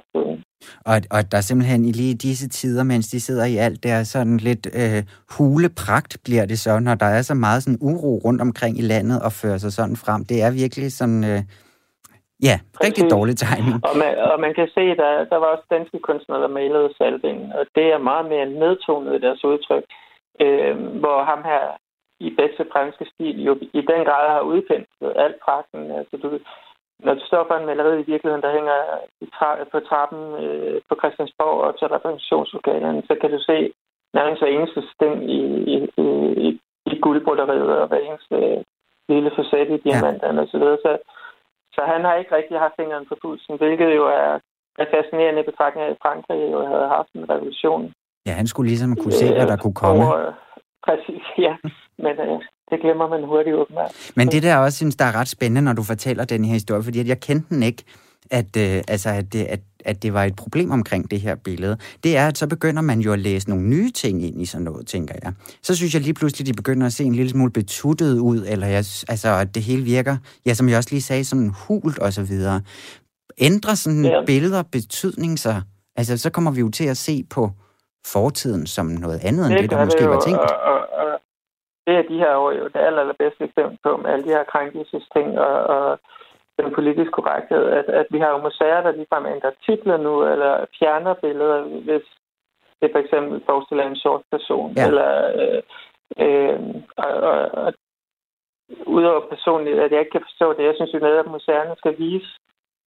Og, 0.91 0.97
og 1.15 1.21
der 1.31 1.37
er 1.39 1.47
simpelthen 1.49 1.85
i 1.85 1.93
lige 1.93 2.15
disse 2.15 2.49
tider, 2.49 2.85
mens 2.85 3.07
de 3.09 3.21
sidder 3.21 3.47
i 3.55 3.57
alt, 3.57 3.83
det 3.83 3.91
er 3.91 4.03
sådan 4.03 4.37
lidt 4.49 4.65
øh, 4.81 5.01
hulepragt 5.39 6.13
bliver 6.25 6.47
det 6.47 6.59
så, 6.59 6.73
når 6.79 6.95
der 6.95 7.11
er 7.17 7.23
så 7.23 7.35
meget 7.35 7.63
sådan 7.63 7.83
uro 7.91 8.13
rundt 8.25 8.41
omkring 8.47 8.79
i 8.79 8.89
landet 8.93 9.19
og 9.27 9.33
fører 9.33 9.59
sig 9.59 9.73
sådan 9.73 9.97
frem. 10.05 10.21
Det 10.31 10.39
er 10.43 10.51
virkelig 10.63 10.93
sådan... 10.93 11.25
Øh, 11.33 11.43
Ja, 12.49 12.57
Præcis. 12.61 12.85
rigtig 12.87 13.05
dårlig 13.17 13.37
timing. 13.37 13.77
Og 13.89 13.95
man, 14.03 14.13
og 14.31 14.37
man 14.45 14.53
kan 14.59 14.69
se, 14.77 14.85
der, 15.03 15.11
der 15.33 15.39
var 15.43 15.49
også 15.55 15.67
danske 15.71 15.99
kunstnere, 16.09 16.43
der 16.43 16.49
malede 16.61 16.89
salvingen, 16.99 17.53
og 17.59 17.65
det 17.77 17.87
er 17.95 18.09
meget 18.11 18.27
mere 18.33 18.47
nedtonet 18.47 19.15
i 19.15 19.21
deres 19.27 19.45
udtryk, 19.45 19.85
øh, 20.41 20.77
hvor 21.03 21.23
ham 21.23 21.45
her 21.45 21.65
i 22.21 22.31
bedste 22.41 22.67
franske 22.73 23.05
stil 23.15 23.45
jo 23.45 23.53
i 23.73 23.81
den 23.91 24.05
grad 24.09 24.29
har 24.29 24.41
udkendt 24.41 24.89
alt 25.25 25.39
pragten. 25.45 25.91
Altså, 25.91 26.17
du, 26.17 26.29
når 26.99 27.15
du 27.15 27.21
står 27.27 27.45
for 27.47 27.55
en 27.55 27.67
maleri 27.67 28.01
i 28.01 28.11
virkeligheden, 28.13 28.43
der 28.43 28.57
hænger 28.59 28.79
i 29.21 29.27
tra- 29.37 29.65
på 29.73 29.81
trappen 29.81 30.23
øh, 30.45 30.81
på 30.89 30.95
Christiansborg 31.01 31.61
og 31.67 31.79
til 31.79 31.89
repræsentationslokalerne, 31.89 33.03
så 33.09 33.15
kan 33.21 33.31
du 33.31 33.39
se 33.39 33.73
nærmest 34.15 34.43
hver 34.43 34.53
eneste 34.57 34.83
sting 34.95 35.31
i, 35.31 35.41
i, 35.75 35.77
i, 36.47 36.61
i 36.93 36.99
guldbroderiet 37.01 37.79
og 37.83 37.87
hver 37.89 37.99
eneste 38.09 38.35
øh, 38.35 38.65
lille 39.09 39.31
facet 39.37 39.71
i 39.71 39.83
diamanterne 39.85 40.41
ja. 40.41 40.47
osv. 40.47 40.61
Så, 40.61 40.77
så, 40.83 40.99
så 41.75 41.81
han 41.93 42.05
har 42.05 42.15
ikke 42.15 42.37
rigtig 42.37 42.59
haft 42.59 42.77
fingeren 42.81 43.07
på 43.07 43.17
pulsen, 43.23 43.57
hvilket 43.57 43.97
jo 43.97 44.05
er, 44.07 44.33
er 44.79 44.87
fascinerende 44.95 45.41
i 45.41 45.51
betragtning 45.51 45.87
af, 45.87 45.91
at 45.91 46.03
Frankrig 46.03 46.53
jo 46.53 46.67
havde 46.67 46.89
haft 46.97 47.13
en 47.15 47.31
revolution. 47.31 47.93
Ja, 48.27 48.33
han 48.33 48.47
skulle 48.47 48.69
ligesom 48.69 48.97
kunne 48.97 49.13
se, 49.13 49.33
hvad 49.33 49.47
der 49.47 49.57
kunne 49.57 49.75
komme. 49.75 50.05
Over, 50.05 50.33
præcis, 50.87 51.23
ja. 51.39 51.55
Men 51.99 52.13
øh, 52.27 52.41
det 52.71 52.81
glemmer 52.81 53.09
man 53.09 53.25
hurtigt 53.25 53.57
åbenbart. 53.57 54.13
Men 54.17 54.29
det 54.29 54.43
der 54.43 54.57
også 54.57 54.77
synes, 54.77 54.97
der 54.97 55.05
er 55.05 55.15
ret 55.15 55.29
spændende, 55.29 55.63
når 55.63 55.73
du 55.73 55.83
fortæller 55.83 56.25
den 56.25 56.45
her 56.45 56.53
historie, 56.53 56.83
fordi 56.83 57.09
jeg 57.09 57.21
kendte 57.21 57.55
den 57.55 57.63
ikke, 57.63 57.85
at, 58.31 58.57
øh, 58.57 58.83
altså, 58.89 59.11
at, 59.11 59.33
det, 59.33 59.45
at, 59.45 59.61
at 59.85 60.03
det 60.03 60.15
var 60.15 60.25
et 60.25 60.37
problem 60.37 60.71
omkring 60.71 61.11
det 61.11 61.21
her 61.21 61.35
billede, 61.35 61.77
det 62.05 62.17
er, 62.17 62.29
at 62.29 62.39
så 62.39 62.47
begynder 62.47 62.83
man 62.83 63.01
jo 63.01 63.13
at 63.13 63.19
læse 63.19 63.49
nogle 63.49 63.69
nye 63.69 63.91
ting 63.91 64.23
ind 64.23 64.43
i 64.43 64.47
sådan 64.47 64.65
noget, 64.65 64.87
tænker 64.87 65.15
jeg. 65.23 65.33
Så 65.63 65.77
synes 65.77 65.95
jeg 65.95 66.03
lige 66.03 66.15
pludselig, 66.15 66.47
de 66.47 66.53
begynder 66.53 66.87
at 66.87 66.93
se 66.93 67.05
en 67.05 67.15
lille 67.15 67.31
smule 67.31 67.51
betuttet 67.53 68.19
ud, 68.19 68.45
eller 68.49 68.67
jeg, 68.67 68.85
altså, 69.09 69.29
at 69.41 69.55
det 69.55 69.63
hele 69.63 69.83
virker, 69.83 70.17
ja, 70.47 70.55
som 70.55 70.69
jeg 70.69 70.77
også 70.77 70.91
lige 70.91 71.03
sagde, 71.03 71.25
sådan 71.25 71.53
hult 71.69 71.99
og 71.99 72.13
så 72.13 72.23
videre. 72.23 72.61
Ændrer 73.39 73.75
sådan 73.75 74.05
ja. 74.05 74.25
billeder 74.27 74.63
betydning 74.63 75.39
sig? 75.39 75.63
Altså, 75.97 76.19
så 76.19 76.31
kommer 76.31 76.51
vi 76.51 76.61
jo 76.61 76.71
til 76.71 76.85
at 76.85 76.97
se 76.97 77.25
på 77.31 77.51
fortiden 78.15 78.67
som 78.67 78.87
noget 78.87 79.21
andet, 79.29 79.45
end 79.47 79.55
det, 79.59 79.71
der 79.71 79.85
måske 79.85 80.09
var 80.15 80.21
tænkt. 80.21 80.41
Og, 80.73 80.81
og, 81.03 81.21
det 81.87 81.95
er 81.97 82.03
de 82.03 82.19
her 82.19 82.35
år 82.35 82.53
jo 82.53 82.65
det 82.65 82.81
aller, 82.87 83.01
allerbedste 83.01 83.45
eksempel 83.45 83.79
på 83.83 83.97
med 83.97 84.11
alle 84.11 84.25
de 84.25 84.37
her 84.37 84.45
krænkelsesting 84.45 85.39
og, 85.39 85.57
og 85.77 85.99
den 86.59 86.75
politiske 86.75 87.13
korrekthed, 87.19 87.65
at, 87.79 87.85
at 87.85 88.07
vi 88.11 88.19
har 88.19 88.31
jo 88.31 88.39
museer, 88.39 88.81
der 88.83 88.93
ligefrem 88.93 89.27
ændrer 89.27 89.51
titler 89.67 89.97
nu, 89.97 90.15
eller 90.33 90.65
fjerner 90.79 91.15
billeder, 91.15 91.63
hvis 91.63 92.07
det 92.81 92.91
for 92.93 92.99
eksempel 92.99 93.43
forestiller 93.49 93.85
en 93.85 93.97
sort 93.97 94.23
person. 94.31 94.73
Ja. 94.77 94.87
Eller, 94.87 95.11
øh, 95.41 95.61
øh, 96.25 96.59
og, 96.97 97.13
og, 97.31 97.39
og 97.65 97.73
udover 98.87 99.21
personligt, 99.35 99.79
at 99.79 99.93
jeg 99.93 100.01
ikke 100.01 100.17
kan 100.17 100.27
forstå 100.29 100.53
det, 100.53 100.65
jeg 100.65 100.75
synes 100.77 100.95
jo 100.95 100.99
netop, 100.99 101.27
at 101.27 101.35
museerne 101.37 101.75
skal 101.79 101.99
vise 101.99 102.31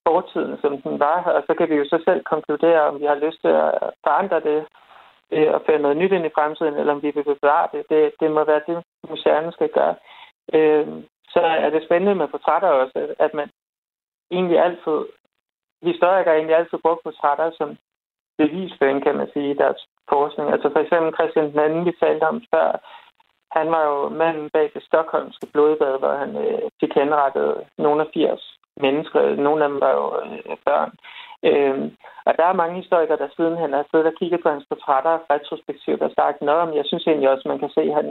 fortiden, 0.08 0.58
som 0.62 0.82
den 0.82 1.00
var, 1.00 1.20
og 1.38 1.44
så 1.48 1.54
kan 1.58 1.70
vi 1.70 1.76
jo 1.76 1.86
så 1.86 1.98
selv 2.08 2.22
konkludere, 2.34 2.82
om 2.90 3.00
vi 3.02 3.06
har 3.06 3.24
lyst 3.26 3.40
til 3.42 3.54
at 3.66 3.72
forandre 4.06 4.40
det 4.50 4.60
øh, 5.32 5.54
og 5.54 5.62
føre 5.66 5.80
noget 5.80 5.98
nyt 5.98 6.12
ind 6.12 6.26
i 6.26 6.36
fremtiden, 6.36 6.74
eller 6.74 6.94
om 6.94 7.04
vi 7.04 7.12
vil 7.16 7.24
bevare 7.24 7.68
det. 7.74 7.84
Det, 7.90 8.12
det 8.20 8.32
må 8.32 8.44
være 8.44 8.62
det, 8.68 8.84
museerne 9.10 9.52
skal 9.52 9.70
gøre. 9.70 9.96
Øh, 10.54 10.88
så 11.34 11.40
er 11.40 11.70
det 11.70 11.84
spændende 11.84 12.16
med 12.16 12.28
portrætter 12.28 12.70
også, 12.70 13.16
at 13.20 13.34
man 13.34 13.50
egentlig 14.32 14.60
altid, 14.60 15.00
historikere 15.84 16.36
egentlig 16.36 16.56
altid 16.56 16.78
brugt 16.78 17.04
portrætter 17.04 17.52
som 17.58 17.78
bevisføring, 18.38 19.04
kan 19.04 19.16
man 19.16 19.30
sige, 19.34 19.52
i 19.52 19.58
deres 19.64 19.88
forskning. 20.10 20.52
Altså 20.52 20.70
for 20.74 20.80
eksempel 20.80 21.14
Christian 21.14 21.52
den 21.52 21.60
anden, 21.60 21.86
vi 21.86 21.94
talte 22.00 22.24
om 22.24 22.44
før, 22.54 22.70
han 23.52 23.72
var 23.72 23.84
jo 23.92 24.10
manden 24.10 24.50
bag 24.50 24.72
det 24.74 24.84
stokholmske 24.84 25.48
blodbad, 25.54 26.00
hvor 26.00 26.14
han 26.24 26.32
øh, 26.46 26.62
fik 26.80 26.94
henrettet 26.94 27.64
nogle 27.78 28.02
af 28.02 28.08
80 28.14 28.58
mennesker. 28.78 29.36
Nogle 29.36 29.64
af 29.64 29.70
dem 29.70 29.80
var 29.82 29.92
jo 30.00 30.06
øh, 30.22 30.58
børn. 30.66 30.92
Øhm, 31.52 31.86
og 32.28 32.34
der 32.40 32.46
er 32.48 32.62
mange 32.62 32.76
historikere, 32.82 33.22
der 33.24 33.36
siden 33.38 33.58
han 33.64 33.72
har 33.74 33.86
siddet 33.92 34.08
og 34.12 34.16
kigget 34.20 34.40
på 34.44 34.50
hans 34.54 34.66
portrætter 34.70 35.16
retrospektivt 35.34 36.02
og 36.08 36.12
sagt, 36.20 36.38
Nå, 36.42 36.66
men 36.66 36.76
jeg 36.80 36.86
synes 36.88 37.08
egentlig 37.08 37.30
også, 37.30 37.46
man 37.48 37.60
kan 37.64 37.72
se, 37.78 37.84
at 37.92 37.98
han, 38.00 38.08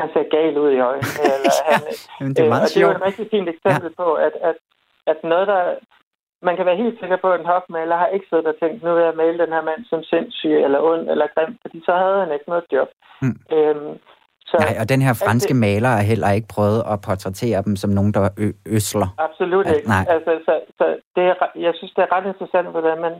han 0.00 0.08
ser 0.12 0.24
gal 0.34 0.54
ud 0.64 0.70
i 0.72 0.84
øjnene. 0.90 1.22
Eller 1.34 1.52
han, 1.70 1.82
Jamen, 2.20 2.34
det 2.34 2.42
er 2.44 2.52
meget 2.54 2.62
øh, 2.62 2.66
og 2.66 2.70
det 2.74 2.80
er 2.82 2.86
jo 2.88 2.96
et 2.96 3.06
rigtig 3.08 3.26
fint 3.34 3.48
eksempel 3.54 3.90
ja. 3.92 3.98
på, 4.02 4.08
at, 4.26 4.34
at, 4.48 4.56
at 5.12 5.18
noget, 5.32 5.46
der... 5.52 5.62
Man 6.48 6.56
kan 6.56 6.66
være 6.66 6.82
helt 6.84 7.00
sikker 7.00 7.16
på, 7.16 7.28
at 7.32 7.40
en 7.40 7.46
hofmaler 7.46 7.96
har 7.96 8.06
ikke 8.06 8.26
siddet 8.28 8.46
og 8.46 8.56
tænkt, 8.60 8.82
nu 8.82 8.94
vil 8.94 9.04
jeg 9.04 9.20
male 9.22 9.38
den 9.38 9.52
her 9.56 9.64
mand 9.70 9.82
som 9.84 10.02
sindssyg 10.02 10.56
eller 10.66 10.80
ond 10.80 11.04
eller 11.10 11.26
grim, 11.34 11.52
fordi 11.62 11.78
så 11.84 11.92
havde 12.02 12.20
han 12.24 12.32
ikke 12.32 12.48
noget 12.48 12.64
job. 12.72 12.88
Mm. 13.22 13.36
Øhm, 13.56 13.92
så, 14.52 14.58
Nej, 14.60 14.76
og 14.80 14.88
den 14.92 15.02
her 15.06 15.14
franske 15.24 15.54
det, 15.54 15.60
maler 15.66 15.88
har 15.88 16.10
heller 16.12 16.30
ikke 16.36 16.48
prøvet 16.56 16.80
at 16.92 16.96
portrættere 17.06 17.62
dem 17.68 17.76
som 17.76 17.90
nogen, 17.90 18.12
der 18.14 18.22
ø- 18.44 18.58
øsler. 18.76 19.08
Absolut 19.28 19.66
ikke. 19.76 19.88
Nej. 19.88 20.04
Altså, 20.14 20.32
så, 20.46 20.54
så 20.78 20.84
det 21.16 21.24
er, 21.30 21.34
jeg 21.66 21.72
synes, 21.76 21.92
det 21.96 22.02
er 22.02 22.12
ret 22.16 22.26
interessant, 22.26 22.68
hvordan 22.74 22.98
man 23.06 23.14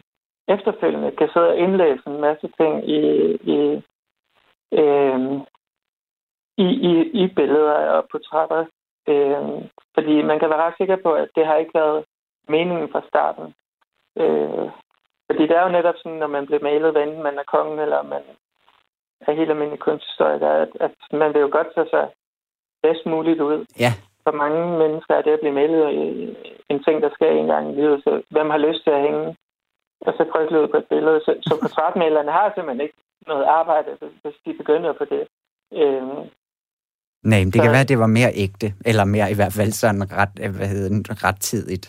efterfølgende 0.48 1.10
kan 1.18 1.28
sidde 1.32 1.48
og 1.48 1.56
indlæse 1.56 2.02
en 2.06 2.20
masse 2.20 2.48
ting 2.60 2.72
i, 2.98 3.00
i, 3.56 3.58
øh, 4.80 5.18
i, 6.66 6.68
i, 6.90 6.92
i 7.22 7.24
billeder 7.38 7.72
og 7.96 8.02
portrætter. 8.10 8.64
Øh, 9.08 9.42
fordi 9.94 10.14
man 10.22 10.38
kan 10.38 10.50
være 10.50 10.62
ret 10.64 10.74
sikker 10.78 10.96
på, 11.04 11.10
at 11.12 11.28
det 11.36 11.46
har 11.46 11.56
ikke 11.56 11.74
været 11.74 12.04
meningen 12.48 12.88
fra 12.92 13.02
starten. 13.08 13.46
Øh, 14.22 14.66
fordi 15.28 15.42
det 15.48 15.56
er 15.56 15.62
jo 15.66 15.76
netop 15.78 15.94
sådan, 15.98 16.18
når 16.18 16.26
man 16.36 16.46
bliver 16.46 16.62
malet, 16.62 17.02
enten 17.02 17.22
man 17.22 17.38
er 17.38 17.52
kongen, 17.54 17.78
eller 17.78 18.02
man 18.02 18.22
af 19.26 19.36
helt 19.36 19.50
almindelig 19.50 19.80
kunsthistorie, 19.80 20.38
at, 20.64 20.72
at 20.86 20.94
man 21.12 21.30
vil 21.34 21.40
jo 21.40 21.50
godt 21.52 21.70
tage 21.74 21.90
sig 21.94 22.06
bedst 22.82 23.04
muligt 23.06 23.40
ud. 23.40 23.58
Ja. 23.84 23.92
For 24.24 24.32
mange 24.42 24.60
mennesker 24.82 25.14
er 25.14 25.22
det 25.22 25.32
at 25.36 25.42
blive 25.42 25.58
malet 25.60 25.84
en 26.70 26.78
ting, 26.84 26.96
der 27.02 27.10
sker 27.16 27.30
en 27.30 27.46
gang 27.46 27.64
i 27.70 27.74
livet. 27.80 27.98
Så 28.04 28.22
hvem 28.34 28.50
har 28.50 28.58
lyst 28.66 28.82
til 28.84 28.90
at 28.90 29.04
hænge 29.06 29.36
og 30.06 30.12
så 30.16 30.22
trykke 30.32 30.60
ud 30.60 30.68
på 30.68 30.76
et 30.76 30.88
billede? 30.92 31.20
Så, 31.26 31.32
så 31.46 31.54
portrætmalerne 31.62 32.32
har 32.32 32.52
simpelthen 32.54 32.84
ikke 32.86 32.98
noget 33.26 33.44
arbejde, 33.44 33.90
hvis 34.22 34.36
de 34.46 34.52
begynder 34.60 34.92
på 34.92 35.04
det. 35.04 35.22
Øhm, 35.82 36.22
Nej, 37.30 37.38
men 37.38 37.50
det 37.52 37.60
så, 37.60 37.62
kan 37.62 37.72
være, 37.72 37.86
at 37.86 37.88
det 37.88 37.98
var 37.98 38.06
mere 38.18 38.32
ægte, 38.44 38.68
eller 38.86 39.04
mere 39.04 39.30
i 39.30 39.34
hvert 39.34 39.54
fald 39.58 39.72
sådan 39.72 40.02
ret, 40.18 40.32
hvad 40.56 40.68
hedder 40.74 40.88
den, 40.88 41.04
ret 41.24 41.40
tidigt. 41.40 41.86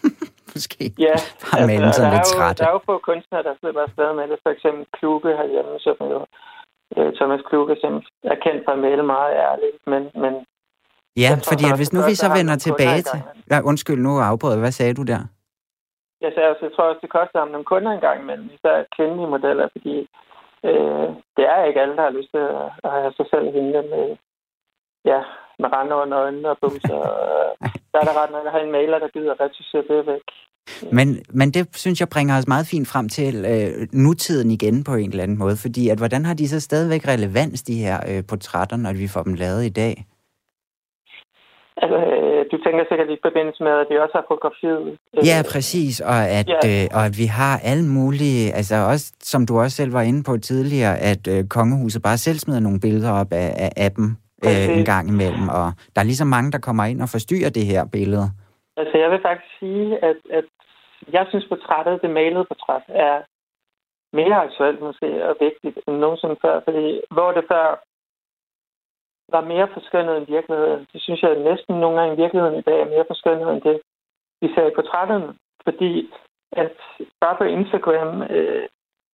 måske 0.52 0.84
Ja, 0.98 1.16
bare 1.42 1.60
altså, 1.60 1.66
male 1.70 1.92
sig 1.98 2.06
lidt 2.14 2.28
jo, 2.28 2.32
trætte. 2.34 2.58
Der 2.62 2.68
er 2.68 2.74
jo 2.76 2.82
få 2.90 2.94
kunstnere, 3.10 3.42
der 3.48 3.54
slipper 3.60 3.82
afsted 3.88 4.10
med 4.18 4.26
det. 4.30 4.38
For 4.44 4.50
eksempel 4.56 4.82
Kluge 4.96 5.36
herhjemme, 5.40 5.74
som 5.86 5.96
jo 6.14 6.20
øh, 6.20 6.26
Thomas 7.18 7.42
Kluge, 7.48 7.76
som 7.80 7.92
er 8.32 8.38
kendt 8.44 8.64
for 8.64 8.72
at 8.72 8.78
male 8.78 9.02
meget 9.02 9.34
ærligt, 9.48 9.76
men, 9.86 10.02
men 10.22 10.34
Ja, 11.16 11.28
tror 11.28 11.52
fordi 11.52 11.64
at 11.72 11.78
hvis 11.78 11.92
nu 11.92 12.00
vi 12.10 12.14
så 12.14 12.28
vender 12.38 12.56
tilbage 12.56 13.02
til... 13.10 13.18
Ja, 13.50 13.58
undskyld, 13.70 14.00
nu 14.06 14.10
afbrød. 14.30 14.58
Hvad 14.58 14.72
sagde 14.72 14.94
du 14.94 15.02
der? 15.02 15.22
jeg, 16.20 16.32
sagde, 16.34 16.48
også, 16.50 16.64
jeg 16.66 16.72
tror 16.72 16.84
også, 16.84 17.02
det 17.02 17.16
koster 17.18 17.38
ham 17.38 17.48
nogle 17.48 17.70
kunder 17.72 17.92
engang 17.92 18.18
imellem, 18.20 18.50
især 18.54 18.84
kvindelige 18.96 19.32
modeller, 19.34 19.68
fordi 19.72 19.96
øh, 20.68 21.08
det 21.36 21.44
er 21.54 21.64
ikke 21.64 21.80
alle, 21.80 21.96
der 21.96 22.02
har 22.02 22.18
lyst 22.18 22.30
til 22.34 22.44
at, 22.56 22.66
at 22.86 22.90
have 23.00 23.12
sig 23.16 23.26
selv 23.32 23.46
hænge 23.56 23.82
med, 23.94 24.16
ja, 25.04 25.20
med 25.62 25.68
render 25.76 25.96
under 26.02 26.18
øjnene 26.24 26.48
og 26.50 26.58
bumser. 26.62 26.94
og, 26.94 27.16
der 27.92 27.98
er 28.02 28.06
der 28.08 28.16
ret 28.22 28.32
nok 28.36 28.46
at 28.46 28.52
have 28.52 28.64
en 28.64 28.72
maler, 28.72 28.98
der 28.98 29.08
gider 29.08 29.34
retusere 29.44 29.84
det 29.90 30.06
væk. 30.06 30.26
Men, 30.92 31.08
men 31.30 31.50
det 31.50 31.76
synes 31.76 32.00
jeg 32.00 32.08
bringer 32.08 32.38
os 32.38 32.48
meget 32.48 32.66
fint 32.66 32.88
frem 32.88 33.08
til 33.08 33.34
øh, 33.52 33.88
nutiden 33.92 34.50
igen 34.50 34.84
på 34.84 34.94
en 34.94 35.10
eller 35.10 35.22
anden 35.22 35.38
måde, 35.38 35.56
fordi 35.56 35.88
at 35.88 35.98
hvordan 35.98 36.24
har 36.24 36.34
de 36.34 36.48
så 36.48 36.60
stadigvæk 36.60 37.08
relevans, 37.08 37.62
de 37.62 37.74
her 37.74 37.96
øh, 38.10 38.22
portrætter, 38.28 38.76
når 38.76 38.92
vi 38.92 39.08
får 39.08 39.22
dem 39.22 39.34
lavet 39.34 39.64
i 39.64 39.68
dag? 39.82 39.94
Altså, 41.82 41.96
øh, 41.96 42.40
du 42.52 42.56
tænker 42.64 42.84
sikkert 42.88 43.10
i 43.10 43.18
forbindelse 43.26 43.62
med, 43.66 43.72
at 43.82 43.86
vi 43.90 43.96
også 44.04 44.14
har 44.18 44.24
fotografiet. 44.32 44.98
Øh, 45.16 45.26
Ja, 45.30 45.38
præcis, 45.52 46.00
og 46.00 46.18
at, 46.38 46.48
Ja. 46.48 46.60
øh, 46.84 46.88
og 46.96 47.02
at 47.08 47.14
vi 47.18 47.26
har 47.40 47.54
alle 47.70 47.84
mulige, 47.98 48.52
altså 48.52 48.76
også, 48.92 49.06
som 49.22 49.46
du 49.46 49.58
også 49.60 49.76
selv 49.76 49.92
var 49.92 50.02
inde 50.02 50.22
på 50.22 50.36
tidligere, 50.36 50.98
at 50.98 51.22
øh, 51.28 51.44
kongehuset 51.56 52.02
bare 52.02 52.18
selv 52.18 52.38
smider 52.38 52.60
nogle 52.60 52.80
billeder 52.80 53.12
op 53.12 53.32
af, 53.32 53.48
af, 53.64 53.72
af 53.84 53.90
dem 53.92 54.16
øh, 54.44 54.78
en 54.78 54.84
gang 54.92 55.04
imellem, 55.14 55.48
og 55.58 55.66
der 55.92 56.00
er 56.00 56.10
ligesom 56.10 56.28
mange, 56.36 56.52
der 56.52 56.66
kommer 56.66 56.84
ind 56.84 57.00
og 57.02 57.08
forstyrrer 57.08 57.50
det 57.50 57.64
her 57.72 57.82
billede. 57.96 58.26
Altså, 58.80 58.98
jeg 58.98 59.10
vil 59.10 59.20
faktisk 59.28 59.52
sige, 59.60 60.04
at, 60.04 60.18
at 60.38 60.44
jeg 61.12 61.26
synes, 61.28 61.46
portrættet, 61.48 62.02
det 62.02 62.10
malede 62.10 62.44
portræt, 62.50 62.86
er 62.88 63.16
mere 64.12 64.36
aktuelt 64.46 64.80
måske 64.80 65.08
og 65.28 65.36
vigtigt 65.40 65.78
end 65.88 65.96
nogensinde 65.96 66.36
før. 66.44 66.60
Fordi 66.66 67.00
hvor 67.10 67.30
det 67.32 67.44
før 67.52 67.66
var 69.34 69.44
mere 69.52 69.68
forskønnet 69.74 70.16
end 70.16 70.26
virkeligheden, 70.36 70.86
det 70.92 71.00
synes 71.02 71.22
jeg 71.22 71.44
næsten 71.50 71.74
nogle 71.80 71.96
gange 71.98 72.14
i 72.14 72.20
virkeligheden 72.22 72.58
i 72.58 72.66
dag 72.68 72.78
er 72.80 72.92
mere 72.94 73.08
forskønnet 73.10 73.48
end 73.52 73.62
det, 73.68 73.80
vi 74.40 74.48
ser 74.54 74.66
i 74.66 74.76
portrætterne. 74.76 75.28
Fordi 75.64 75.92
at 76.52 76.72
bare 77.20 77.36
på 77.38 77.44
Instagram, 77.44 78.22
øh, 78.22 78.68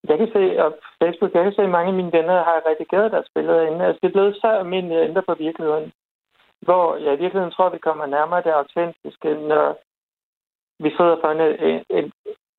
jeg 0.09 0.19
kan 0.19 0.31
se, 0.33 0.65
og 0.65 0.79
Facebook, 1.03 1.35
jeg 1.35 1.45
kan 1.45 1.53
se, 1.53 1.63
at 1.63 1.77
mange 1.77 1.89
af 1.89 1.95
mine 1.95 2.13
venner 2.13 2.45
har 2.49 2.67
redigeret 2.67 3.13
deres 3.13 3.29
billeder 3.35 3.63
inden. 3.63 3.81
Altså, 3.81 3.99
det 4.03 4.09
er 4.09 4.13
blevet 4.13 4.37
så 4.37 4.47
almindeligt 4.47 5.01
at 5.01 5.09
ændre 5.09 5.23
på 5.23 5.35
virkeligheden. 5.35 5.93
Hvor 6.61 6.97
jeg 6.97 7.13
i 7.15 7.23
virkeligheden 7.23 7.53
tror, 7.53 7.67
at 7.67 7.73
vi 7.73 7.79
kommer 7.79 8.07
nærmere 8.07 8.43
det 8.43 8.51
autentiske, 8.51 9.35
når 9.35 9.79
vi 10.83 10.91
sidder 10.91 11.17
foran 11.21 11.41
en, 11.41 11.85
en, 11.91 12.13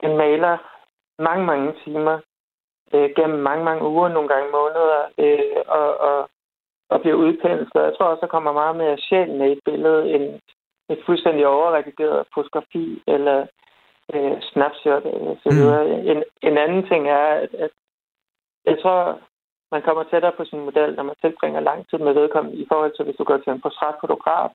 en 0.03 0.17
maler 0.17 0.57
mange, 1.19 1.45
mange 1.45 1.73
timer, 1.83 2.19
øh, 2.93 3.09
gennem 3.15 3.39
mange, 3.39 3.63
mange 3.63 3.83
uger, 3.83 4.07
nogle 4.07 4.29
gange 4.29 4.51
måneder, 4.51 5.01
øh, 5.17 5.61
og, 5.67 5.97
og, 5.97 6.29
og 6.89 7.01
bliver 7.01 7.15
udpenslet. 7.15 7.83
Jeg 7.83 7.93
tror 7.97 8.05
også, 8.05 8.21
der 8.21 8.35
kommer 8.35 8.51
meget 8.51 8.75
mere 8.75 8.97
sjæl 8.97 9.31
med 9.31 9.49
i 9.49 9.51
et 9.51 9.59
billede, 9.65 10.13
end 10.13 10.39
et 10.89 10.99
fuldstændig 11.05 11.47
overredigeret 11.47 12.27
fotografi 12.33 13.03
eller 13.07 13.47
øh, 14.13 14.41
snapshot 14.41 15.05
og 15.05 15.37
så 15.43 15.49
videre. 15.57 15.83
Mm. 15.85 16.07
En, 16.11 16.23
en 16.41 16.57
anden 16.57 16.87
ting 16.87 17.09
er, 17.09 17.25
at, 17.43 17.53
at 17.53 17.71
jeg 18.65 18.77
tror, 18.81 19.19
man 19.71 19.81
kommer 19.81 20.03
tættere 20.03 20.37
på 20.37 20.45
sin 20.45 20.61
model, 20.67 20.95
når 20.95 21.03
man 21.03 21.15
tilbringer 21.21 21.59
lang 21.59 21.79
tid 21.89 21.97
med 21.97 22.13
vedkommende, 22.13 22.57
i 22.57 22.65
forhold 22.71 22.91
til, 22.95 23.05
hvis 23.05 23.15
du 23.15 23.23
går 23.23 23.37
til 23.37 23.51
en 23.53 23.61
portrætfotograf. 23.61 24.49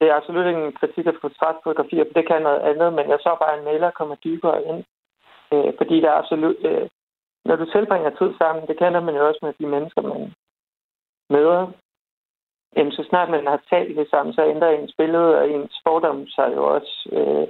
Det 0.00 0.06
er 0.08 0.14
absolut 0.14 0.46
ikke 0.46 0.64
en 0.64 0.78
kritik 0.80 1.06
af 1.06 1.14
portrætfotografier, 1.20 2.04
for 2.04 2.14
det 2.18 2.28
kan 2.28 2.42
noget 2.42 2.60
andet, 2.70 2.92
men 2.92 3.06
jeg 3.12 3.18
så 3.20 3.36
bare, 3.40 3.52
at 3.52 3.58
en 3.58 3.64
maler 3.64 3.90
kommer 3.90 4.14
dybere 4.14 4.64
ind. 4.70 4.84
Øh, 5.52 5.72
fordi 5.78 6.00
der 6.00 6.10
er 6.10 6.20
absolut... 6.22 6.56
Øh, 6.70 6.88
når 7.44 7.56
du 7.56 7.64
tilbringer 7.64 8.10
tid 8.10 8.30
sammen, 8.38 8.66
det 8.68 8.78
kender 8.78 9.00
man 9.00 9.14
jo 9.14 9.28
også 9.28 9.40
med 9.42 9.52
de 9.58 9.66
mennesker, 9.66 10.02
man 10.02 10.32
møder. 11.30 11.72
Jamen, 12.76 12.92
så 12.92 13.06
snart 13.08 13.30
man 13.30 13.46
har 13.46 13.60
talt 13.70 13.96
det 13.96 14.10
sammen, 14.10 14.34
så 14.34 14.42
ændrer 14.44 14.70
ens 14.70 14.94
billede 14.98 15.38
og 15.38 15.50
ens 15.50 15.80
fordom 15.86 16.26
sig 16.26 16.52
jo 16.56 16.74
også. 16.74 17.08
Øh, 17.12 17.48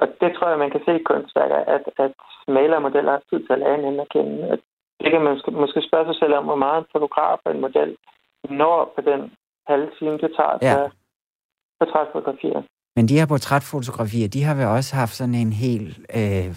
og 0.00 0.06
det 0.20 0.30
tror 0.32 0.48
jeg, 0.48 0.58
man 0.58 0.70
kan 0.70 0.82
se 0.86 0.92
i 0.96 1.06
kunstværker, 1.08 1.60
at, 1.76 1.84
at 2.04 2.12
maler 2.48 2.76
og 2.76 2.82
modeller 2.82 3.12
har 3.12 3.22
tid 3.30 3.40
til 3.46 3.52
at 3.52 3.58
lære 3.58 3.78
en 3.78 4.00
at 4.00 4.08
kende. 4.14 4.48
At 4.54 4.60
det 5.00 5.08
kan 5.12 5.20
man 5.22 5.32
måske, 5.34 5.50
måske 5.50 5.80
spørge 5.88 6.06
sig 6.06 6.16
selv 6.22 6.34
om, 6.34 6.44
hvor 6.44 6.60
meget 6.64 6.78
en 6.78 6.92
fotograf 6.92 7.38
og 7.44 7.52
en 7.54 7.60
model 7.60 7.96
når 8.50 8.92
på 8.96 9.00
den 9.10 9.20
halve 9.66 9.88
time, 9.98 10.18
det 10.18 10.30
tager 10.38 10.58
Ja. 10.62 10.80
ja. 10.80 10.88
portrætfotografier. 11.80 12.62
Men 12.96 13.08
de 13.08 13.18
her 13.18 13.26
portrætfotografier, 13.26 14.28
de 14.28 14.42
har 14.42 14.54
vel 14.54 14.66
også 14.66 14.96
haft 14.96 15.14
sådan 15.14 15.34
en 15.34 15.52
helt, 15.52 15.98
øh, 15.98 16.56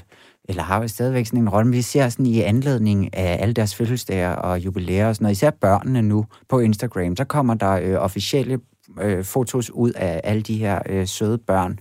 eller 0.50 0.64
har 0.64 0.82
jo 0.82 0.88
stadigvæk 0.88 1.26
sådan 1.26 1.42
en 1.42 1.50
rolle. 1.50 1.72
Vi 1.72 1.82
ser 1.82 2.10
sådan 2.10 2.26
i 2.26 2.42
anledning 2.42 3.18
af 3.18 3.38
alle 3.42 3.54
deres 3.54 3.76
fødselsdage 3.78 4.36
og 4.36 4.66
jubilæer 4.66 5.08
og 5.08 5.16
sådan 5.16 5.24
noget, 5.26 5.36
især 5.36 5.52
børnene 5.62 6.02
nu 6.02 6.26
på 6.50 6.60
Instagram, 6.60 7.16
så 7.16 7.26
kommer 7.26 7.54
der 7.54 7.74
øh, 7.84 8.04
officielle 8.04 8.60
øh, 9.02 9.24
fotos 9.24 9.72
ud 9.72 9.92
af 9.92 10.22
alle 10.24 10.42
de 10.42 10.58
her 10.58 10.82
øh, 10.90 11.06
søde 11.08 11.38
børn. 11.38 11.80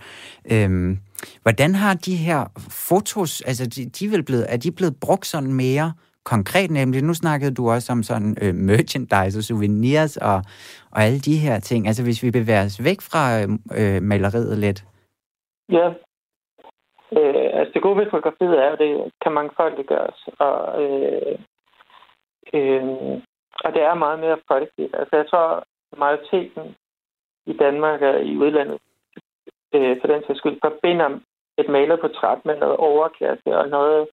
Øhm, 0.53 0.99
hvordan 1.43 1.75
har 1.75 1.95
de 1.95 2.17
her 2.17 2.41
fotos, 2.89 3.41
altså 3.41 3.65
de, 3.75 3.81
de 3.97 4.05
er, 4.07 4.11
vel 4.11 4.25
blevet, 4.25 4.47
er 4.49 4.57
de 4.57 4.73
blevet 4.73 4.97
brugt 5.01 5.27
sådan 5.27 5.53
mere 5.53 5.93
konkret, 6.25 6.71
nemlig 6.71 7.03
nu 7.03 7.15
snakkede 7.15 7.55
du 7.55 7.71
også 7.71 7.93
om 7.93 8.03
sådan 8.03 8.37
øh, 8.43 8.55
merchandise 8.55 9.39
og 9.39 9.45
souvenirs 9.51 10.17
og, 10.17 10.39
og 10.95 10.99
alle 11.07 11.21
de 11.29 11.37
her 11.45 11.57
ting. 11.61 11.87
Altså 11.87 12.03
hvis 12.05 12.23
vi 12.23 12.31
bevæger 12.31 12.65
os 12.65 12.85
væk 12.89 13.01
fra 13.11 13.23
øh, 13.41 13.49
øh 13.79 14.03
maleriet 14.03 14.59
lidt. 14.59 14.81
Ja. 15.79 15.89
Øh, 17.19 17.49
altså 17.59 17.71
det 17.75 17.83
gode 17.83 17.99
ved 17.99 18.11
fotografiet 18.11 18.59
er 18.65 18.71
at 18.73 18.79
det 18.79 19.13
kan 19.23 19.33
mangfoldiggøres. 19.33 20.21
Og, 20.39 20.83
øh, 20.83 21.39
øh, 22.55 22.85
og 23.65 23.71
det 23.75 23.83
er 23.83 23.95
meget 23.95 24.19
mere 24.19 24.39
folkeligt. 24.49 24.95
Altså 25.01 25.17
jeg 25.17 25.27
tror, 25.31 25.65
majoriteten 25.97 26.75
i 27.47 27.53
Danmark 27.53 28.01
og 28.03 28.25
i 28.25 28.37
udlandet, 28.37 28.79
øh, 29.77 29.97
for 30.01 30.07
den 30.13 30.23
sags 30.27 30.39
skyld, 30.39 30.59
forbinder 30.67 31.09
et 31.59 31.69
malerportræt 31.69 32.41
med 32.45 32.57
noget 32.57 32.77
overklasse 32.77 33.49
og 33.61 33.69
noget, 33.69 34.09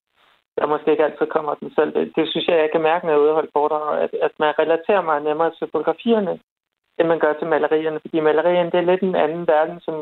der 0.57 0.65
måske 0.67 0.91
ikke 0.91 1.03
altid 1.03 1.27
kommer 1.35 1.53
dem 1.53 1.69
selv. 1.77 1.93
Det, 1.93 2.13
det 2.15 2.29
synes 2.29 2.47
jeg, 2.47 2.57
jeg 2.57 2.71
kan 2.71 2.81
mærke, 2.81 3.05
når 3.05 3.13
jeg 3.13 3.21
udholder 3.21 3.55
foredrag, 3.57 4.01
at, 4.03 4.11
at 4.27 4.31
man 4.39 4.59
relaterer 4.59 5.01
meget 5.01 5.23
nemmere 5.23 5.51
til 5.57 5.67
fotografierne, 5.71 6.39
end 6.99 7.07
man 7.07 7.19
gør 7.19 7.33
til 7.33 7.47
malerierne. 7.47 7.99
Fordi 7.99 8.19
malerierne, 8.19 8.71
det 8.71 8.79
er 8.79 8.89
lidt 8.91 9.03
en 9.03 9.15
anden 9.15 9.47
verden, 9.47 9.79
som 9.79 9.95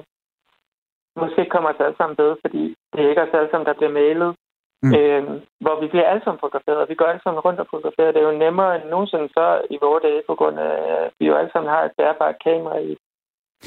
måske 1.16 1.40
ikke 1.40 1.56
kommer 1.56 1.70
os 1.70 1.80
alle 1.80 1.98
sammen 1.98 2.18
ved, 2.18 2.36
fordi 2.42 2.76
det 2.94 3.00
er 3.06 3.10
ikke 3.10 3.22
os 3.22 3.38
alle 3.38 3.50
sammen, 3.52 3.68
der 3.68 3.80
bliver 3.80 3.98
malet. 4.02 4.36
Mm. 4.84 4.94
Øhm, 4.96 5.36
hvor 5.64 5.76
vi 5.82 5.88
bliver 5.88 6.08
alle 6.08 6.24
sammen 6.24 6.40
fotograferet, 6.40 6.80
og 6.84 6.90
vi 6.90 6.96
går 6.96 7.06
alle 7.06 7.24
sammen 7.24 7.44
rundt 7.46 7.60
og 7.60 7.68
fotograferer. 7.72 8.12
Det 8.12 8.22
er 8.22 8.32
jo 8.32 8.44
nemmere 8.46 8.76
end 8.76 8.90
nogensinde 8.90 9.30
før 9.38 9.62
i 9.70 9.78
vores 9.82 10.02
dage, 10.02 10.22
på 10.28 10.36
grund 10.36 10.60
af, 10.60 10.74
at 10.94 11.12
vi 11.20 11.26
jo 11.28 11.36
alle 11.36 11.52
sammen 11.54 11.70
har 11.74 11.84
et 11.84 11.92
bærbart 11.98 12.36
kamera 12.44 12.78
i, 12.78 12.98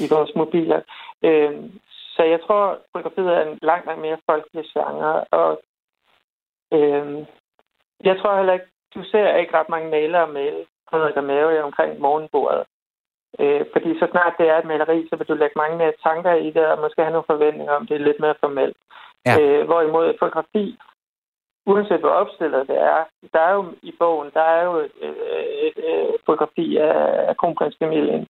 i 0.03 0.05
vores 0.09 0.31
mobiler. 0.35 0.81
Øhm, 1.23 1.79
så 2.15 2.23
jeg 2.23 2.39
tror, 2.41 2.63
at 2.71 2.77
fotografiet 2.91 3.27
er 3.27 3.41
en 3.41 3.59
langt, 3.61 3.85
langt 3.85 4.01
mere 4.01 4.17
folkelig 4.29 4.65
genre, 4.73 5.23
og 5.31 5.61
øhm, 6.73 7.25
jeg 8.03 8.15
tror 8.17 8.37
heller 8.37 8.53
ikke, 8.53 8.69
du 8.95 9.03
ser 9.03 9.35
ikke 9.35 9.57
ret 9.57 9.69
mange 9.69 9.89
malere 9.89 10.27
male 10.27 10.65
Frederik 10.89 11.15
og 11.15 11.23
Mave 11.23 11.63
omkring 11.63 11.99
morgenbordet. 11.99 12.63
Øh, 13.39 13.65
fordi 13.73 13.99
så 13.99 14.07
snart 14.11 14.33
det 14.39 14.47
er 14.49 14.57
et 14.57 14.65
maleri, 14.65 15.07
så 15.09 15.15
vil 15.15 15.27
du 15.27 15.33
lægge 15.33 15.61
mange 15.61 15.77
mere 15.77 15.93
tanker 16.03 16.33
i 16.33 16.49
det, 16.55 16.65
og 16.65 16.81
måske 16.81 17.01
have 17.01 17.11
nogle 17.11 17.31
forventninger 17.33 17.73
om, 17.73 17.87
det 17.87 17.95
er 17.95 18.07
lidt 18.07 18.19
mere 18.19 18.35
formelt. 18.39 18.77
Ja. 19.25 19.33
Øh, 19.39 19.65
hvorimod 19.65 20.13
fotografi, 20.19 20.77
uanset 21.65 21.99
hvor 21.99 22.09
opstillet 22.09 22.67
det 22.67 22.77
er, 22.77 23.03
der 23.33 23.39
er 23.39 23.53
jo 23.53 23.65
i 23.81 23.91
bogen, 23.99 24.31
der 24.33 24.41
er 24.41 24.63
jo 24.63 24.73
et, 24.75 24.91
et, 25.01 25.17
et, 25.65 25.77
et 26.15 26.21
fotografi 26.25 26.77
af, 26.77 27.29
af 27.29 27.37
kronprinsfamilien, 27.37 28.27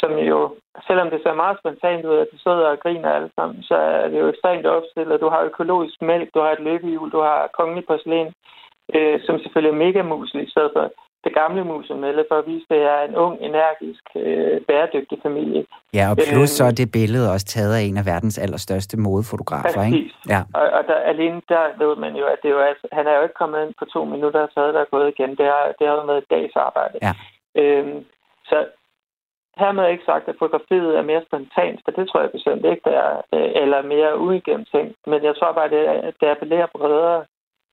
som 0.00 0.10
jo, 0.30 0.38
selvom 0.86 1.10
det 1.10 1.20
ser 1.22 1.34
meget 1.42 1.58
spontant 1.60 2.04
ud, 2.04 2.16
at 2.18 2.28
de 2.32 2.38
sidder 2.42 2.66
og 2.74 2.80
griner 2.84 3.10
alle 3.10 3.30
sammen, 3.38 3.62
så 3.62 3.74
er 3.74 4.08
det 4.08 4.18
jo 4.20 4.28
ekstremt 4.28 4.66
opstillet. 4.66 5.20
Du 5.20 5.28
har 5.28 5.40
økologisk 5.50 6.02
mælk, 6.02 6.28
du 6.34 6.40
har 6.40 6.52
et 6.52 6.64
løbehjul, 6.68 7.10
du 7.12 7.20
har 7.20 7.50
kongelig 7.58 7.84
porcelæn, 7.86 8.28
øh, 8.96 9.20
som 9.26 9.34
selvfølgelig 9.38 9.72
er 9.74 9.84
mega 9.86 10.02
musel, 10.02 10.40
i 10.46 10.50
stedet 10.50 10.70
for 10.76 10.84
det 11.24 11.34
gamle 11.34 11.64
musemælde, 11.64 12.24
for 12.30 12.36
at 12.38 12.46
vise, 12.46 12.66
at 12.70 12.74
det 12.74 12.82
er 12.94 13.00
en 13.08 13.16
ung, 13.16 13.34
energisk, 13.48 14.04
øh, 14.16 14.60
bæredygtig 14.68 15.18
familie. 15.22 15.62
Ja, 15.98 16.04
og 16.10 16.16
plus 16.16 16.50
Øhm. 16.50 16.56
så 16.58 16.64
er 16.64 16.74
det 16.80 16.92
billede 16.92 17.32
også 17.34 17.46
taget 17.46 17.74
af 17.78 17.82
en 17.88 17.96
af 17.96 18.06
verdens 18.12 18.38
allerstørste 18.38 18.96
modefotografer, 19.00 19.82
ikke? 19.86 19.96
Præcis. 19.96 20.12
Ja. 20.32 20.40
Og, 20.58 20.66
og 20.76 20.82
der, 20.88 20.98
alene 21.12 21.40
der 21.48 21.64
ved 21.82 21.96
man 22.04 22.12
jo, 22.20 22.24
at 22.26 22.38
det 22.42 22.48
er 22.48 22.54
jo, 22.58 22.60
altså, 22.60 22.86
han 22.92 23.06
er 23.06 23.14
jo 23.16 23.22
ikke 23.22 23.40
kommet 23.42 23.58
ind 23.64 23.74
på 23.78 23.84
to 23.84 24.04
minutter 24.04 24.40
og 24.46 24.50
så 24.54 24.60
er 24.60 24.72
der 24.72 24.84
gået 24.94 25.08
igen. 25.14 25.30
Det 25.40 25.46
har, 25.54 25.64
det 25.78 25.84
har 25.86 25.94
jo 25.94 26.04
været 26.10 26.22
et 26.24 26.30
dags 26.30 26.56
arbejde. 26.56 26.96
Ja. 27.06 27.12
Øhm, 27.60 28.04
så 28.50 28.56
hermed 29.62 29.84
ikke 29.92 30.08
sagt, 30.10 30.24
at 30.30 30.40
fotografiet 30.42 30.90
er 30.98 31.04
mere 31.10 31.22
spontant, 31.28 31.76
for 31.84 31.90
det 31.96 32.04
tror 32.06 32.20
jeg 32.24 32.30
bestemt 32.38 32.64
ikke, 32.70 32.84
det 32.88 32.94
er, 33.06 33.12
øh, 33.36 33.50
eller 33.62 33.78
mere 33.94 34.10
uigennemtænkt. 34.26 34.96
Men 35.10 35.18
jeg 35.28 35.34
tror 35.38 35.52
bare, 35.58 35.70
det, 35.74 35.82
er- 35.92 36.12
det 36.20 36.26
appellerer 36.34 36.68
bredere, 36.76 37.20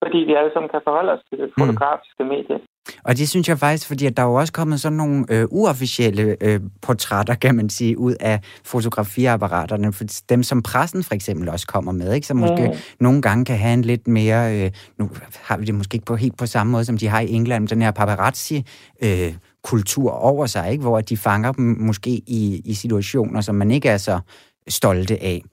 fordi 0.04 0.20
vi 0.30 0.34
alle 0.40 0.52
sammen 0.54 0.70
kan 0.74 0.82
forholde 0.88 1.12
os 1.16 1.24
til 1.30 1.38
det 1.42 1.48
Mm. 1.52 1.60
fotografiske 1.62 2.24
medie. 2.34 2.60
Og 3.08 3.12
det 3.20 3.30
synes 3.30 3.50
jeg 3.50 3.58
faktisk, 3.58 3.88
fordi 3.88 4.06
at 4.06 4.18
der 4.18 4.24
er 4.24 4.28
jo 4.28 4.34
også 4.44 4.54
kommet 4.54 4.80
sådan 4.82 4.98
nogle 4.98 5.26
øh, 5.34 5.46
uofficielle 5.52 6.24
øh, 6.46 6.60
portrætter, 6.86 7.36
kan 7.36 7.56
man 7.56 7.70
sige, 7.70 7.98
ud 7.98 8.16
af 8.20 8.40
fotografiapparaterne. 8.74 9.94
For 9.94 10.04
dem, 10.30 10.44
som 10.44 10.62
pressen 10.64 11.04
for 11.04 11.14
eksempel 11.16 11.50
også 11.50 11.68
kommer 11.68 11.92
med, 11.92 12.14
ikke? 12.14 12.28
som 12.28 12.38
måske 12.38 12.68
mm. 12.68 12.74
nogle 13.00 13.22
gange 13.22 13.46
kan 13.46 13.58
have 13.58 13.74
en 13.74 13.82
lidt 13.82 14.08
mere... 14.08 14.42
Øh, 14.66 14.72
nu 14.98 15.10
har 15.48 15.58
vi 15.58 15.66
det 15.66 15.76
måske 15.76 15.96
ikke 15.96 16.06
på 16.06 16.16
helt 16.16 16.38
på 16.38 16.46
samme 16.46 16.72
måde, 16.72 16.86
som 16.86 16.98
de 16.98 17.08
har 17.08 17.20
i 17.22 17.32
England, 17.32 17.68
den 17.68 17.82
her 17.82 17.92
paparazzi... 17.92 18.58
Øh, 19.04 19.34
kultur 19.64 20.12
over 20.12 20.46
sig, 20.46 20.72
ikke? 20.72 20.84
hvor 20.84 21.02
de 21.02 21.18
fanger 21.18 21.52
dem 21.52 21.66
måske 21.80 22.10
i, 22.10 22.62
i 22.66 22.74
situationer, 22.74 23.42
som 23.42 23.56
man 23.56 23.72
ikke 23.72 23.90
er 23.90 23.98
så 23.98 24.20
stolte 24.68 25.14
af. 25.14 25.44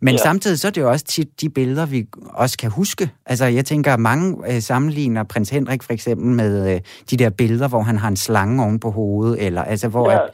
Men 0.00 0.14
ja. 0.14 0.18
samtidig 0.18 0.58
så 0.58 0.68
er 0.68 0.72
det 0.72 0.80
jo 0.80 0.90
også 0.90 1.04
tit 1.04 1.40
de 1.40 1.50
billeder, 1.50 1.86
vi 1.86 2.06
også 2.34 2.58
kan 2.58 2.70
huske. 2.70 3.10
Altså, 3.26 3.44
jeg 3.44 3.64
tænker, 3.64 3.94
at 3.94 4.00
mange 4.00 4.54
øh, 4.54 4.60
sammenligner 4.60 5.24
prins 5.32 5.50
Henrik 5.50 5.82
for 5.82 5.92
eksempel 5.92 6.26
med 6.26 6.74
øh, 6.74 6.80
de 7.10 7.16
der 7.16 7.30
billeder, 7.38 7.68
hvor 7.68 7.80
han 7.80 7.98
har 7.98 8.08
en 8.08 8.16
slange 8.16 8.64
oven 8.64 8.80
på 8.80 8.90
hovedet, 8.90 9.46
eller 9.46 9.62
altså, 9.62 9.88
hvor 9.88 10.10
ja. 10.10 10.24
at 10.24 10.30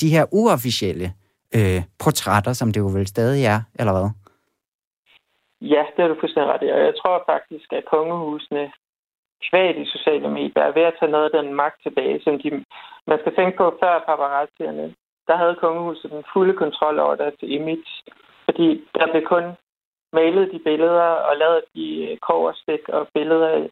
de 0.00 0.08
her 0.08 0.24
uofficielle 0.32 1.12
øh, 1.56 1.82
portrætter, 2.04 2.52
som 2.52 2.72
det 2.72 2.80
jo 2.80 2.86
vel 2.86 3.06
stadig 3.06 3.44
er, 3.44 3.60
eller 3.78 3.92
hvad? 3.92 4.08
Ja, 5.60 5.82
det 5.96 6.02
er 6.04 6.08
du 6.08 6.16
fuldstændig 6.20 6.52
ret 6.52 6.62
i. 6.66 6.68
Og 6.76 6.80
jeg 6.88 6.94
tror 7.00 7.22
faktisk, 7.32 7.68
at 7.72 7.84
kongehusene 7.92 8.72
kvæg 9.48 9.76
de 9.76 9.86
sociale 9.86 10.28
medier 10.28 10.62
er 10.62 10.72
ved 10.72 10.82
at 10.82 10.96
tage 10.98 11.12
noget 11.12 11.30
af 11.30 11.42
den 11.42 11.54
magt 11.54 11.82
tilbage, 11.82 12.20
som 12.20 12.38
de... 12.42 12.64
Man 13.06 13.18
skal 13.20 13.34
tænke 13.34 13.56
på, 13.56 13.78
før 13.82 14.04
paparazzierne, 14.08 14.94
der 15.28 15.36
havde 15.36 15.60
kongehuset 15.60 16.10
den 16.10 16.24
fulde 16.32 16.54
kontrol 16.62 16.98
over 16.98 17.14
deres 17.14 17.34
image 17.42 17.92
fordi 18.50 18.68
der 18.94 19.06
blev 19.12 19.24
kun 19.34 19.44
malet 20.12 20.52
de 20.52 20.58
billeder 20.58 21.10
og 21.28 21.36
lavet 21.36 21.62
de 21.74 21.86
øh, 22.10 22.18
koverstik 22.28 22.88
og 22.88 23.08
billeder 23.14 23.68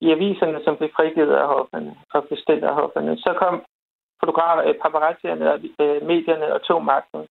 i 0.00 0.10
aviserne, 0.10 0.60
som 0.64 0.76
blev 0.76 0.90
frigivet 0.96 1.34
af 1.34 1.46
hofferne 1.46 1.96
og 2.14 2.24
bestilt 2.24 2.64
af 2.64 2.74
hofferne. 2.74 3.16
Så 3.16 3.30
kom 3.42 3.54
fotografer, 4.20 4.68
øh, 4.68 4.74
paparazzierne 4.82 5.52
og 5.52 5.58
øh, 5.80 6.06
medierne 6.10 6.54
og 6.54 6.62
tog 6.62 6.84
magten. 6.84 7.22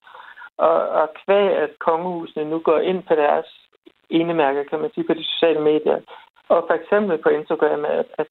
Og, 0.57 0.77
og 0.99 1.07
kvæg, 1.25 1.47
at 1.63 1.71
kongehusene 1.79 2.45
nu 2.49 2.59
går 2.59 2.79
ind 2.79 3.03
på 3.03 3.15
deres 3.15 3.49
enemærker, 4.09 4.63
kan 4.63 4.79
man 4.79 4.91
sige, 4.93 5.07
på 5.07 5.13
de 5.13 5.23
sociale 5.23 5.61
medier. 5.61 5.99
Og 6.49 6.65
for 6.67 6.73
eksempel 6.73 7.17
på 7.17 7.29
Instagram, 7.29 7.85
at, 7.85 8.05
at 8.17 8.27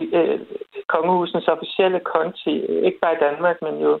øh, 0.00 0.40
kongehusens 0.86 1.48
officielle 1.48 2.00
konti, 2.00 2.54
ikke 2.86 2.98
bare 3.02 3.16
i 3.16 3.24
Danmark, 3.26 3.62
men 3.62 3.74
jo 3.86 4.00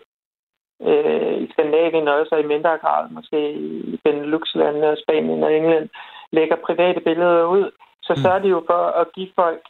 øh, 0.82 1.34
i 1.42 1.50
Skandinavien 1.52 2.08
også, 2.08 2.34
og 2.34 2.40
i 2.40 2.46
mindre 2.52 2.78
grad 2.78 3.10
måske 3.10 3.52
i 3.52 4.00
Benelux-landene 4.04 4.88
og 4.88 4.98
Spanien 5.02 5.42
og 5.42 5.54
England, 5.54 5.88
lægger 6.32 6.56
private 6.56 7.00
billeder 7.00 7.44
ud, 7.44 7.70
så 8.02 8.12
mm. 8.12 8.16
så 8.22 8.28
er 8.30 8.38
det 8.38 8.50
jo 8.50 8.62
for 8.66 8.82
at 9.00 9.12
give 9.12 9.30
folk 9.34 9.62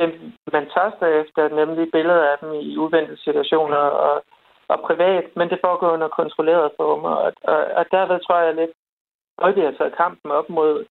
dem, 0.00 0.32
man 0.52 0.66
tørster 0.74 1.06
efter, 1.22 1.48
nemlig 1.48 1.88
billeder 1.92 2.24
af 2.32 2.36
dem 2.40 2.52
i 2.52 2.76
uventede 2.76 3.22
situationer 3.24 3.76
og, 3.76 4.24
og 4.68 4.80
privat, 4.80 5.36
men 5.36 5.50
det 5.50 5.58
foregår 5.64 5.90
under 5.90 6.08
kontrollerede 6.08 6.72
former. 6.76 7.10
Og, 7.10 7.32
og, 7.44 7.60
og 7.78 7.84
derved 7.90 8.20
tror 8.20 8.38
jeg 8.38 8.54
lidt, 8.54 8.70
at 9.42 9.54
det 9.54 9.64
har 9.64 9.74
taget 9.78 9.96
kampen 9.96 10.30
op 10.30 10.48
mod 10.48 10.84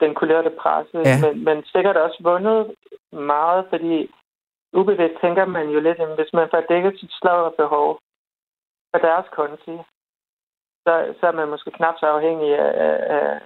den 0.00 0.14
kulørte 0.14 0.50
presse, 0.50 0.98
ja. 0.98 1.16
men, 1.22 1.44
men 1.44 1.64
sikkert 1.64 1.96
også 1.96 2.18
vundet 2.20 2.74
meget, 3.12 3.66
fordi 3.70 4.10
ubevidst 4.72 5.20
tænker 5.20 5.44
man 5.44 5.68
jo 5.68 5.80
lidt, 5.80 6.00
at 6.00 6.14
hvis 6.14 6.32
man 6.32 6.48
får 6.50 6.60
dækket 6.68 7.00
sit 7.00 7.12
behov 7.56 7.98
for 8.90 8.98
deres 8.98 9.26
konti, 9.32 9.76
så, 10.84 11.14
så 11.20 11.26
er 11.26 11.32
man 11.32 11.48
måske 11.48 11.70
knap 11.70 11.94
så 11.98 12.06
afhængig 12.06 12.58
af, 12.58 12.72
af, 12.86 13.40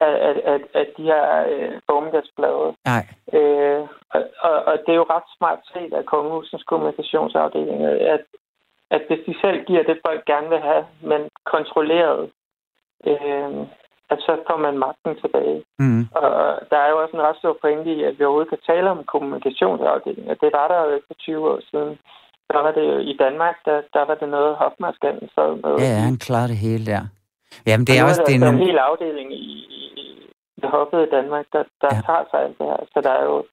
af, 0.00 0.14
af, 0.26 0.42
af, 0.52 0.58
af 0.74 0.86
de 0.96 1.02
her 1.02 1.46
øh, 1.52 1.80
formiddagsblade. 1.90 2.76
Nej. 2.84 3.04
Øh, 3.32 3.82
og, 4.14 4.20
og, 4.40 4.64
og 4.64 4.78
det 4.78 4.92
er 4.92 5.00
jo 5.02 5.06
ret 5.10 5.28
smart 5.36 5.60
set 5.72 5.92
af 5.92 6.04
Kongehusens 6.04 6.62
kommunikationsafdeling, 6.62 7.82
at, 7.84 8.24
at 8.90 9.02
hvis 9.08 9.20
de 9.26 9.34
selv 9.40 9.64
giver 9.64 9.82
det, 9.82 10.00
folk 10.06 10.24
gerne 10.24 10.48
vil 10.48 10.60
have, 10.60 10.86
men 11.02 11.28
kontrolleret, 11.44 12.30
øh, 13.06 13.66
at 14.14 14.20
så 14.26 14.32
får 14.48 14.58
man 14.66 14.74
magten 14.86 15.14
tilbage. 15.22 15.58
Mm. 15.82 16.02
Og 16.20 16.30
der 16.70 16.78
er 16.84 16.88
jo 16.92 16.96
også 17.02 17.14
en 17.16 17.26
ret 17.26 17.38
stor 17.40 17.54
pointe 17.62 17.90
i, 17.96 17.98
at 18.08 18.14
vi 18.18 18.24
overhovedet 18.24 18.52
kan 18.54 18.66
tale 18.70 18.88
om 18.94 19.00
kommunikationsafdeling. 19.12 20.26
Det 20.42 20.50
var 20.58 20.66
der 20.72 20.78
jo 20.86 20.90
ikke 20.96 21.08
for 21.10 21.18
20 21.18 21.50
år 21.52 21.60
siden. 21.70 21.92
Der 22.52 22.60
var 22.64 22.72
det 22.76 22.84
jo 22.92 22.96
i 23.12 23.14
Danmark, 23.24 23.56
der, 23.68 23.78
der 23.96 24.04
var 24.08 24.16
det 24.22 24.28
noget 24.36 24.52
Hofmarskanden 24.60 25.28
så 25.36 25.42
med. 25.62 25.72
Ja, 25.86 25.94
han 26.08 26.16
klarede 26.26 26.52
det 26.52 26.60
hele 26.66 26.84
der. 26.92 27.02
Jamen, 27.66 27.86
det 27.86 27.94
er 27.98 28.04
også... 28.04 28.22
Det 28.26 28.34
er 28.34 28.48
en 28.48 28.66
hel 28.68 28.78
afdeling 28.88 29.28
i, 29.32 29.44
i, 29.78 29.82
i 30.02 30.06
i 31.06 31.10
Danmark, 31.16 31.46
der, 31.54 31.62
der 31.82 31.90
ja. 31.94 32.00
tager 32.08 32.24
sig 32.30 32.38
alt 32.44 32.56
det 32.58 32.66
her. 32.72 32.80
Så 32.92 33.00
der 33.06 33.12
er 33.20 33.24
jo 33.24 33.44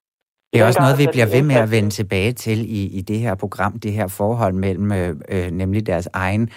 det 0.54 0.62
er 0.62 0.66
også 0.66 0.82
noget, 0.82 1.00
vi 1.00 1.08
bliver 1.12 1.30
ved 1.36 1.44
med 1.44 1.56
at 1.56 1.72
vende 1.72 1.90
tilbage 1.90 2.32
til 2.32 2.60
i, 2.80 2.98
i 2.98 3.02
det 3.02 3.20
her 3.20 3.36
program, 3.36 3.80
det 3.80 3.92
her 3.92 4.08
forhold 4.08 4.54
mellem 4.54 4.92
øh, 4.92 5.16
øh 5.30 5.52
nemlig 5.52 5.88
deres 5.88 6.10
egen 6.14 6.50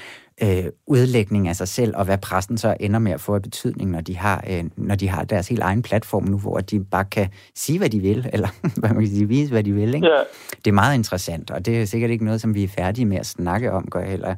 øh, 0.43 0.65
udlægning 0.87 1.49
af 1.49 1.57
sig 1.57 1.69
selv, 1.69 1.97
og 1.97 2.05
hvad 2.05 2.19
pressen 2.19 2.59
så 2.59 2.77
ender 2.81 2.99
med 2.99 3.13
at 3.13 3.21
få 3.21 3.35
af 3.35 3.43
betydning, 3.43 3.91
når 3.91 4.01
de 4.01 4.17
har, 4.17 4.45
øh, 4.51 4.65
når 4.77 4.95
de 4.95 5.09
har 5.09 5.25
deres 5.25 5.49
helt 5.49 5.61
egen 5.61 5.83
platform 5.83 6.25
nu, 6.25 6.39
hvor 6.39 6.61
de 6.61 6.85
bare 6.85 7.05
kan 7.05 7.29
sige, 7.55 7.79
hvad 7.79 7.91
de 7.91 8.01
vil, 8.01 8.29
eller 8.33 8.49
hvad 8.81 8.91
man 8.91 9.01
kan 9.01 9.11
sige, 9.11 9.29
vise, 9.29 9.51
hvad 9.51 9.65
de 9.65 9.73
vil. 9.73 9.95
Ikke? 9.95 10.07
Ja. 10.07 10.23
Det 10.65 10.67
er 10.67 10.73
meget 10.73 10.95
interessant, 10.95 11.51
og 11.51 11.67
det 11.67 11.81
er 11.81 11.85
sikkert 11.85 12.11
ikke 12.11 12.25
noget, 12.25 12.41
som 12.41 12.55
vi 12.55 12.65
er 12.65 12.69
færdige 12.69 13.05
med 13.05 13.17
at 13.17 13.27
snakke 13.27 13.73
om, 13.73 13.87
går 13.87 14.01
jeg 14.01 14.11
heller 14.11 14.35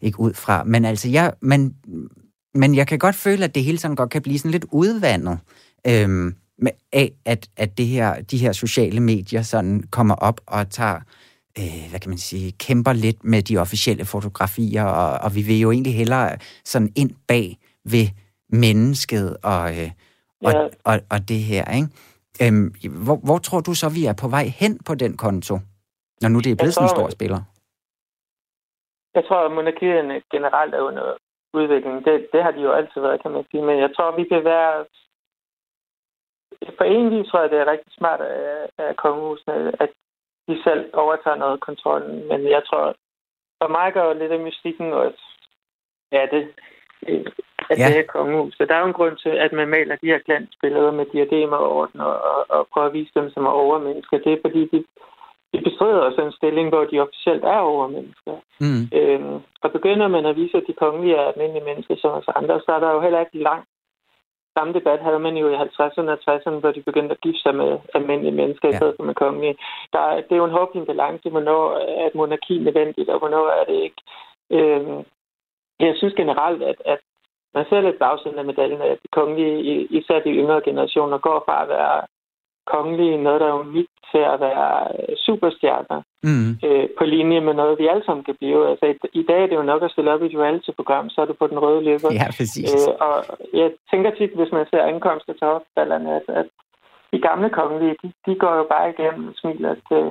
ikke 0.00 0.20
ud 0.20 0.34
fra. 0.34 0.64
Men 0.64 0.84
altså, 0.84 1.08
jeg, 1.08 1.32
men, 1.40 1.74
men 2.54 2.74
jeg 2.74 2.86
kan 2.86 2.98
godt 2.98 3.14
føle, 3.14 3.44
at 3.44 3.54
det 3.54 3.64
hele 3.64 3.78
sådan 3.78 3.96
godt 3.96 4.10
kan 4.10 4.22
blive 4.22 4.38
sådan 4.38 4.50
lidt 4.50 4.66
udvandet. 4.72 5.38
Øhm, 5.86 6.34
med, 6.58 6.70
af, 6.92 7.12
at, 7.24 7.48
at 7.56 7.78
det 7.78 7.86
her, 7.86 8.22
de 8.22 8.38
her 8.38 8.52
sociale 8.52 9.00
medier 9.00 9.42
sådan 9.42 9.82
kommer 9.90 10.14
op 10.14 10.40
og 10.46 10.70
tager 10.70 10.94
øh, 10.96 11.02
hvad 11.90 12.00
kan 12.00 12.10
man 12.10 12.18
sige, 12.18 12.52
kæmper 12.52 12.92
lidt 12.92 13.24
med 13.24 13.42
de 13.42 13.58
officielle 13.58 14.04
fotografier, 14.04 14.84
og, 14.84 15.10
og 15.24 15.30
vi 15.36 15.42
vil 15.48 15.60
jo 15.60 15.70
egentlig 15.70 15.94
hellere 15.94 16.30
sådan 16.64 16.92
ind 16.96 17.12
bag 17.28 17.46
ved 17.92 18.06
mennesket 18.48 19.36
og, 19.52 19.64
øh, 19.70 19.90
ja. 20.42 20.48
og, 20.48 20.70
og, 20.84 20.96
og 21.10 21.18
det 21.28 21.40
her, 21.50 21.64
ikke? 21.78 21.88
Øhm, 22.42 22.68
hvor, 23.06 23.18
hvor 23.26 23.38
tror 23.38 23.60
du 23.60 23.74
så, 23.74 23.88
vi 23.98 24.02
er 24.10 24.16
på 24.22 24.28
vej 24.36 24.46
hen 24.60 24.72
på 24.88 24.94
den 24.94 25.16
konto, 25.24 25.54
når 26.22 26.28
nu 26.28 26.38
det 26.38 26.50
er 26.52 26.58
blevet 26.60 26.74
sådan 26.74 26.88
en 26.88 26.96
stor 26.96 27.08
spiller? 27.16 27.40
Jeg 29.14 29.24
tror, 29.24 29.40
at 29.46 29.52
monarkierne 29.52 30.22
generelt 30.34 30.74
er 30.74 30.80
under 30.88 31.06
udvikling. 31.58 32.04
Det, 32.04 32.28
det 32.32 32.42
har 32.42 32.50
de 32.50 32.60
jo 32.68 32.72
altid 32.72 33.00
været, 33.00 33.22
kan 33.22 33.30
man 33.30 33.44
sige. 33.50 33.62
Men 33.62 33.78
jeg 33.84 33.90
tror, 33.96 34.16
vi 34.16 34.24
bevæger 34.24 34.72
os... 34.80 34.94
På 36.78 36.84
en 36.84 37.10
vis 37.10 37.26
tror 37.28 37.40
jeg, 37.40 37.50
det 37.50 37.58
er 37.60 37.72
rigtig 37.74 37.92
smart 37.92 38.20
af, 38.20 38.68
af 38.78 38.96
kongehusene, 38.96 39.82
at 39.82 39.90
de 40.48 40.62
selv 40.62 40.90
overtager 40.92 41.36
noget 41.36 41.60
kontrollen. 41.60 42.28
Men 42.28 42.40
jeg 42.50 42.62
tror, 42.68 42.94
for 43.62 43.68
mig 43.68 43.92
gør 43.92 44.12
lidt 44.12 44.32
af 44.32 44.40
mystikken 44.40 44.92
også, 44.92 45.24
ja, 46.12 46.22
det, 46.32 46.42
at 47.70 47.78
ja. 47.78 47.86
det 47.88 47.98
er 47.98 48.12
kongehus. 48.16 48.54
Så 48.54 48.66
der 48.68 48.74
er 48.74 48.80
jo 48.80 48.86
en 48.86 48.98
grund 49.00 49.16
til, 49.16 49.34
at 49.44 49.52
man 49.52 49.68
maler 49.68 49.96
de 49.96 50.12
her 50.12 50.18
glansbilleder 50.26 50.92
med 50.92 51.06
diademer 51.12 51.56
og 51.56 51.72
orden 51.76 52.00
og, 52.00 52.16
og, 52.50 52.68
prøver 52.72 52.86
at 52.86 52.92
vise 52.92 53.12
dem 53.16 53.30
som 53.30 53.46
overmennesker. 53.46 54.18
Det 54.18 54.32
er 54.32 54.44
fordi, 54.46 54.62
de, 54.72 54.84
de 55.52 55.58
bestrider 55.66 56.00
også 56.08 56.20
en 56.22 56.32
stilling, 56.32 56.68
hvor 56.68 56.84
de 56.84 57.00
officielt 57.00 57.44
er 57.44 57.58
overmennesker. 57.58 58.36
Mm. 58.60 58.82
Øhm, 58.98 59.36
og 59.62 59.72
begynder 59.72 60.08
man 60.08 60.26
at 60.26 60.36
vise, 60.36 60.56
at 60.56 60.64
de 60.66 60.80
kongelige 60.82 61.16
er 61.16 61.26
almindelige 61.30 61.64
mennesker 61.64 61.96
som 61.96 62.10
os 62.10 62.28
andre, 62.36 62.60
så 62.60 62.70
er 62.76 62.80
der 62.80 62.90
jo 62.92 63.00
heller 63.00 63.20
ikke 63.20 63.38
langt 63.48 63.68
samme 64.56 64.72
debat 64.78 65.00
havde 65.00 65.18
man 65.18 65.36
jo 65.36 65.46
i 65.48 65.56
50'erne 65.56 66.10
og 66.14 66.20
60'erne, 66.26 66.60
hvor 66.60 66.72
de 66.72 66.82
begyndte 66.82 67.14
at 67.14 67.20
gifte 67.20 67.42
sig 67.42 67.54
med 67.54 67.78
almindelige 67.94 68.38
mennesker 68.40 68.68
ja. 68.68 68.74
i 68.74 68.76
stedet 68.76 68.94
for 68.96 69.04
med 69.04 69.14
kongelige. 69.14 69.56
Der, 69.92 69.98
er, 69.98 70.16
det 70.16 70.32
er 70.32 70.42
jo 70.42 70.44
en 70.44 70.58
håbelig 70.58 70.86
balance, 70.86 71.30
hvornår 71.30 71.62
er 72.00 72.06
et 72.06 72.14
monarki 72.14 72.58
nødvendigt, 72.58 73.08
og 73.08 73.18
hvornår 73.18 73.46
er 73.48 73.64
det 73.64 73.78
ikke. 73.86 74.00
Øhm, 74.50 75.04
jeg 75.80 75.94
synes 75.96 76.14
generelt, 76.14 76.62
at, 76.62 76.78
at 76.84 77.00
man 77.54 77.64
ser 77.68 77.80
lidt 77.80 77.98
bagsiden 77.98 78.38
af 78.38 78.44
medaljen, 78.44 78.82
at 78.82 78.98
de 79.02 79.08
kongelige, 79.12 79.86
især 79.98 80.18
de 80.20 80.30
yngre 80.30 80.60
generationer, 80.64 81.18
går 81.18 81.42
fra 81.46 81.62
at 81.62 81.68
være 81.68 82.02
kongelige, 82.66 83.22
noget 83.26 83.40
der 83.40 83.48
er 83.48 83.62
unikt 83.66 83.94
til 84.12 84.22
at 84.32 84.40
være 84.40 84.72
øh, 84.98 85.16
superstjerner 85.26 86.00
mm. 86.28 86.50
øh, 86.66 86.86
på 86.98 87.04
linje 87.04 87.40
med 87.40 87.54
noget, 87.54 87.78
vi 87.78 87.86
alle 87.86 88.04
sammen 88.04 88.24
kan 88.24 88.36
blive. 88.40 88.70
Altså, 88.70 88.86
i, 88.86 88.94
i 89.20 89.22
dag 89.30 89.42
er 89.42 89.46
det 89.46 89.56
jo 89.56 89.70
nok 89.72 89.82
at 89.82 89.90
stille 89.90 90.12
op 90.12 90.22
i 90.22 90.26
et 90.26 90.40
reality-program, 90.42 91.10
så 91.10 91.20
er 91.20 91.26
du 91.28 91.34
på 91.38 91.46
den 91.46 91.58
røde 91.58 91.82
løber. 91.88 92.08
Ja, 92.20 92.26
præcis. 92.38 92.70
Øh, 92.74 92.94
og 93.06 93.16
jeg 93.60 93.68
tænker 93.90 94.10
tit, 94.10 94.32
hvis 94.38 94.52
man 94.52 94.66
ser 94.70 94.82
ankomster 94.92 95.32
til 95.32 95.46
hoftballerne, 95.52 96.10
at, 96.18 96.26
at 96.40 96.46
de 97.12 97.20
gamle 97.28 97.50
kongelige, 97.50 97.96
de, 98.02 98.12
de 98.26 98.34
går 98.42 98.54
jo 98.60 98.64
bare 98.74 98.90
igennem 98.90 99.28
og 99.28 99.34
smiler 99.40 99.74
til 99.90 100.02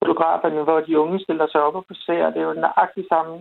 fotograferne, 0.00 0.62
hvor 0.62 0.80
de 0.80 1.00
unge 1.02 1.18
stiller 1.20 1.46
sig 1.52 1.60
op 1.62 1.74
og 1.80 1.84
poserer. 1.88 2.30
Det 2.30 2.40
er 2.40 2.48
jo 2.50 2.62
nøjagtigt 2.64 3.08
samme 3.08 3.34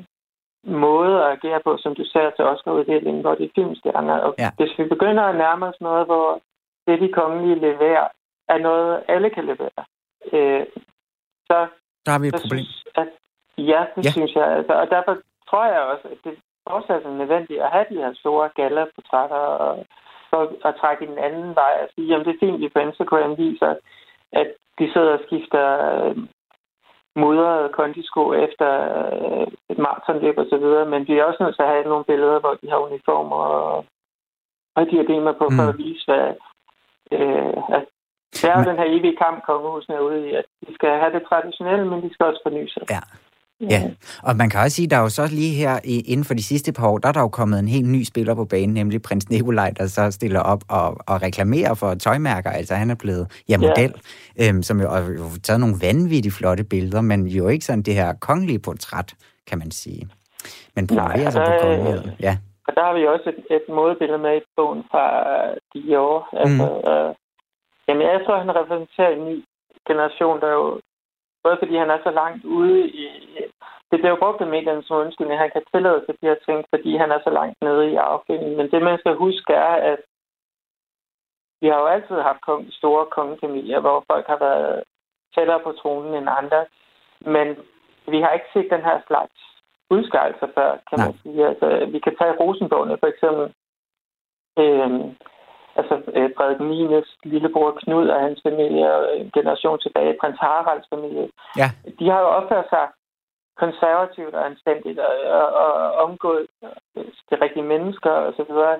måde 0.63 1.15
at 1.23 1.31
agere 1.35 1.59
på, 1.63 1.77
som 1.83 1.95
du 1.95 2.03
ser 2.13 2.29
til 2.29 2.45
Oscar-uddelingen, 2.45 3.21
hvor 3.21 3.35
det 3.35 3.45
er 3.45 3.55
filmstjerner. 3.55 4.17
Og 4.25 4.35
ja. 4.39 4.49
hvis 4.57 4.73
vi 4.79 4.83
begynder 4.83 5.23
at 5.23 5.35
nærme 5.35 5.65
os 5.67 5.81
noget, 5.81 6.05
hvor 6.05 6.41
det, 6.87 7.01
de 7.01 7.11
kongelige 7.19 7.59
leverer, 7.67 8.07
er 8.49 8.57
noget, 8.57 9.03
alle 9.07 9.29
kan 9.29 9.45
levere. 9.45 9.81
Øh, 10.33 10.65
så 11.49 11.57
der 12.05 12.11
har 12.11 12.19
vi 12.19 12.27
et 12.27 12.33
problem. 12.41 12.65
Synes, 12.65 12.85
at, 12.95 13.07
ja, 13.57 13.81
det 13.95 14.05
ja. 14.05 14.11
synes 14.11 14.33
jeg. 14.35 14.47
Altså, 14.57 14.73
og 14.73 14.87
derfor 14.89 15.13
tror 15.49 15.65
jeg 15.65 15.81
også, 15.81 16.07
at 16.13 16.17
det 16.23 16.35
fortsat 16.69 17.05
er 17.05 17.19
nødvendigt 17.21 17.61
at 17.61 17.71
have 17.71 17.85
de 17.89 18.01
her 18.03 18.13
store 18.13 18.49
gallerportrætter 18.55 19.43
og 19.65 19.85
for 20.29 20.67
at 20.67 20.75
trække 20.81 21.03
i 21.03 21.07
den 21.07 21.17
anden 21.17 21.55
vej 21.55 21.73
og 21.83 21.89
sige, 21.95 22.15
at 22.15 22.25
det 22.25 22.33
er 22.33 22.43
fint, 22.45 22.61
vi 22.61 22.69
på 22.69 22.79
Instagram 22.79 23.37
viser, 23.37 23.75
at 24.31 24.49
de 24.79 24.93
sidder 24.93 25.13
og 25.17 25.23
skifter 25.27 25.65
øh, 25.95 26.17
mudrede 27.15 27.69
kondisko 27.69 28.33
efter 28.33 28.69
øh, 29.15 29.47
et 29.69 29.77
maratonløb 29.77 30.37
og 30.37 30.47
så 30.49 30.57
videre, 30.57 30.85
men 30.85 31.07
vi 31.07 31.13
er 31.17 31.23
også 31.23 31.43
nødt 31.43 31.55
til 31.55 31.63
at 31.63 31.73
have 31.73 31.83
nogle 31.83 32.05
billeder, 32.11 32.39
hvor 32.39 32.53
de 32.61 32.69
har 32.69 32.77
uniformer 32.77 33.35
og, 33.35 33.85
og 34.75 34.83
diademer 34.91 35.31
på, 35.31 35.45
mm. 35.49 35.55
for 35.57 35.63
at 35.71 35.77
vise, 35.77 36.05
hvad, 36.07 36.27
øh, 37.11 37.57
at 37.77 37.85
det 38.33 38.43
er 38.43 38.53
jo 38.57 38.61
men... 38.61 38.69
den 38.69 38.77
her 38.81 38.87
evige 38.97 39.17
kamp, 39.23 39.37
kongehusene 39.49 39.95
er 39.95 40.03
ude 40.09 40.19
i, 40.29 40.31
at 40.41 40.45
de 40.67 40.71
skal 40.77 40.89
have 41.01 41.13
det 41.15 41.23
traditionelle, 41.29 41.85
men 41.91 41.99
de 42.03 42.09
skal 42.13 42.25
også 42.25 42.41
forny 42.45 42.67
sig. 42.67 42.83
Ja. 42.89 43.03
Ja, 43.69 43.81
og 44.23 44.35
man 44.35 44.49
kan 44.49 44.59
også 44.59 44.75
sige, 44.75 44.85
at 44.85 44.91
der 44.91 44.97
er 44.97 45.01
jo 45.01 45.09
så 45.09 45.27
lige 45.31 45.55
her 45.55 45.79
inden 45.83 46.25
for 46.25 46.33
de 46.33 46.43
sidste 46.43 46.73
par 46.73 46.87
år, 46.87 46.97
der 46.97 47.07
er 47.07 47.11
der 47.11 47.19
jo 47.21 47.27
kommet 47.27 47.59
en 47.59 47.67
helt 47.67 47.89
ny 47.89 48.03
spiller 48.03 48.35
på 48.35 48.45
banen, 48.45 48.73
nemlig 48.73 49.01
prins 49.01 49.29
Nikolaj, 49.29 49.71
der 49.77 49.87
så 49.87 50.11
stiller 50.11 50.39
op 50.39 50.63
og, 50.69 50.87
og 51.07 51.21
reklamerer 51.21 51.73
for 51.73 51.93
tøjmærker. 51.93 52.49
Altså 52.49 52.75
han 52.75 52.89
er 52.89 52.95
blevet 52.95 53.43
ja, 53.49 53.57
model, 53.57 53.93
ja. 54.39 54.49
øhm, 54.49 54.63
som 54.63 54.81
jo 54.81 54.89
har 54.89 55.03
taget 55.43 55.59
nogle 55.59 55.75
vanvittigt 55.81 56.35
flotte 56.35 56.63
billeder, 56.63 57.01
men 57.01 57.27
jo 57.27 57.47
ikke 57.47 57.65
sådan 57.65 57.81
det 57.81 57.93
her 57.93 58.13
kongelige 58.13 58.59
portræt, 58.59 59.13
kan 59.47 59.57
man 59.59 59.71
sige. 59.71 60.09
Men 60.75 60.87
promoverer 60.87 61.29
sig 61.29 61.45
på 61.45 61.51
kongeligheden. 61.61 62.11
Ja. 62.19 62.37
Og 62.67 62.75
der 62.75 62.83
har 62.83 62.93
vi 62.93 63.07
også 63.07 63.29
et, 63.29 63.55
et 63.55 63.65
modebillede 63.69 64.17
med 64.17 64.37
i 64.37 64.41
bogen 64.55 64.83
fra 64.91 65.05
de 65.73 65.99
år. 65.99 66.29
Altså, 66.43 66.65
mm. 66.83 66.89
øh, 66.91 67.15
jamen, 67.89 68.07
jeg 68.07 68.21
tror, 68.25 68.37
han 68.37 68.55
repræsenterer 68.55 69.09
en 69.09 69.25
ny 69.29 69.43
generation, 69.87 70.41
der 70.41 70.51
jo 70.51 70.81
Både 71.43 71.57
fordi 71.59 71.75
han 71.75 71.89
er 71.89 71.99
så 72.03 72.11
langt 72.11 72.45
ude 72.45 72.89
i... 72.89 73.05
Det 73.91 73.99
bliver 73.99 74.09
jo 74.09 74.23
brugt 74.23 74.41
af 74.41 74.47
medierne 74.47 74.83
som 74.83 74.97
undskyldning, 74.97 75.39
han 75.39 75.51
kan 75.53 75.63
tillade 75.73 76.03
sig 76.05 76.15
de 76.21 76.27
her 76.27 76.39
ting, 76.47 76.65
fordi 76.69 76.91
han 76.95 77.11
er 77.11 77.19
så 77.23 77.29
langt 77.29 77.57
nede 77.61 77.91
i 77.91 77.95
afdelingen. 77.95 78.57
Men 78.57 78.71
det, 78.71 78.81
man 78.81 78.99
skal 78.99 79.15
huske, 79.15 79.53
er, 79.53 79.75
at 79.91 80.01
vi 81.61 81.67
har 81.67 81.79
jo 81.79 81.85
altid 81.85 82.15
haft 82.15 82.41
kong, 82.41 82.73
store 82.73 83.05
kongefamilier, 83.05 83.79
hvor 83.79 84.03
folk 84.11 84.27
har 84.27 84.39
været 84.39 84.83
tættere 85.35 85.59
på 85.63 85.71
tronen 85.71 86.13
end 86.13 86.29
andre. 86.39 86.65
Men 87.21 87.47
vi 88.07 88.21
har 88.21 88.31
ikke 88.31 88.51
set 88.53 88.69
den 88.71 88.83
her 88.83 89.01
slags 89.07 89.37
udskejelser 89.89 90.47
før, 90.57 90.71
kan 90.89 90.97
Nej. 90.97 91.05
man 91.05 91.15
sige. 91.23 91.47
Altså, 91.47 91.85
vi 91.93 91.99
kan 91.99 92.15
tage 92.15 92.37
Rosenborgene 92.39 92.97
for 92.97 93.07
eksempel. 93.13 93.45
Øhm, 94.59 95.15
altså 95.79 95.95
øh, 96.17 96.29
Frederik 96.37 96.59
Mines 96.59 97.09
lillebror 97.23 97.71
Knud 97.81 98.07
og 98.07 98.19
hans 98.21 98.39
familie, 98.47 98.85
og 98.95 99.19
en 99.21 99.31
generation 99.37 99.79
tilbage, 99.79 100.17
prins 100.21 100.39
Haralds 100.39 100.87
familie, 100.93 101.29
ja. 101.61 101.67
de 101.99 102.05
har 102.11 102.19
jo 102.19 102.29
opført 102.39 102.67
sig 102.69 102.85
konservativt 103.63 104.33
og 104.35 104.45
anstændigt 104.45 104.99
og, 104.99 105.15
og, 105.39 105.51
og 105.63 105.91
omgået 106.05 106.47
de 107.29 107.35
rigtige 107.43 107.69
mennesker 107.73 108.11
og 108.11 108.33
så 108.37 108.43
videre. 108.49 108.75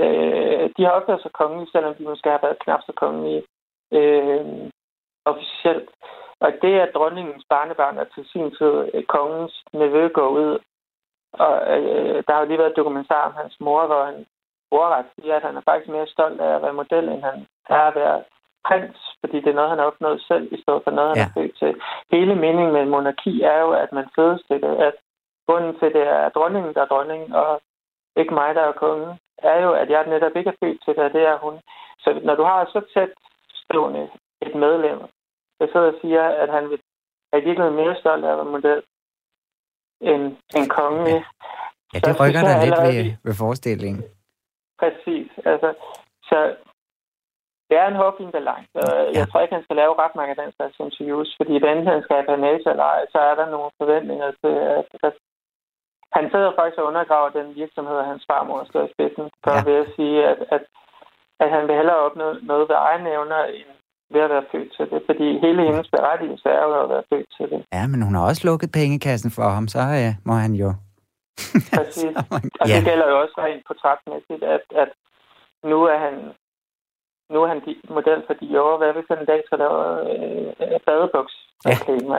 Øh, 0.00 0.70
de 0.76 0.84
har 0.84 0.92
opført 0.98 1.22
sig 1.22 1.32
kongelige, 1.32 1.72
selvom 1.72 1.94
de 1.94 2.02
måske 2.02 2.28
har 2.30 2.40
været 2.42 2.62
knap 2.64 2.80
så 2.86 2.92
kongelige 3.02 3.42
øh, 3.92 4.70
officielt. 5.24 5.90
Og 6.40 6.50
det, 6.62 6.74
at 6.84 6.94
dronningens 6.94 7.44
barnebarn 7.48 7.98
er 7.98 8.04
til 8.14 8.24
sin 8.32 8.50
tid 8.58 8.74
øh, 8.94 9.04
kongens 9.04 9.54
nevø 9.72 10.08
går 10.08 10.28
ud, 10.28 10.58
og 11.32 11.54
øh, 11.74 12.22
der 12.26 12.32
har 12.32 12.40
jo 12.40 12.46
lige 12.46 12.58
været 12.58 12.76
dokumentar 12.76 13.22
om 13.28 13.34
hans 13.40 13.56
mor, 13.60 13.86
hvor 13.86 14.04
han 14.04 14.26
ordret 14.70 15.06
siger, 15.14 15.36
at 15.36 15.42
han 15.42 15.56
er 15.56 15.64
faktisk 15.68 15.90
mere 15.90 16.06
stolt 16.06 16.40
af 16.40 16.54
at 16.54 16.62
være 16.62 16.80
model, 16.82 17.08
end 17.08 17.22
han 17.22 17.46
er 17.68 17.84
at 17.90 17.94
være 17.94 18.18
prins, 18.66 18.98
fordi 19.20 19.36
det 19.40 19.50
er 19.50 19.58
noget, 19.58 19.70
han 19.70 19.78
har 19.78 19.86
opnået 19.86 20.20
selv, 20.30 20.46
i 20.56 20.62
stedet 20.62 20.82
for 20.84 20.90
noget, 20.90 21.10
han 21.10 21.18
ja. 21.18 21.26
er 21.28 21.34
født 21.36 21.54
til. 21.58 21.72
Hele 22.14 22.34
meningen 22.34 22.72
med 22.72 22.82
en 22.82 22.92
monarki 22.94 23.42
er 23.42 23.58
jo, 23.64 23.70
at 23.84 23.90
man 23.92 24.06
fødes 24.16 24.42
til 24.48 24.58
det, 24.66 24.74
at 24.88 24.94
grunden 25.46 25.72
til 25.80 25.90
det 25.96 26.04
er 26.18 26.28
dronningen, 26.28 26.74
der 26.74 26.82
er 26.82 26.92
dronning, 26.94 27.22
og 27.42 27.60
ikke 28.20 28.34
mig, 28.34 28.54
der 28.54 28.62
er 28.62 28.72
konge, 28.72 29.18
er 29.38 29.58
jo, 29.64 29.72
at 29.72 29.88
jeg 29.90 30.06
netop 30.06 30.36
ikke 30.36 30.50
er 30.50 30.60
født 30.62 30.78
til 30.84 30.94
det, 30.98 31.12
det 31.12 31.22
er 31.32 31.38
hun. 31.44 31.54
Så 32.02 32.20
når 32.24 32.34
du 32.34 32.44
har 32.50 32.64
så 32.64 32.80
tæt 32.94 33.12
stående 33.62 34.08
et 34.42 34.54
medlem, 34.54 34.98
der 35.58 35.66
sidder 35.66 35.92
og 35.92 35.98
siger, 36.02 36.24
at 36.42 36.48
han 36.56 36.70
vil, 36.70 36.80
er 37.32 37.40
virkelig 37.40 37.72
mere 37.72 37.96
stolt 38.00 38.24
af 38.24 38.30
at 38.32 38.36
være 38.36 38.54
model 38.56 38.82
end 40.00 40.36
en 40.58 40.68
konge. 40.68 41.10
Ja, 41.10 41.22
ja 41.94 41.98
det 41.98 42.20
rykker 42.20 42.42
da 42.48 42.64
lidt 42.64 42.80
ved, 42.86 43.16
ved 43.24 43.34
forestillingen. 43.34 44.02
Præcis. 44.80 45.30
Altså, 45.52 45.68
så 46.28 46.38
det 47.68 47.76
er 47.82 47.86
en 47.88 48.00
hårfin 48.00 48.32
balance, 48.38 48.76
og 48.86 48.94
ja. 48.98 49.18
jeg 49.18 49.24
tror 49.26 49.40
ikke, 49.40 49.56
han 49.58 49.66
skal 49.66 49.76
lave 49.82 49.98
ret 50.02 50.14
mange 50.18 50.32
af 50.34 50.40
den 50.42 50.52
slags 50.56 50.76
interviews, 50.86 51.28
fordi 51.38 51.52
enten 51.56 51.92
han 51.94 52.02
skal 52.02 52.16
have 52.16 52.30
panage 52.32 52.66
eller 52.72 52.86
ej, 52.94 53.02
så 53.12 53.18
er 53.30 53.34
der 53.40 53.46
nogle 53.54 53.70
forventninger 53.80 54.30
til, 54.42 54.54
at, 54.78 54.88
at 55.06 55.14
han 56.16 56.24
sidder 56.32 56.50
faktisk 56.58 56.78
og 56.80 56.88
undergraver 56.90 57.30
den 57.38 57.48
virksomhed, 57.62 58.08
hans 58.12 58.24
farmor 58.30 58.60
står 58.70 58.82
i 58.86 58.92
spidsen, 58.94 59.26
for 59.44 59.52
ja. 59.56 59.62
ved 59.68 59.76
at 59.84 59.92
sige, 59.96 60.16
at, 60.30 60.38
at, 60.56 60.62
at 61.42 61.48
han 61.54 61.62
vil 61.68 61.78
hellere 61.80 62.04
opnå 62.06 62.26
noget 62.50 62.64
ved 62.70 62.76
egne 62.90 63.08
evner, 63.16 63.42
end 63.58 63.70
ved 64.14 64.20
at 64.26 64.30
være 64.34 64.50
født 64.52 64.70
til 64.76 64.86
det, 64.92 65.00
fordi 65.08 65.26
hele 65.44 65.62
hendes 65.68 65.88
berettigelse 65.96 66.48
er 66.48 66.62
jo 66.68 66.82
at 66.84 66.88
være 66.94 67.08
født 67.10 67.28
til 67.36 67.46
det. 67.52 67.60
Ja, 67.76 67.86
men 67.86 68.02
hun 68.06 68.14
har 68.14 68.24
også 68.30 68.42
lukket 68.48 68.70
pengekassen 68.78 69.30
for 69.38 69.48
ham, 69.56 69.66
så 69.74 69.80
ja, 70.04 70.12
må 70.28 70.34
han 70.44 70.54
jo 70.62 70.68
Præcis. 71.76 72.16
Og 72.60 72.66
det 72.68 72.84
gælder 72.88 73.06
jo 73.12 73.16
også 73.22 73.34
rent 73.38 73.62
portrætmæssigt, 73.66 74.42
at, 74.42 74.64
at 74.82 74.90
nu 75.70 75.78
er 75.92 75.98
han 76.06 76.14
nu 77.32 77.42
er 77.42 77.48
han 77.48 77.60
model 77.88 78.22
for 78.26 78.34
de 78.34 78.60
år. 78.60 78.76
Hvad 78.78 78.92
hvis 78.92 79.08
han 79.10 79.18
en 79.18 79.30
dag 79.32 79.40
skal 79.46 79.58
lave 79.58 79.78
øh, 80.10 80.80
badebuks? 80.86 81.34
Ja. 81.64 81.70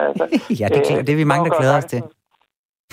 Altså, 0.06 0.24
ja, 0.60 0.66
det, 0.74 0.80
er, 0.90 1.02
det 1.06 1.12
er 1.12 1.22
vi 1.22 1.32
mange, 1.32 1.44
der 1.50 1.58
glæder 1.58 1.76
os 1.76 1.84
til. 1.84 2.02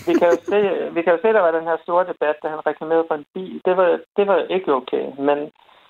Vi 0.08 0.14
kan, 0.20 0.28
jo 0.32 0.38
se, 0.52 0.60
vi 0.96 1.02
kan 1.02 1.14
jo 1.14 1.20
se, 1.22 1.28
der 1.38 1.46
var 1.46 1.52
den 1.52 1.68
her 1.70 1.78
store 1.84 2.06
debat, 2.12 2.36
da 2.44 2.48
han 2.48 2.66
reklamerede 2.66 3.06
for 3.08 3.16
en 3.16 3.26
bil. 3.34 3.62
Det 3.66 3.78
var, 3.78 4.00
det 4.18 4.28
var 4.28 4.38
ikke 4.56 4.74
okay, 4.74 5.06
men 5.28 5.38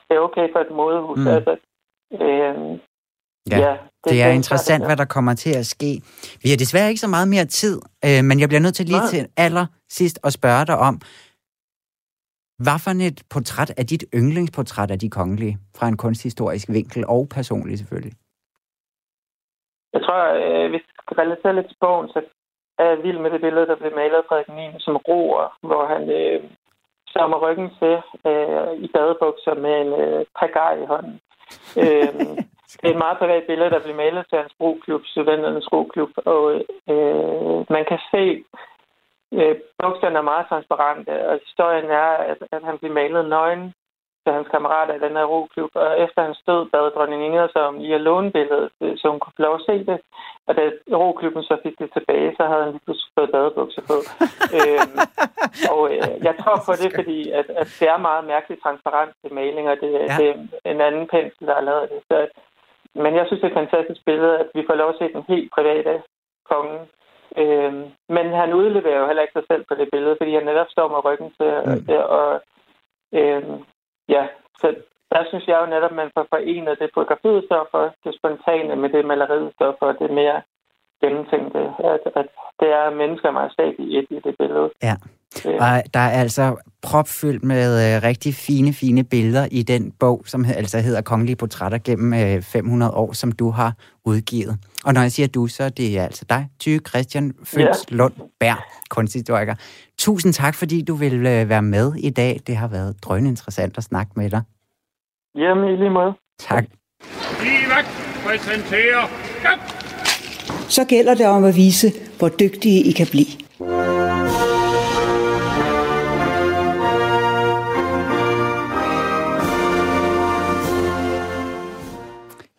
det 0.07 0.13
er 0.15 0.25
okay 0.27 0.45
for 0.53 0.59
et 0.59 0.71
modehus. 0.71 1.19
Mm. 1.19 1.27
Altså, 1.27 1.53
øh, 2.25 2.55
Ja, 3.51 3.59
ja 3.59 3.71
det, 4.03 4.11
det 4.11 4.23
er 4.23 4.29
interessant, 4.29 4.85
hvad 4.85 4.97
der 4.97 5.05
kommer 5.05 5.33
til 5.33 5.53
at 5.57 5.65
ske. 5.65 5.91
Vi 6.43 6.49
har 6.49 6.57
desværre 6.57 6.89
ikke 6.89 7.05
så 7.05 7.07
meget 7.07 7.27
mere 7.27 7.45
tid, 7.45 7.81
øh, 8.05 8.23
men 8.27 8.39
jeg 8.39 8.49
bliver 8.49 8.61
nødt 8.65 8.75
til 8.75 8.85
lige 8.85 9.05
Nej. 9.05 9.13
til 9.13 9.27
aller 9.37 9.65
sidst 9.89 10.19
at 10.23 10.33
spørge 10.33 10.65
dig 10.65 10.77
om, 10.77 10.95
hvad 12.63 12.77
for 12.83 12.91
et 13.09 13.19
portræt 13.33 13.71
er 13.77 13.83
dit 13.83 14.03
yndlingsportræt 14.19 14.91
af 14.91 14.99
de 14.99 15.09
kongelige, 15.09 15.57
fra 15.77 15.87
en 15.87 15.97
kunsthistorisk 15.97 16.67
vinkel 16.69 17.05
og 17.07 17.27
personligt 17.37 17.79
selvfølgelig? 17.79 18.13
Jeg 19.93 20.01
tror, 20.05 20.21
øh, 20.41 20.69
hvis 20.69 20.83
vi 20.87 20.93
skal 21.01 21.17
relatere 21.23 21.55
lidt 21.55 21.67
til 21.67 21.77
bogen, 21.79 22.07
så 22.09 22.19
er 22.79 22.85
jeg 22.89 23.03
vild 23.03 23.19
med 23.19 23.31
det 23.31 23.41
billede, 23.41 23.67
der 23.67 23.75
blev 23.75 23.91
malet 23.95 24.17
af 24.21 24.25
Frederik 24.29 24.73
9 24.73 24.79
som 24.79 24.95
roer, 25.07 25.57
hvor 25.67 25.83
han 25.93 26.03
øh, 26.19 26.43
sommer 27.07 27.37
ryggen 27.45 27.69
til 27.79 27.95
øh, 28.29 28.71
i 28.85 28.87
badebukser 28.93 29.55
med 29.65 29.73
en 29.83 29.91
øh, 30.03 30.25
pagar 30.39 30.71
i 30.83 30.85
hånden. 30.91 31.15
øh, 31.81 32.37
det 32.71 32.87
er 32.87 32.93
et 32.93 33.03
meget 33.05 33.17
privat 33.17 33.43
billede, 33.47 33.69
der 33.69 33.79
blev 33.83 33.95
malet 33.95 34.25
til 34.29 34.37
hans 34.37 34.53
roklub, 34.61 35.01
studenternes 35.05 35.71
roklub, 35.73 36.11
og 36.25 36.41
øh, 36.93 37.57
man 37.75 37.85
kan 37.91 37.99
se, 38.11 38.23
øh, 39.37 39.55
bukserne 39.81 40.17
er 40.17 40.29
meget 40.31 40.45
transparente, 40.49 41.27
og 41.29 41.39
historien 41.45 41.85
er, 41.85 42.09
at, 42.31 42.37
at 42.51 42.63
han 42.63 42.77
blev 42.77 42.91
malet 42.91 43.29
nøgen 43.29 43.73
til 44.23 44.33
hans 44.37 44.47
kammerater 44.53 44.93
i 44.95 45.03
den 45.05 45.15
her 45.17 45.25
roklub, 45.33 45.71
og 45.73 45.89
efter 46.05 46.21
han 46.27 46.35
stod, 46.43 46.69
bad 46.73 46.91
dronning 46.95 47.25
Inger 47.25 47.47
sig 47.47 47.61
om 47.69 47.75
i 47.87 47.93
at 47.93 48.01
låne 48.01 48.31
billedet, 48.31 48.69
så 48.99 49.05
hun 49.11 49.19
kunne 49.19 49.37
få 49.37 49.41
lov 49.47 49.55
at 49.55 49.65
se 49.69 49.75
det. 49.91 49.99
Og 50.47 50.55
da 50.57 50.63
roklubben 51.03 51.43
så 51.43 51.55
fik 51.63 51.75
det 51.79 51.89
tilbage, 51.93 52.35
så 52.37 52.43
havde 52.49 52.63
han 52.63 52.71
lige 52.71 52.85
pludselig 52.85 53.11
fået 53.17 53.31
badebukser 53.31 53.83
på. 53.91 53.97
øhm, 54.57 54.97
og 55.71 55.81
øh, 55.95 56.13
jeg 56.27 56.35
tror 56.41 56.57
på 56.67 56.73
det, 56.81 56.91
fordi 56.99 57.19
at, 57.39 57.47
at 57.61 57.67
det 57.79 57.87
er 57.93 58.05
meget 58.09 58.23
mærkeligt 58.33 58.61
transparent 58.65 59.13
til 59.21 59.33
maling, 59.33 59.65
og 59.69 59.77
det, 59.81 59.91
ja. 59.93 60.15
det 60.19 60.27
er 60.29 60.35
en 60.73 60.81
anden 60.87 61.07
pensel, 61.07 61.47
der 61.47 61.55
har 61.59 61.65
lavet 61.69 61.89
det. 61.91 61.99
Så 62.09 62.15
men 63.03 63.15
jeg 63.15 63.25
synes, 63.25 63.41
det 63.41 63.47
er 63.47 63.53
et 63.55 63.61
fantastisk 63.61 64.01
billede, 64.05 64.39
at 64.39 64.49
vi 64.55 64.63
får 64.67 64.75
lov 64.75 64.89
at 64.89 64.95
se 64.99 65.13
den 65.13 65.23
helt 65.27 65.51
private 65.55 66.01
konge. 66.51 66.79
Øhm, 67.37 67.83
men 68.09 68.25
han 68.41 68.53
udleverer 68.53 68.99
jo 68.99 69.07
heller 69.07 69.23
ikke 69.23 69.37
sig 69.37 69.47
selv 69.51 69.63
på 69.65 69.75
det 69.75 69.87
billede, 69.91 70.15
fordi 70.19 70.33
han 70.33 70.45
netop 70.45 70.69
står 70.69 70.87
med 70.87 71.05
ryggen 71.05 71.31
til. 71.37 71.51
Mm. 71.65 71.95
Og, 71.95 72.05
og 72.19 72.41
øhm, 73.19 73.63
ja, 74.09 74.27
så 74.61 74.67
der 75.11 75.23
synes 75.29 75.47
jeg 75.47 75.57
jo 75.61 75.65
netop, 75.65 75.91
at 75.91 75.99
man 76.01 76.11
får 76.15 76.25
forenet 76.33 76.79
det 76.79 76.89
fotografiet 76.93 77.45
står 77.45 77.67
for, 77.71 77.93
det 78.03 78.15
spontane 78.19 78.75
med 78.75 78.89
det 78.89 79.05
maleriet 79.05 79.53
står 79.53 79.75
for, 79.79 79.91
det 79.91 80.11
mere 80.11 80.41
gennemtænkte. 81.03 81.59
At, 81.93 82.03
at 82.19 82.27
det 82.59 82.69
er 82.79 82.95
mennesker 83.01 83.31
meget 83.31 83.51
stadig 83.51 83.79
i 83.79 83.97
et 83.97 84.07
i 84.09 84.19
det 84.25 84.35
billede. 84.39 84.69
Ja. 84.83 84.95
Og 85.45 85.83
der 85.93 85.99
er 85.99 86.09
altså 86.23 86.55
propfyldt 86.81 87.43
med 87.43 87.95
øh, 87.95 88.03
rigtig 88.03 88.33
fine, 88.33 88.73
fine 88.73 89.03
billeder 89.03 89.47
i 89.51 89.63
den 89.63 89.91
bog, 89.99 90.21
som 90.25 90.45
altså 90.57 90.79
hedder 90.79 91.01
Kongelige 91.01 91.35
Portrætter 91.35 91.77
gennem 91.77 92.13
øh, 92.13 92.41
500 92.41 92.91
år, 92.91 93.13
som 93.13 93.31
du 93.31 93.49
har 93.49 93.73
udgivet. 94.05 94.55
Og 94.85 94.93
når 94.93 95.01
jeg 95.01 95.11
siger 95.11 95.27
du, 95.27 95.47
så 95.47 95.69
det 95.69 95.99
er 95.99 96.03
altså 96.03 96.25
dig, 96.29 96.49
Ty 96.59 96.77
Christian 96.89 97.33
Føls 97.43 97.85
ja. 97.91 97.95
Lund 97.95 98.13
Bær, 98.39 98.65
kunsthistoriker. 98.89 99.55
Tusind 99.97 100.33
tak, 100.33 100.55
fordi 100.55 100.81
du 100.81 100.95
vil 100.95 101.13
øh, 101.13 101.49
være 101.49 101.61
med 101.61 101.93
i 101.95 102.09
dag. 102.09 102.39
Det 102.47 102.55
har 102.55 102.67
været 102.67 102.95
drønne 103.03 103.29
interessant 103.29 103.77
at 103.77 103.83
snakke 103.83 104.11
med 104.15 104.29
dig. 104.29 104.41
Jamen, 105.35 105.69
i 105.69 105.75
lige 105.75 105.89
måde. 105.89 106.13
Tak. 106.39 106.63
Livak 107.43 107.85
præsenterer... 108.25 109.74
Så 110.69 110.85
gælder 110.85 111.13
det 111.13 111.25
om 111.25 111.43
at 111.43 111.55
vise, 111.55 111.93
hvor 112.19 112.29
dygtige 112.29 112.83
I 112.83 112.91
kan 112.91 113.07
blive. 113.07 113.25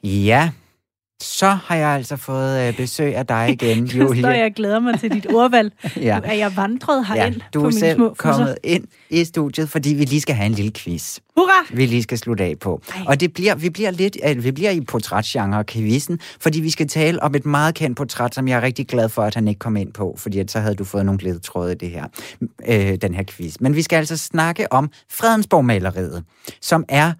Ja, 0.04 0.50
så 1.22 1.46
har 1.46 1.76
jeg 1.76 1.88
altså 1.88 2.16
fået 2.16 2.68
øh, 2.68 2.76
besøg 2.76 3.16
af 3.16 3.26
dig 3.26 3.48
igen, 3.50 3.84
Julie. 3.96 4.22
står 4.22 4.30
jeg 4.30 4.52
glæder 4.56 4.80
mig 4.80 5.00
til 5.00 5.10
dit 5.12 5.26
ordvalg. 5.34 5.72
Ja. 5.96 6.16
Nu 6.18 6.22
er 6.24 6.32
jeg 6.32 6.56
vandret 6.56 7.06
herind 7.06 7.34
Ja, 7.34 7.40
på 7.40 7.46
du 7.54 7.60
er 7.60 7.64
mine 7.64 7.78
selv 7.80 7.96
små 7.96 8.08
fusser. 8.08 8.32
kommet 8.32 8.58
ind 8.64 8.84
i 9.10 9.24
studiet, 9.24 9.68
fordi 9.70 9.94
vi 9.94 10.04
lige 10.04 10.20
skal 10.20 10.34
have 10.34 10.46
en 10.46 10.52
lille 10.52 10.72
quiz. 10.72 11.18
Hurra! 11.36 11.66
vi 11.76 11.86
lige 11.86 12.02
skal 12.02 12.18
slutte 12.18 12.44
af 12.44 12.54
på. 12.60 12.80
Ej. 12.94 13.02
Og 13.06 13.20
det 13.20 13.32
bliver, 13.32 13.54
vi 13.54 13.70
bliver 13.70 13.90
lidt, 13.90 14.16
øh, 14.28 14.44
vi 14.44 14.52
bliver 14.52 14.70
i 14.70 14.80
portrætgenre 14.80 15.64
quizzen, 15.64 16.18
fordi 16.40 16.60
vi 16.60 16.70
skal 16.70 16.88
tale 16.88 17.22
om 17.22 17.34
et 17.34 17.46
meget 17.46 17.74
kendt 17.74 17.96
portræt, 17.96 18.34
som 18.34 18.48
jeg 18.48 18.56
er 18.56 18.62
rigtig 18.62 18.86
glad 18.86 19.08
for, 19.08 19.22
at 19.22 19.34
han 19.34 19.48
ikke 19.48 19.58
kom 19.58 19.76
ind 19.76 19.92
på, 19.92 20.14
fordi 20.18 20.38
at 20.38 20.50
så 20.50 20.60
havde 20.60 20.74
du 20.74 20.84
fået 20.84 21.06
nogle 21.06 21.20
ledetråde 21.22 21.72
i 21.72 21.74
det 21.74 21.90
her, 21.90 22.04
øh, 22.68 22.96
den 23.02 23.14
her 23.14 23.22
quiz. 23.30 23.54
Men 23.60 23.76
vi 23.76 23.82
skal 23.82 23.96
altså 23.96 24.16
snakke 24.16 24.72
om 24.72 24.90
Fredensborg-maleriet, 25.10 26.24
som 26.62 26.84
er 26.88 27.12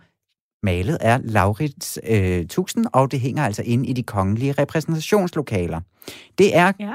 malet 0.67 0.99
af 1.01 1.19
Laurits 1.25 1.99
øh, 2.09 2.47
Tuxen, 2.47 2.87
og 2.93 3.13
det 3.13 3.21
hænger 3.21 3.45
altså 3.45 3.63
inde 3.67 3.87
i 3.89 3.93
de 3.93 4.03
kongelige 4.03 4.53
repræsentationslokaler. 4.53 5.81
Det 6.39 6.57
er... 6.57 6.73
Ja. 6.81 6.93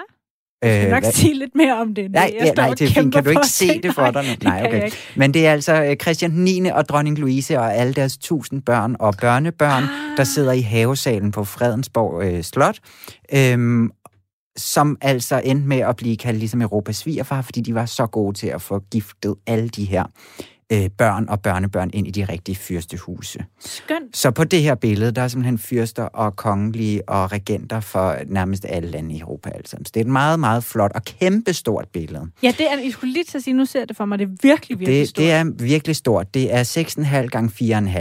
Jeg 0.64 0.74
skal 0.74 0.86
Øh, 0.86 0.92
nok 0.92 1.04
hvad- 1.04 1.12
sige 1.12 1.34
lidt 1.40 1.56
mere 1.56 1.78
om 1.78 1.96
det. 1.96 2.12
Nej, 2.12 2.34
jeg 2.40 2.46
ja, 2.48 2.54
nej, 2.54 2.70
det 2.70 2.82
er 2.82 3.02
fint. 3.02 3.14
Kan 3.14 3.24
du 3.24 3.30
ikke 3.30 3.48
se 3.48 3.82
det 3.82 3.96
for 3.96 4.12
dig 4.12 4.38
Nej, 4.44 4.60
kan 4.62 4.68
okay. 4.68 4.92
Men 5.16 5.34
det 5.34 5.48
er 5.48 5.52
altså 5.52 5.84
øh, 5.84 5.96
Christian 5.96 6.32
9. 6.32 6.66
og 6.66 6.90
dronning 6.90 7.18
Louise 7.20 7.60
og 7.60 7.76
alle 7.76 7.94
deres 7.94 8.18
tusind 8.18 8.62
børn 8.62 8.96
og 9.00 9.14
børnebørn, 9.22 9.84
ah. 9.84 10.18
der 10.18 10.24
sidder 10.24 10.52
i 10.52 10.62
havesalen 10.62 11.32
på 11.32 11.44
Fredensborg 11.44 12.24
øh, 12.24 12.44
Slot, 12.44 12.80
øhm, 13.36 13.90
som 14.58 14.98
altså 15.02 15.42
endte 15.46 15.68
med 15.68 15.78
at 15.80 15.96
blive 15.96 16.18
kaldt 16.18 16.40
ligesom 16.40 16.62
Europas 16.62 16.96
svigerfar, 16.98 17.42
fordi 17.42 17.62
de 17.62 17.76
var 17.76 17.86
så 17.86 18.06
gode 18.06 18.38
til 18.38 18.48
at 18.48 18.62
få 18.62 18.80
giftet 18.92 19.36
alle 19.48 19.70
de 19.70 19.86
her 19.86 20.04
øh, 20.72 20.90
børn 20.90 21.30
og 21.30 21.42
børnebørn 21.42 21.90
ind 21.94 22.08
i 22.08 22.12
de 22.12 22.26
rigtige 22.26 22.56
fyrstehuse. 22.56 23.46
Skønt. 23.60 24.18
Så 24.18 24.32
på 24.32 24.44
det 24.44 24.62
her 24.62 24.76
billede, 24.76 25.12
der 25.12 25.22
er 25.22 25.28
simpelthen 25.28 25.58
fyrster 25.58 26.04
og 26.04 26.36
kongelige 26.36 27.10
og 27.10 27.32
regenter 27.32 27.80
for 27.80 28.16
nærmest 28.28 28.66
alle 28.70 28.90
lande 28.90 29.16
i 29.16 29.20
Europa. 29.20 29.50
Altså. 29.50 29.78
Så 29.86 29.92
det 29.94 30.00
er 30.00 30.02
et 30.06 30.12
meget, 30.12 30.40
meget 30.40 30.64
flot 30.64 30.92
og 30.96 31.04
kæmpestort 31.04 31.88
billede. 31.94 32.28
Ja, 32.44 32.54
det 32.58 32.72
er, 32.72 32.80
jeg 32.80 32.92
skulle 32.92 33.14
lige 33.14 33.24
til 33.26 33.38
at 33.38 33.44
sige, 33.44 33.54
nu 33.54 33.66
ser 33.66 33.86
det 33.86 33.98
for 33.98 34.06
mig, 34.06 34.20
det 34.20 34.26
er 34.26 34.36
virkelig, 34.42 34.80
virkelig 34.80 35.00
Det, 35.00 35.10
stort. 35.10 35.24
det 35.24 35.32
er 35.32 35.44
virkelig 35.64 35.96
stort. 35.96 36.34
Det 36.34 36.54
er 36.54 36.64
6,5 37.24 37.28
gange 37.28 37.52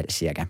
4,5 0.00 0.04
cirka 0.10 0.44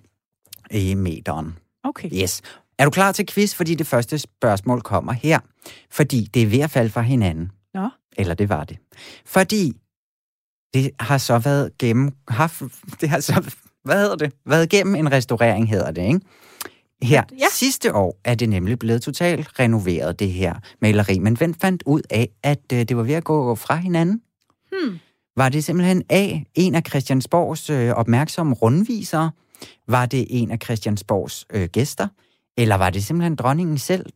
i 0.70 0.94
meteren. 0.94 1.56
Okay. 1.84 2.10
Yes. 2.22 2.42
Er 2.78 2.84
du 2.84 2.90
klar 2.90 3.12
til 3.12 3.26
quiz? 3.26 3.54
Fordi 3.54 3.74
det 3.74 3.86
første 3.86 4.18
spørgsmål 4.18 4.80
kommer 4.82 5.12
her. 5.12 5.38
Fordi 5.90 6.28
det 6.34 6.42
er 6.42 6.46
ved 6.46 6.58
at 6.60 6.70
falde 6.70 6.90
fra 6.90 7.00
hinanden. 7.00 7.50
Nå. 7.74 7.88
Eller 8.16 8.34
det 8.34 8.48
var 8.48 8.64
det. 8.64 8.76
Fordi 9.26 9.72
det 10.74 10.90
har 11.00 11.18
så 11.18 11.38
været 11.38 11.78
gennem... 11.78 12.12
Haft, 12.28 12.62
det 13.00 13.08
har 13.08 13.20
så... 13.20 13.54
Hvad 13.84 14.00
hedder 14.02 14.16
det? 14.16 14.32
Været 14.46 14.68
gennem 14.70 14.94
en 14.94 15.12
restaurering, 15.12 15.68
hedder 15.68 15.90
det, 15.90 16.02
ikke? 16.02 16.20
Her 17.02 17.22
ja. 17.38 17.46
sidste 17.52 17.94
år 17.94 18.20
er 18.24 18.34
det 18.34 18.48
nemlig 18.48 18.78
blevet 18.78 19.02
totalt 19.02 19.58
renoveret, 19.58 20.18
det 20.18 20.32
her 20.32 20.54
maleri. 20.82 21.18
Men 21.18 21.36
hvem 21.36 21.54
fandt 21.54 21.82
ud 21.86 22.00
af, 22.10 22.28
at 22.42 22.72
øh, 22.72 22.78
det 22.78 22.96
var 22.96 23.02
ved 23.02 23.14
at 23.14 23.24
gå 23.24 23.54
fra 23.54 23.76
hinanden? 23.76 24.22
Hmm. 24.72 24.98
Var 25.36 25.48
det 25.48 25.64
simpelthen 25.64 26.02
A, 26.10 26.38
en 26.54 26.74
af 26.74 26.82
Christiansborgs 26.88 27.70
øh, 27.70 27.90
opmærksomme 27.90 28.54
rundvisere? 28.54 29.30
Var 29.88 30.06
det 30.06 30.26
en 30.30 30.50
af 30.50 30.58
Christiansborgs 30.64 31.46
øh, 31.52 31.68
gæster? 31.68 32.08
Eller 32.56 32.74
var 32.74 32.90
det 32.90 33.04
simpelthen 33.04 33.36
dronningen 33.36 33.78
selv? 33.78 34.06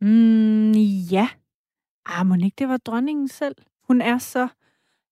Mm, 0.00 0.72
ja. 1.10 1.28
Ah, 2.06 2.26
må 2.26 2.34
ikke 2.34 2.54
det 2.58 2.68
var 2.68 2.76
dronningen 2.76 3.28
selv? 3.28 3.54
Hun 3.88 4.00
er 4.00 4.18
så... 4.18 4.48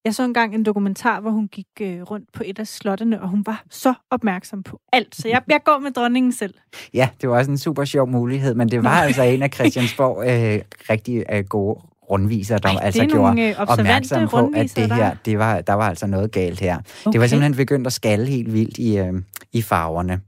Jeg 0.08 0.14
så 0.14 0.24
engang 0.24 0.54
en 0.54 0.62
dokumentar, 0.62 1.20
hvor 1.20 1.30
hun 1.30 1.48
gik 1.48 1.66
øh, 1.80 2.02
rundt 2.02 2.32
på 2.32 2.42
et 2.46 2.58
af 2.58 2.66
slottene, 2.66 3.22
og 3.22 3.28
hun 3.28 3.46
var 3.46 3.64
så 3.70 3.94
opmærksom 4.10 4.62
på 4.62 4.80
alt. 4.92 5.16
Så 5.16 5.28
jeg, 5.28 5.42
jeg 5.48 5.60
går 5.64 5.78
med 5.78 5.90
dronningen 5.90 6.32
selv. 6.32 6.54
Ja, 6.94 7.08
det 7.20 7.28
var 7.28 7.38
også 7.38 7.50
en 7.50 7.58
super 7.58 7.84
sjov 7.84 8.08
mulighed, 8.08 8.54
men 8.54 8.68
det 8.68 8.84
var 8.84 8.90
altså 8.90 9.22
en 9.22 9.42
af 9.42 9.50
Christiansborg 9.54 10.18
øh, 10.18 10.60
rigtig 10.90 11.24
øh, 11.32 11.44
gode 11.44 11.80
rundviser, 12.10 12.58
der 12.58 12.68
Ej, 12.68 12.78
altså 12.82 13.06
gjorde 13.06 13.42
øh, 13.42 13.54
opmærksom 13.58 14.28
på, 14.28 14.52
at 14.56 14.76
det 14.76 14.92
her, 14.92 15.04
er. 15.04 15.14
det 15.24 15.38
var, 15.38 15.60
der 15.60 15.72
var 15.72 15.88
altså 15.88 16.06
noget 16.06 16.32
galt 16.32 16.60
her. 16.60 16.76
Okay. 16.76 17.12
Det 17.12 17.20
var 17.20 17.26
simpelthen 17.26 17.56
begyndt 17.56 17.86
at 17.86 17.92
skalle 17.92 18.26
helt 18.26 18.52
vildt 18.52 18.78
i, 18.78 18.98
øh, 18.98 19.12
i 19.52 19.62
farverne. 19.62 20.20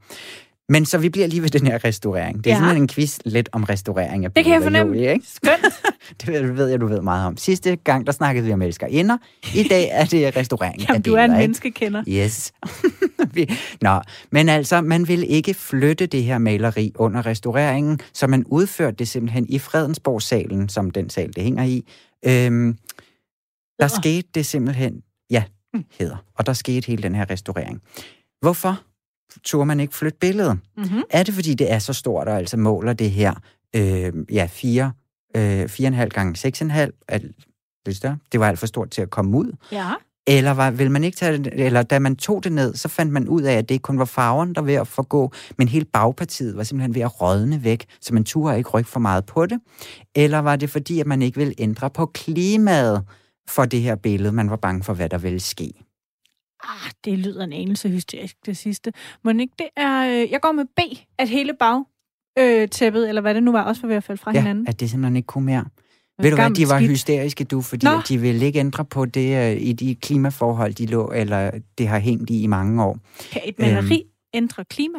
Men 0.73 0.85
så 0.87 0.99
vi 0.99 1.09
bliver 1.09 1.27
lige 1.27 1.43
ved 1.43 1.51
den 1.51 1.66
her 1.66 1.85
restaurering. 1.85 2.45
Det 2.45 2.51
er 2.51 2.55
Ja. 2.55 2.59
simpelthen 2.59 2.83
en 2.83 2.89
quiz 2.89 3.18
lidt 3.25 3.49
om 3.53 3.64
restaurering 3.64 4.25
af 4.25 4.33
Det 4.33 4.45
kan 4.45 4.53
jeg 4.53 4.61
billeder, 4.62 4.79
fornemme. 4.81 4.97
Julie, 4.99 5.12
ikke? 5.12 5.27
Skønt. 5.27 5.75
Det 6.21 6.29
ved, 6.29 6.53
ved 6.53 6.68
jeg, 6.68 6.81
du 6.81 6.87
ved 6.87 7.01
meget 7.03 7.27
om. 7.27 7.37
Sidste 7.37 7.77
gang, 7.77 8.07
der 8.07 8.12
snakkede 8.12 8.47
vi 8.47 8.53
om 8.53 8.62
elskerinder. 8.62 9.16
I 9.55 9.62
dag 9.62 9.89
er 9.93 10.05
det 10.05 10.37
restaurering 10.37 10.81
Jamen, 10.81 10.97
af 10.97 11.03
du 11.03 11.14
er 11.14 11.18
en 11.18 11.31
billeder, 11.31 11.41
ikke? 11.41 11.49
menneskekender. 11.49 12.03
Yes. 12.09 12.53
Vi- 13.35 13.51
Nå, 13.81 14.01
men 14.33 14.49
altså, 14.49 14.81
man 14.81 15.09
ville 15.09 15.27
ikke 15.27 15.55
flytte 15.55 16.07
det 16.07 16.23
her 16.25 16.39
maleri 16.39 16.93
under 16.95 17.27
restaureringen, 17.27 18.01
så 18.12 18.27
man 18.27 18.45
udførte 18.47 18.97
det 18.97 19.09
simpelthen 19.09 19.47
i 19.49 19.59
Fredensborg-salen, 19.59 20.68
som 20.68 20.91
den 20.91 21.11
sal, 21.11 21.33
det 21.37 21.43
hænger 21.43 21.64
i. 21.64 21.85
Øhm, 22.27 22.77
der 23.81 23.89
skete 23.89 24.29
det 24.35 24.47
simpelthen, 24.47 25.03
ja, 25.31 25.43
hedder, 25.99 26.16
og 26.39 26.47
der 26.47 26.53
skete 26.53 26.87
hele 26.87 27.03
den 27.03 27.14
her 27.14 27.31
restaurering. 27.31 27.81
Hvorfor 28.41 28.81
turde 29.45 29.66
man 29.66 29.81
ikke 29.81 29.95
flytte 29.95 30.18
billedet? 30.18 30.59
Mm-hmm. 30.76 31.03
Er 31.11 31.22
det, 31.22 31.35
fordi 31.35 31.55
det 31.55 31.72
er 31.72 31.78
så 31.78 31.93
stort, 31.93 32.28
og 32.28 32.37
altså 32.37 32.57
måler 32.57 32.93
det 32.93 33.11
her, 33.11 33.35
øh, 33.76 34.12
ja, 34.33 34.49
4, 34.51 34.93
øh, 35.37 35.64
4,5 35.64 36.09
gange 36.09 36.49
6,5, 36.49 37.05
er 37.09 37.18
lidt 37.87 37.97
større? 37.97 38.18
Det 38.33 38.41
var 38.41 38.49
alt 38.49 38.59
for 38.59 38.66
stort 38.66 38.91
til 38.91 39.03
at 39.03 39.11
komme 39.11 39.37
ud. 39.37 39.57
Ja. 39.72 39.93
Eller 40.26 40.51
var, 40.51 40.70
vil 40.70 40.91
man 40.91 41.05
ikke 41.05 41.16
tage 41.16 41.39
det, 41.39 41.66
eller 41.66 41.83
da 41.83 41.99
man 41.99 42.16
tog 42.16 42.45
det 42.45 42.53
ned, 42.53 42.74
så 42.74 42.89
fandt 42.89 43.12
man 43.12 43.28
ud 43.28 43.43
af, 43.43 43.55
at 43.55 43.68
det 43.68 43.74
ikke 43.74 43.83
kun 43.83 43.99
var 43.99 44.05
farven, 44.05 44.55
der 44.55 44.61
var 44.61 44.66
ved 44.66 44.74
at 44.74 44.89
forgå, 44.89 45.33
men 45.59 45.68
hele 45.68 45.85
bagpartiet 45.85 46.57
var 46.57 46.62
simpelthen 46.62 46.95
ved 46.95 47.03
at 47.03 47.20
rådne 47.20 47.64
væk, 47.64 47.87
så 48.01 48.14
man 48.14 48.24
turde 48.24 48.59
ikke 48.59 48.70
rykke 48.70 48.91
for 48.91 49.01
meget 49.01 49.26
på 49.26 49.47
det. 49.47 49.61
Eller 50.14 50.39
var 50.39 50.57
det 50.57 50.70
fordi, 50.70 51.01
at 51.01 51.07
man 51.07 51.22
ikke 51.22 51.39
ville 51.39 51.55
ændre 51.59 51.91
på 51.91 52.07
klimaet 52.07 53.05
for 53.49 53.64
det 53.64 53.81
her 53.81 53.95
billede? 53.95 54.33
Man 54.33 54.51
var 54.51 54.57
bange 54.57 54.85
for, 54.85 54.95
hvad 54.95 55.09
der 55.09 55.18
ville 55.18 55.41
ske. 55.41 55.72
Ah, 56.65 56.91
det 57.05 57.19
lyder 57.19 57.45
en 57.45 57.53
anelse 57.53 57.89
hysterisk, 57.89 58.37
det 58.47 58.57
sidste. 58.57 58.93
Må 59.25 59.31
ikke 59.31 59.55
det 59.59 59.69
er... 59.77 60.23
Øh, 60.23 60.31
jeg 60.31 60.41
går 60.41 60.53
med 60.53 60.65
B, 60.65 60.81
at 61.19 61.29
hele 61.29 61.55
bag 61.55 61.85
øh, 62.39 62.69
tæppet, 62.69 63.09
eller 63.09 63.21
hvad 63.23 63.35
det 63.35 63.43
nu 63.43 63.53
var, 63.53 63.63
også 63.63 63.83
var 63.83 63.89
ved 63.89 63.97
at 63.97 64.05
falde 64.05 64.23
fra 64.23 64.33
ja, 64.35 64.41
hinanden. 64.41 64.69
at 64.69 64.81
det 64.81 64.91
simpelthen 64.91 65.17
ikke 65.17 65.27
kunne 65.27 65.47
mere. 65.47 65.65
Ved 66.23 66.31
du 66.31 66.37
hvad, 66.37 66.51
de 66.51 66.69
var 66.69 66.79
skidt. 66.79 66.91
hysteriske, 66.91 67.45
du, 67.45 67.61
fordi 67.61 67.87
Nå. 67.87 67.93
de 68.09 68.19
ville 68.19 68.47
ikke 68.47 68.59
ændre 68.59 68.85
på 68.85 69.05
det 69.05 69.53
øh, 69.53 69.63
i 69.63 69.73
de 69.73 69.95
klimaforhold, 69.95 70.75
de 70.75 70.87
lå, 70.87 71.13
eller 71.15 71.51
det 71.79 71.89
har 71.89 71.99
hængt 71.99 72.31
i 72.31 72.43
i 72.43 72.47
mange 72.47 72.85
år. 72.85 72.99
Kan 73.33 73.43
et 73.45 73.59
maleri 73.59 74.05
ændre 74.35 74.65
klima? 74.65 74.99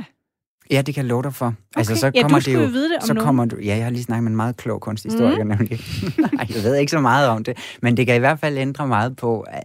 Ja, 0.71 0.81
det 0.81 0.95
kan 0.95 1.03
jeg 1.03 1.09
love 1.09 1.23
dig 1.23 1.33
for. 1.33 1.45
Okay. 1.45 1.55
Altså, 1.77 1.95
så 1.95 2.05
Ja, 2.05 2.11
du 2.11 2.21
kommer 2.21 2.39
det 2.39 2.53
jo 2.53 2.59
vide 2.59 2.89
det 2.89 2.97
om 3.01 3.07
så 3.07 3.13
nogen. 3.13 3.25
kommer 3.25 3.45
du, 3.45 3.55
Ja, 3.57 3.75
jeg 3.75 3.83
har 3.83 3.91
lige 3.91 4.03
snakket 4.03 4.23
med 4.23 4.31
en 4.31 4.35
meget 4.35 4.57
klog 4.57 4.81
kunsthistoriker, 4.81 5.43
Mm. 5.43 5.49
nemlig. 5.49 5.79
Nej, 6.33 6.47
jeg 6.55 6.63
ved 6.63 6.75
ikke 6.75 6.91
så 6.91 6.99
meget 6.99 7.27
om 7.29 7.43
det. 7.43 7.57
Men 7.81 7.97
det 7.97 8.05
kan 8.05 8.15
i 8.15 8.19
hvert 8.19 8.39
fald 8.39 8.57
ændre 8.57 8.87
meget 8.87 9.15
på, 9.15 9.45
øh, 9.53 9.59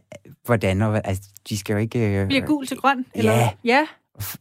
hvordan... 0.44 0.82
Og, 0.82 1.00
altså, 1.08 1.22
de 1.48 1.58
skal 1.58 1.72
jo 1.72 1.78
ikke... 1.78 1.98
øh, 2.20 2.26
Bliver 2.26 2.46
gul 2.46 2.66
til 2.66 2.76
grøn? 2.76 3.04
Eller? 3.14 3.32
Ja. 3.32 3.50
Ja. 3.64 3.82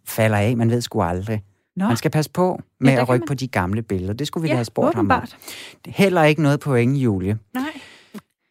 falder 0.05 0.37
af. 0.37 0.57
Man 0.57 0.69
ved 0.71 0.81
sgu 0.81 1.01
aldrig. 1.01 1.43
Nå. 1.75 1.87
Man 1.87 1.97
skal 1.97 2.11
passe 2.11 2.31
på 2.31 2.59
med 2.79 2.93
der 2.93 3.01
at 3.01 3.09
rykke 3.09 3.21
man- 3.23 3.27
på 3.27 3.33
de 3.33 3.47
gamle 3.47 3.81
billeder. 3.81 4.13
Det 4.13 4.27
skulle 4.27 4.41
vi 4.41 4.47
da 4.47 4.53
Ja, 4.53 4.57
have 4.57 4.65
spurgt 4.65 4.95
ham 4.95 5.05
om. 5.11 5.11
åbenbart. 5.11 5.37
Heller 5.87 6.23
ikke 6.23 6.41
noget 6.41 6.59
point, 6.59 6.97
Julie. 6.97 7.37
Nej. 7.53 7.63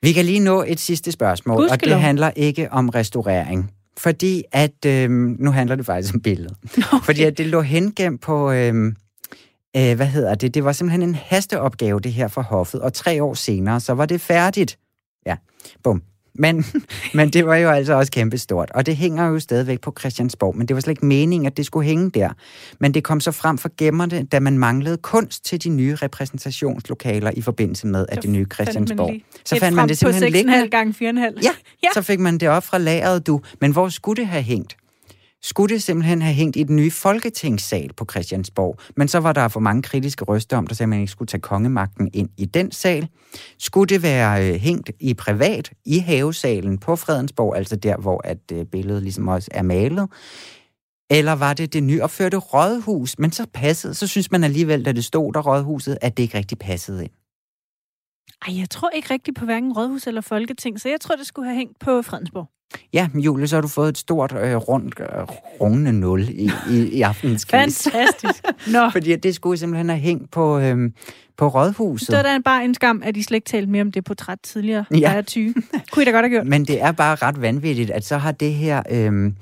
Vi 0.02 0.12
kan 0.12 0.24
lige 0.24 0.40
nå 0.40 0.64
et 0.66 0.80
sidste 0.80 1.12
spørgsmål, 1.12 1.68
og 1.70 1.84
det 1.84 2.00
handler 2.00 2.30
ikke 2.36 2.72
om 2.72 2.88
restaurering. 2.88 3.70
Fordi 3.98 4.42
at, 4.52 4.84
øhm, 4.86 5.36
nu 5.38 5.50
handler 5.50 5.76
det 5.76 5.86
faktisk 5.86 6.14
om 6.14 6.20
billedet. 6.20 6.56
Okay. 6.92 7.04
Fordi 7.04 7.22
at 7.22 7.38
det 7.38 7.46
lå 7.46 7.60
hengemt 7.60 8.20
på, 8.20 8.50
øhm, 8.50 8.96
øh, 9.76 9.96
hvad 9.96 10.06
hedder 10.06 10.34
det, 10.34 10.54
det 10.54 10.64
var 10.64 10.72
simpelthen 10.72 11.02
en 11.02 11.14
hasteopgave, 11.14 12.00
det 12.00 12.12
her 12.12 12.28
for 12.28 12.42
hoffet, 12.42 12.80
og 12.80 12.92
tre 12.92 13.22
år 13.22 13.34
senere, 13.34 13.80
så 13.80 13.92
var 13.92 14.06
det 14.06 14.20
færdigt. 14.20 14.78
Ja, 15.26 15.36
bum. 15.82 16.02
Men, 16.34 16.64
men 17.14 17.28
det 17.30 17.46
var 17.46 17.56
jo 17.56 17.70
altså 17.70 17.94
også 17.94 18.12
kæmpestort, 18.12 18.70
og 18.70 18.86
det 18.86 18.96
hænger 18.96 19.26
jo 19.26 19.38
stadigvæk 19.40 19.80
på 19.80 19.94
Christiansborg, 20.00 20.56
men 20.56 20.68
det 20.68 20.74
var 20.74 20.80
slet 20.80 20.92
ikke 20.92 21.06
meningen, 21.06 21.46
at 21.46 21.56
det 21.56 21.66
skulle 21.66 21.86
hænge 21.86 22.10
der. 22.10 22.28
Men 22.80 22.94
det 22.94 23.04
kom 23.04 23.20
så 23.20 23.32
frem 23.32 23.58
for 23.58 23.70
gemmerne, 23.78 24.24
da 24.24 24.40
man 24.40 24.58
manglede 24.58 24.96
kunst 24.96 25.44
til 25.44 25.64
de 25.64 25.68
nye 25.68 25.94
repræsentationslokaler 25.94 27.30
i 27.36 27.40
forbindelse 27.40 27.86
med, 27.86 28.06
at 28.08 28.22
det 28.22 28.30
nye 28.30 28.46
Christiansborg. 28.54 29.14
Så 29.44 29.56
fandt 29.60 29.76
man 29.76 29.88
det 29.88 29.98
simpelthen 29.98 30.32
liggende. 30.32 30.68
gange 30.68 30.92
4,5. 30.92 31.00
Ja, 31.42 31.50
ja, 31.82 31.88
så 31.94 32.02
fik 32.02 32.20
man 32.20 32.38
det 32.38 32.48
op 32.48 32.64
fra 32.64 32.78
lageret, 32.78 33.26
du. 33.26 33.40
Men 33.60 33.72
hvor 33.72 33.88
skulle 33.88 34.16
det 34.16 34.26
have 34.26 34.42
hængt? 34.42 34.76
Skulle 35.44 35.74
det 35.74 35.82
simpelthen 35.82 36.22
have 36.22 36.34
hængt 36.34 36.56
i 36.56 36.62
den 36.62 36.76
nye 36.76 36.90
folketingssal 36.90 37.92
på 37.92 38.06
Christiansborg? 38.10 38.78
Men 38.96 39.08
så 39.08 39.18
var 39.18 39.32
der 39.32 39.48
for 39.48 39.60
mange 39.60 39.82
kritiske 39.82 40.24
røster 40.24 40.56
om, 40.56 40.66
der 40.66 40.74
sagde, 40.74 40.84
at 40.86 40.88
man 40.88 41.00
ikke 41.00 41.12
skulle 41.12 41.26
tage 41.26 41.40
kongemagten 41.40 42.10
ind 42.12 42.28
i 42.36 42.44
den 42.44 42.72
sal. 42.72 43.08
Skulle 43.58 43.86
det 43.86 44.02
være 44.02 44.48
øh, 44.48 44.54
hængt 44.54 44.90
i 45.00 45.14
privat 45.14 45.72
i 45.84 45.98
havesalen 45.98 46.78
på 46.78 46.96
Fredensborg, 46.96 47.56
altså 47.56 47.76
der, 47.76 47.96
hvor 47.96 48.20
at 48.24 48.38
øh, 48.52 48.66
billedet 48.66 49.02
ligesom 49.02 49.28
også 49.28 49.48
er 49.50 49.62
malet? 49.62 50.08
Eller 51.10 51.32
var 51.32 51.54
det 51.54 51.72
det 51.72 51.82
nyopførte 51.82 52.36
rådhus? 52.36 53.18
Men 53.18 53.32
så 53.32 53.46
passede, 53.54 53.94
så 53.94 54.06
synes 54.06 54.30
man 54.30 54.44
alligevel, 54.44 54.84
da 54.84 54.92
det 54.92 55.04
stod 55.04 55.32
der 55.32 55.40
rådhuset, 55.40 55.98
at 56.00 56.16
det 56.16 56.22
ikke 56.22 56.38
rigtig 56.38 56.58
passede 56.58 57.04
ind. 57.04 57.12
Ej, 58.48 58.58
jeg 58.58 58.70
tror 58.70 58.90
ikke 58.90 59.14
rigtigt 59.14 59.38
på 59.38 59.44
hverken 59.44 59.72
Rådhus 59.72 60.06
eller 60.06 60.20
Folketing, 60.20 60.80
så 60.80 60.88
jeg 60.88 61.00
tror, 61.00 61.16
det 61.16 61.26
skulle 61.26 61.48
have 61.48 61.56
hængt 61.56 61.78
på 61.78 62.02
Fredensborg. 62.02 62.48
Ja, 62.92 63.08
Julie, 63.14 63.46
så 63.46 63.56
har 63.56 63.60
du 63.60 63.68
fået 63.68 63.88
et 63.88 63.98
stort, 63.98 64.32
øh, 64.32 64.56
rundt, 64.56 65.00
øh, 65.00 65.06
rungende 65.60 65.92
nul 65.92 66.28
i, 66.28 66.50
i, 66.70 66.88
i 66.92 67.02
aftenens 67.02 67.46
quiz. 67.46 67.82
Fantastisk. 67.82 68.44
Nå. 68.72 68.90
Fordi 68.92 69.16
det 69.16 69.34
skulle 69.34 69.58
simpelthen 69.58 69.88
have 69.88 70.00
hængt 70.00 70.30
på, 70.30 70.58
øh, 70.58 70.90
på 71.36 71.48
Rådhuset. 71.48 72.08
Det 72.08 72.16
var 72.16 72.22
da 72.22 72.38
bare 72.38 72.64
en 72.64 72.74
skam, 72.74 73.02
at 73.04 73.16
I 73.16 73.22
slet 73.22 73.36
ikke 73.36 73.48
talte 73.48 73.70
mere 73.70 73.82
om 73.82 73.92
det 73.92 74.04
portræt 74.04 74.38
tidligere. 74.42 74.84
Ja. 74.90 75.12
Er 75.12 75.22
20. 75.22 75.54
Kunne 75.92 76.02
I 76.02 76.04
da 76.04 76.10
godt 76.10 76.24
have 76.24 76.30
gjort. 76.30 76.46
Men 76.46 76.64
det 76.64 76.82
er 76.82 76.92
bare 76.92 77.14
ret 77.14 77.40
vanvittigt, 77.40 77.90
at 77.90 78.04
så 78.04 78.18
har 78.18 78.32
det 78.32 78.54
her, 78.54 78.82
øh, 78.90 79.32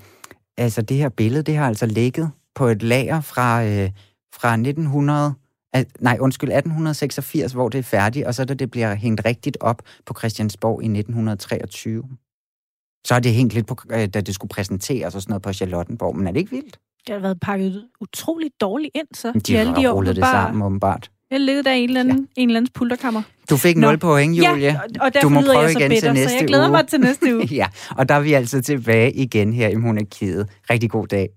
altså 0.56 0.82
det 0.82 0.96
her 0.96 1.08
billede, 1.08 1.42
det 1.42 1.56
har 1.56 1.66
altså 1.66 1.86
ligget 1.86 2.30
på 2.54 2.66
et 2.66 2.82
lager 2.82 3.20
fra, 3.20 3.64
øh, 3.64 3.90
fra 4.34 4.52
1900, 4.52 5.34
al- 5.72 5.86
nej, 6.00 6.16
undskyld, 6.20 6.50
1886, 6.50 7.52
hvor 7.52 7.68
det 7.68 7.78
er 7.78 7.82
færdigt, 7.82 8.26
og 8.26 8.34
så 8.34 8.44
da 8.44 8.54
det 8.54 8.70
bliver 8.70 8.94
hængt 8.94 9.24
rigtigt 9.24 9.56
op 9.60 9.82
på 10.06 10.14
Christiansborg 10.18 10.82
i 10.82 10.86
1923. 10.86 12.02
Så 13.06 13.14
har 13.14 13.20
det 13.20 13.32
hængt 13.32 13.54
lidt 13.54 13.66
på, 13.66 13.76
øh, 13.92 14.06
da 14.08 14.20
det 14.20 14.34
skulle 14.34 14.48
præsenteres 14.48 15.14
og 15.14 15.22
sådan 15.22 15.30
noget 15.30 15.42
på 15.42 15.52
Charlottenborg, 15.52 16.16
men 16.16 16.26
er 16.26 16.32
det 16.32 16.40
ikke 16.40 16.50
vildt? 16.50 16.78
Det 17.06 17.12
har 17.14 17.20
været 17.20 17.40
pakket 17.40 17.84
utroligt 18.00 18.60
dårligt 18.60 18.90
ind, 18.94 19.06
så. 19.14 19.32
De 19.46 19.52
i 19.52 19.56
alle 19.56 19.90
år, 19.90 19.94
rullet 19.94 20.16
det 20.16 20.24
sammen, 20.24 20.62
åbenbart. 20.62 21.10
Jeg 21.30 21.40
ligget 21.40 21.64
der 21.64 21.72
i 21.72 21.82
en 21.82 21.88
eller 21.88 22.00
anden, 22.00 22.28
ja. 22.36 22.42
en 22.42 22.48
eller 22.48 22.60
anden 22.60 22.72
pulterkammer. 22.74 23.22
Du 23.50 23.56
fik 23.56 23.76
Nå. 23.76 23.86
0 23.86 23.98
point, 23.98 24.36
Julie. 24.36 24.62
Ja, 24.62 24.80
og, 25.00 25.12
du 25.22 25.28
må 25.28 25.40
prøve 25.40 25.58
jeg 25.58 25.70
så 25.72 25.78
igen 25.78 25.90
bitter, 25.90 26.00
til 26.08 26.14
næste 26.14 26.30
så 26.30 26.36
jeg 26.38 26.46
glæder 26.46 26.64
uge. 26.64 26.70
mig 26.70 26.86
til 26.88 27.00
næste 27.00 27.36
uge. 27.36 27.44
ja, 27.60 27.66
og 27.96 28.08
der 28.08 28.14
er 28.14 28.20
vi 28.20 28.32
altså 28.32 28.62
tilbage 28.62 29.12
igen 29.12 29.52
her 29.52 29.68
i 29.68 29.74
Monarkiet. 29.74 30.48
Rigtig 30.70 30.90
god 30.90 31.06
dag. 31.06 31.28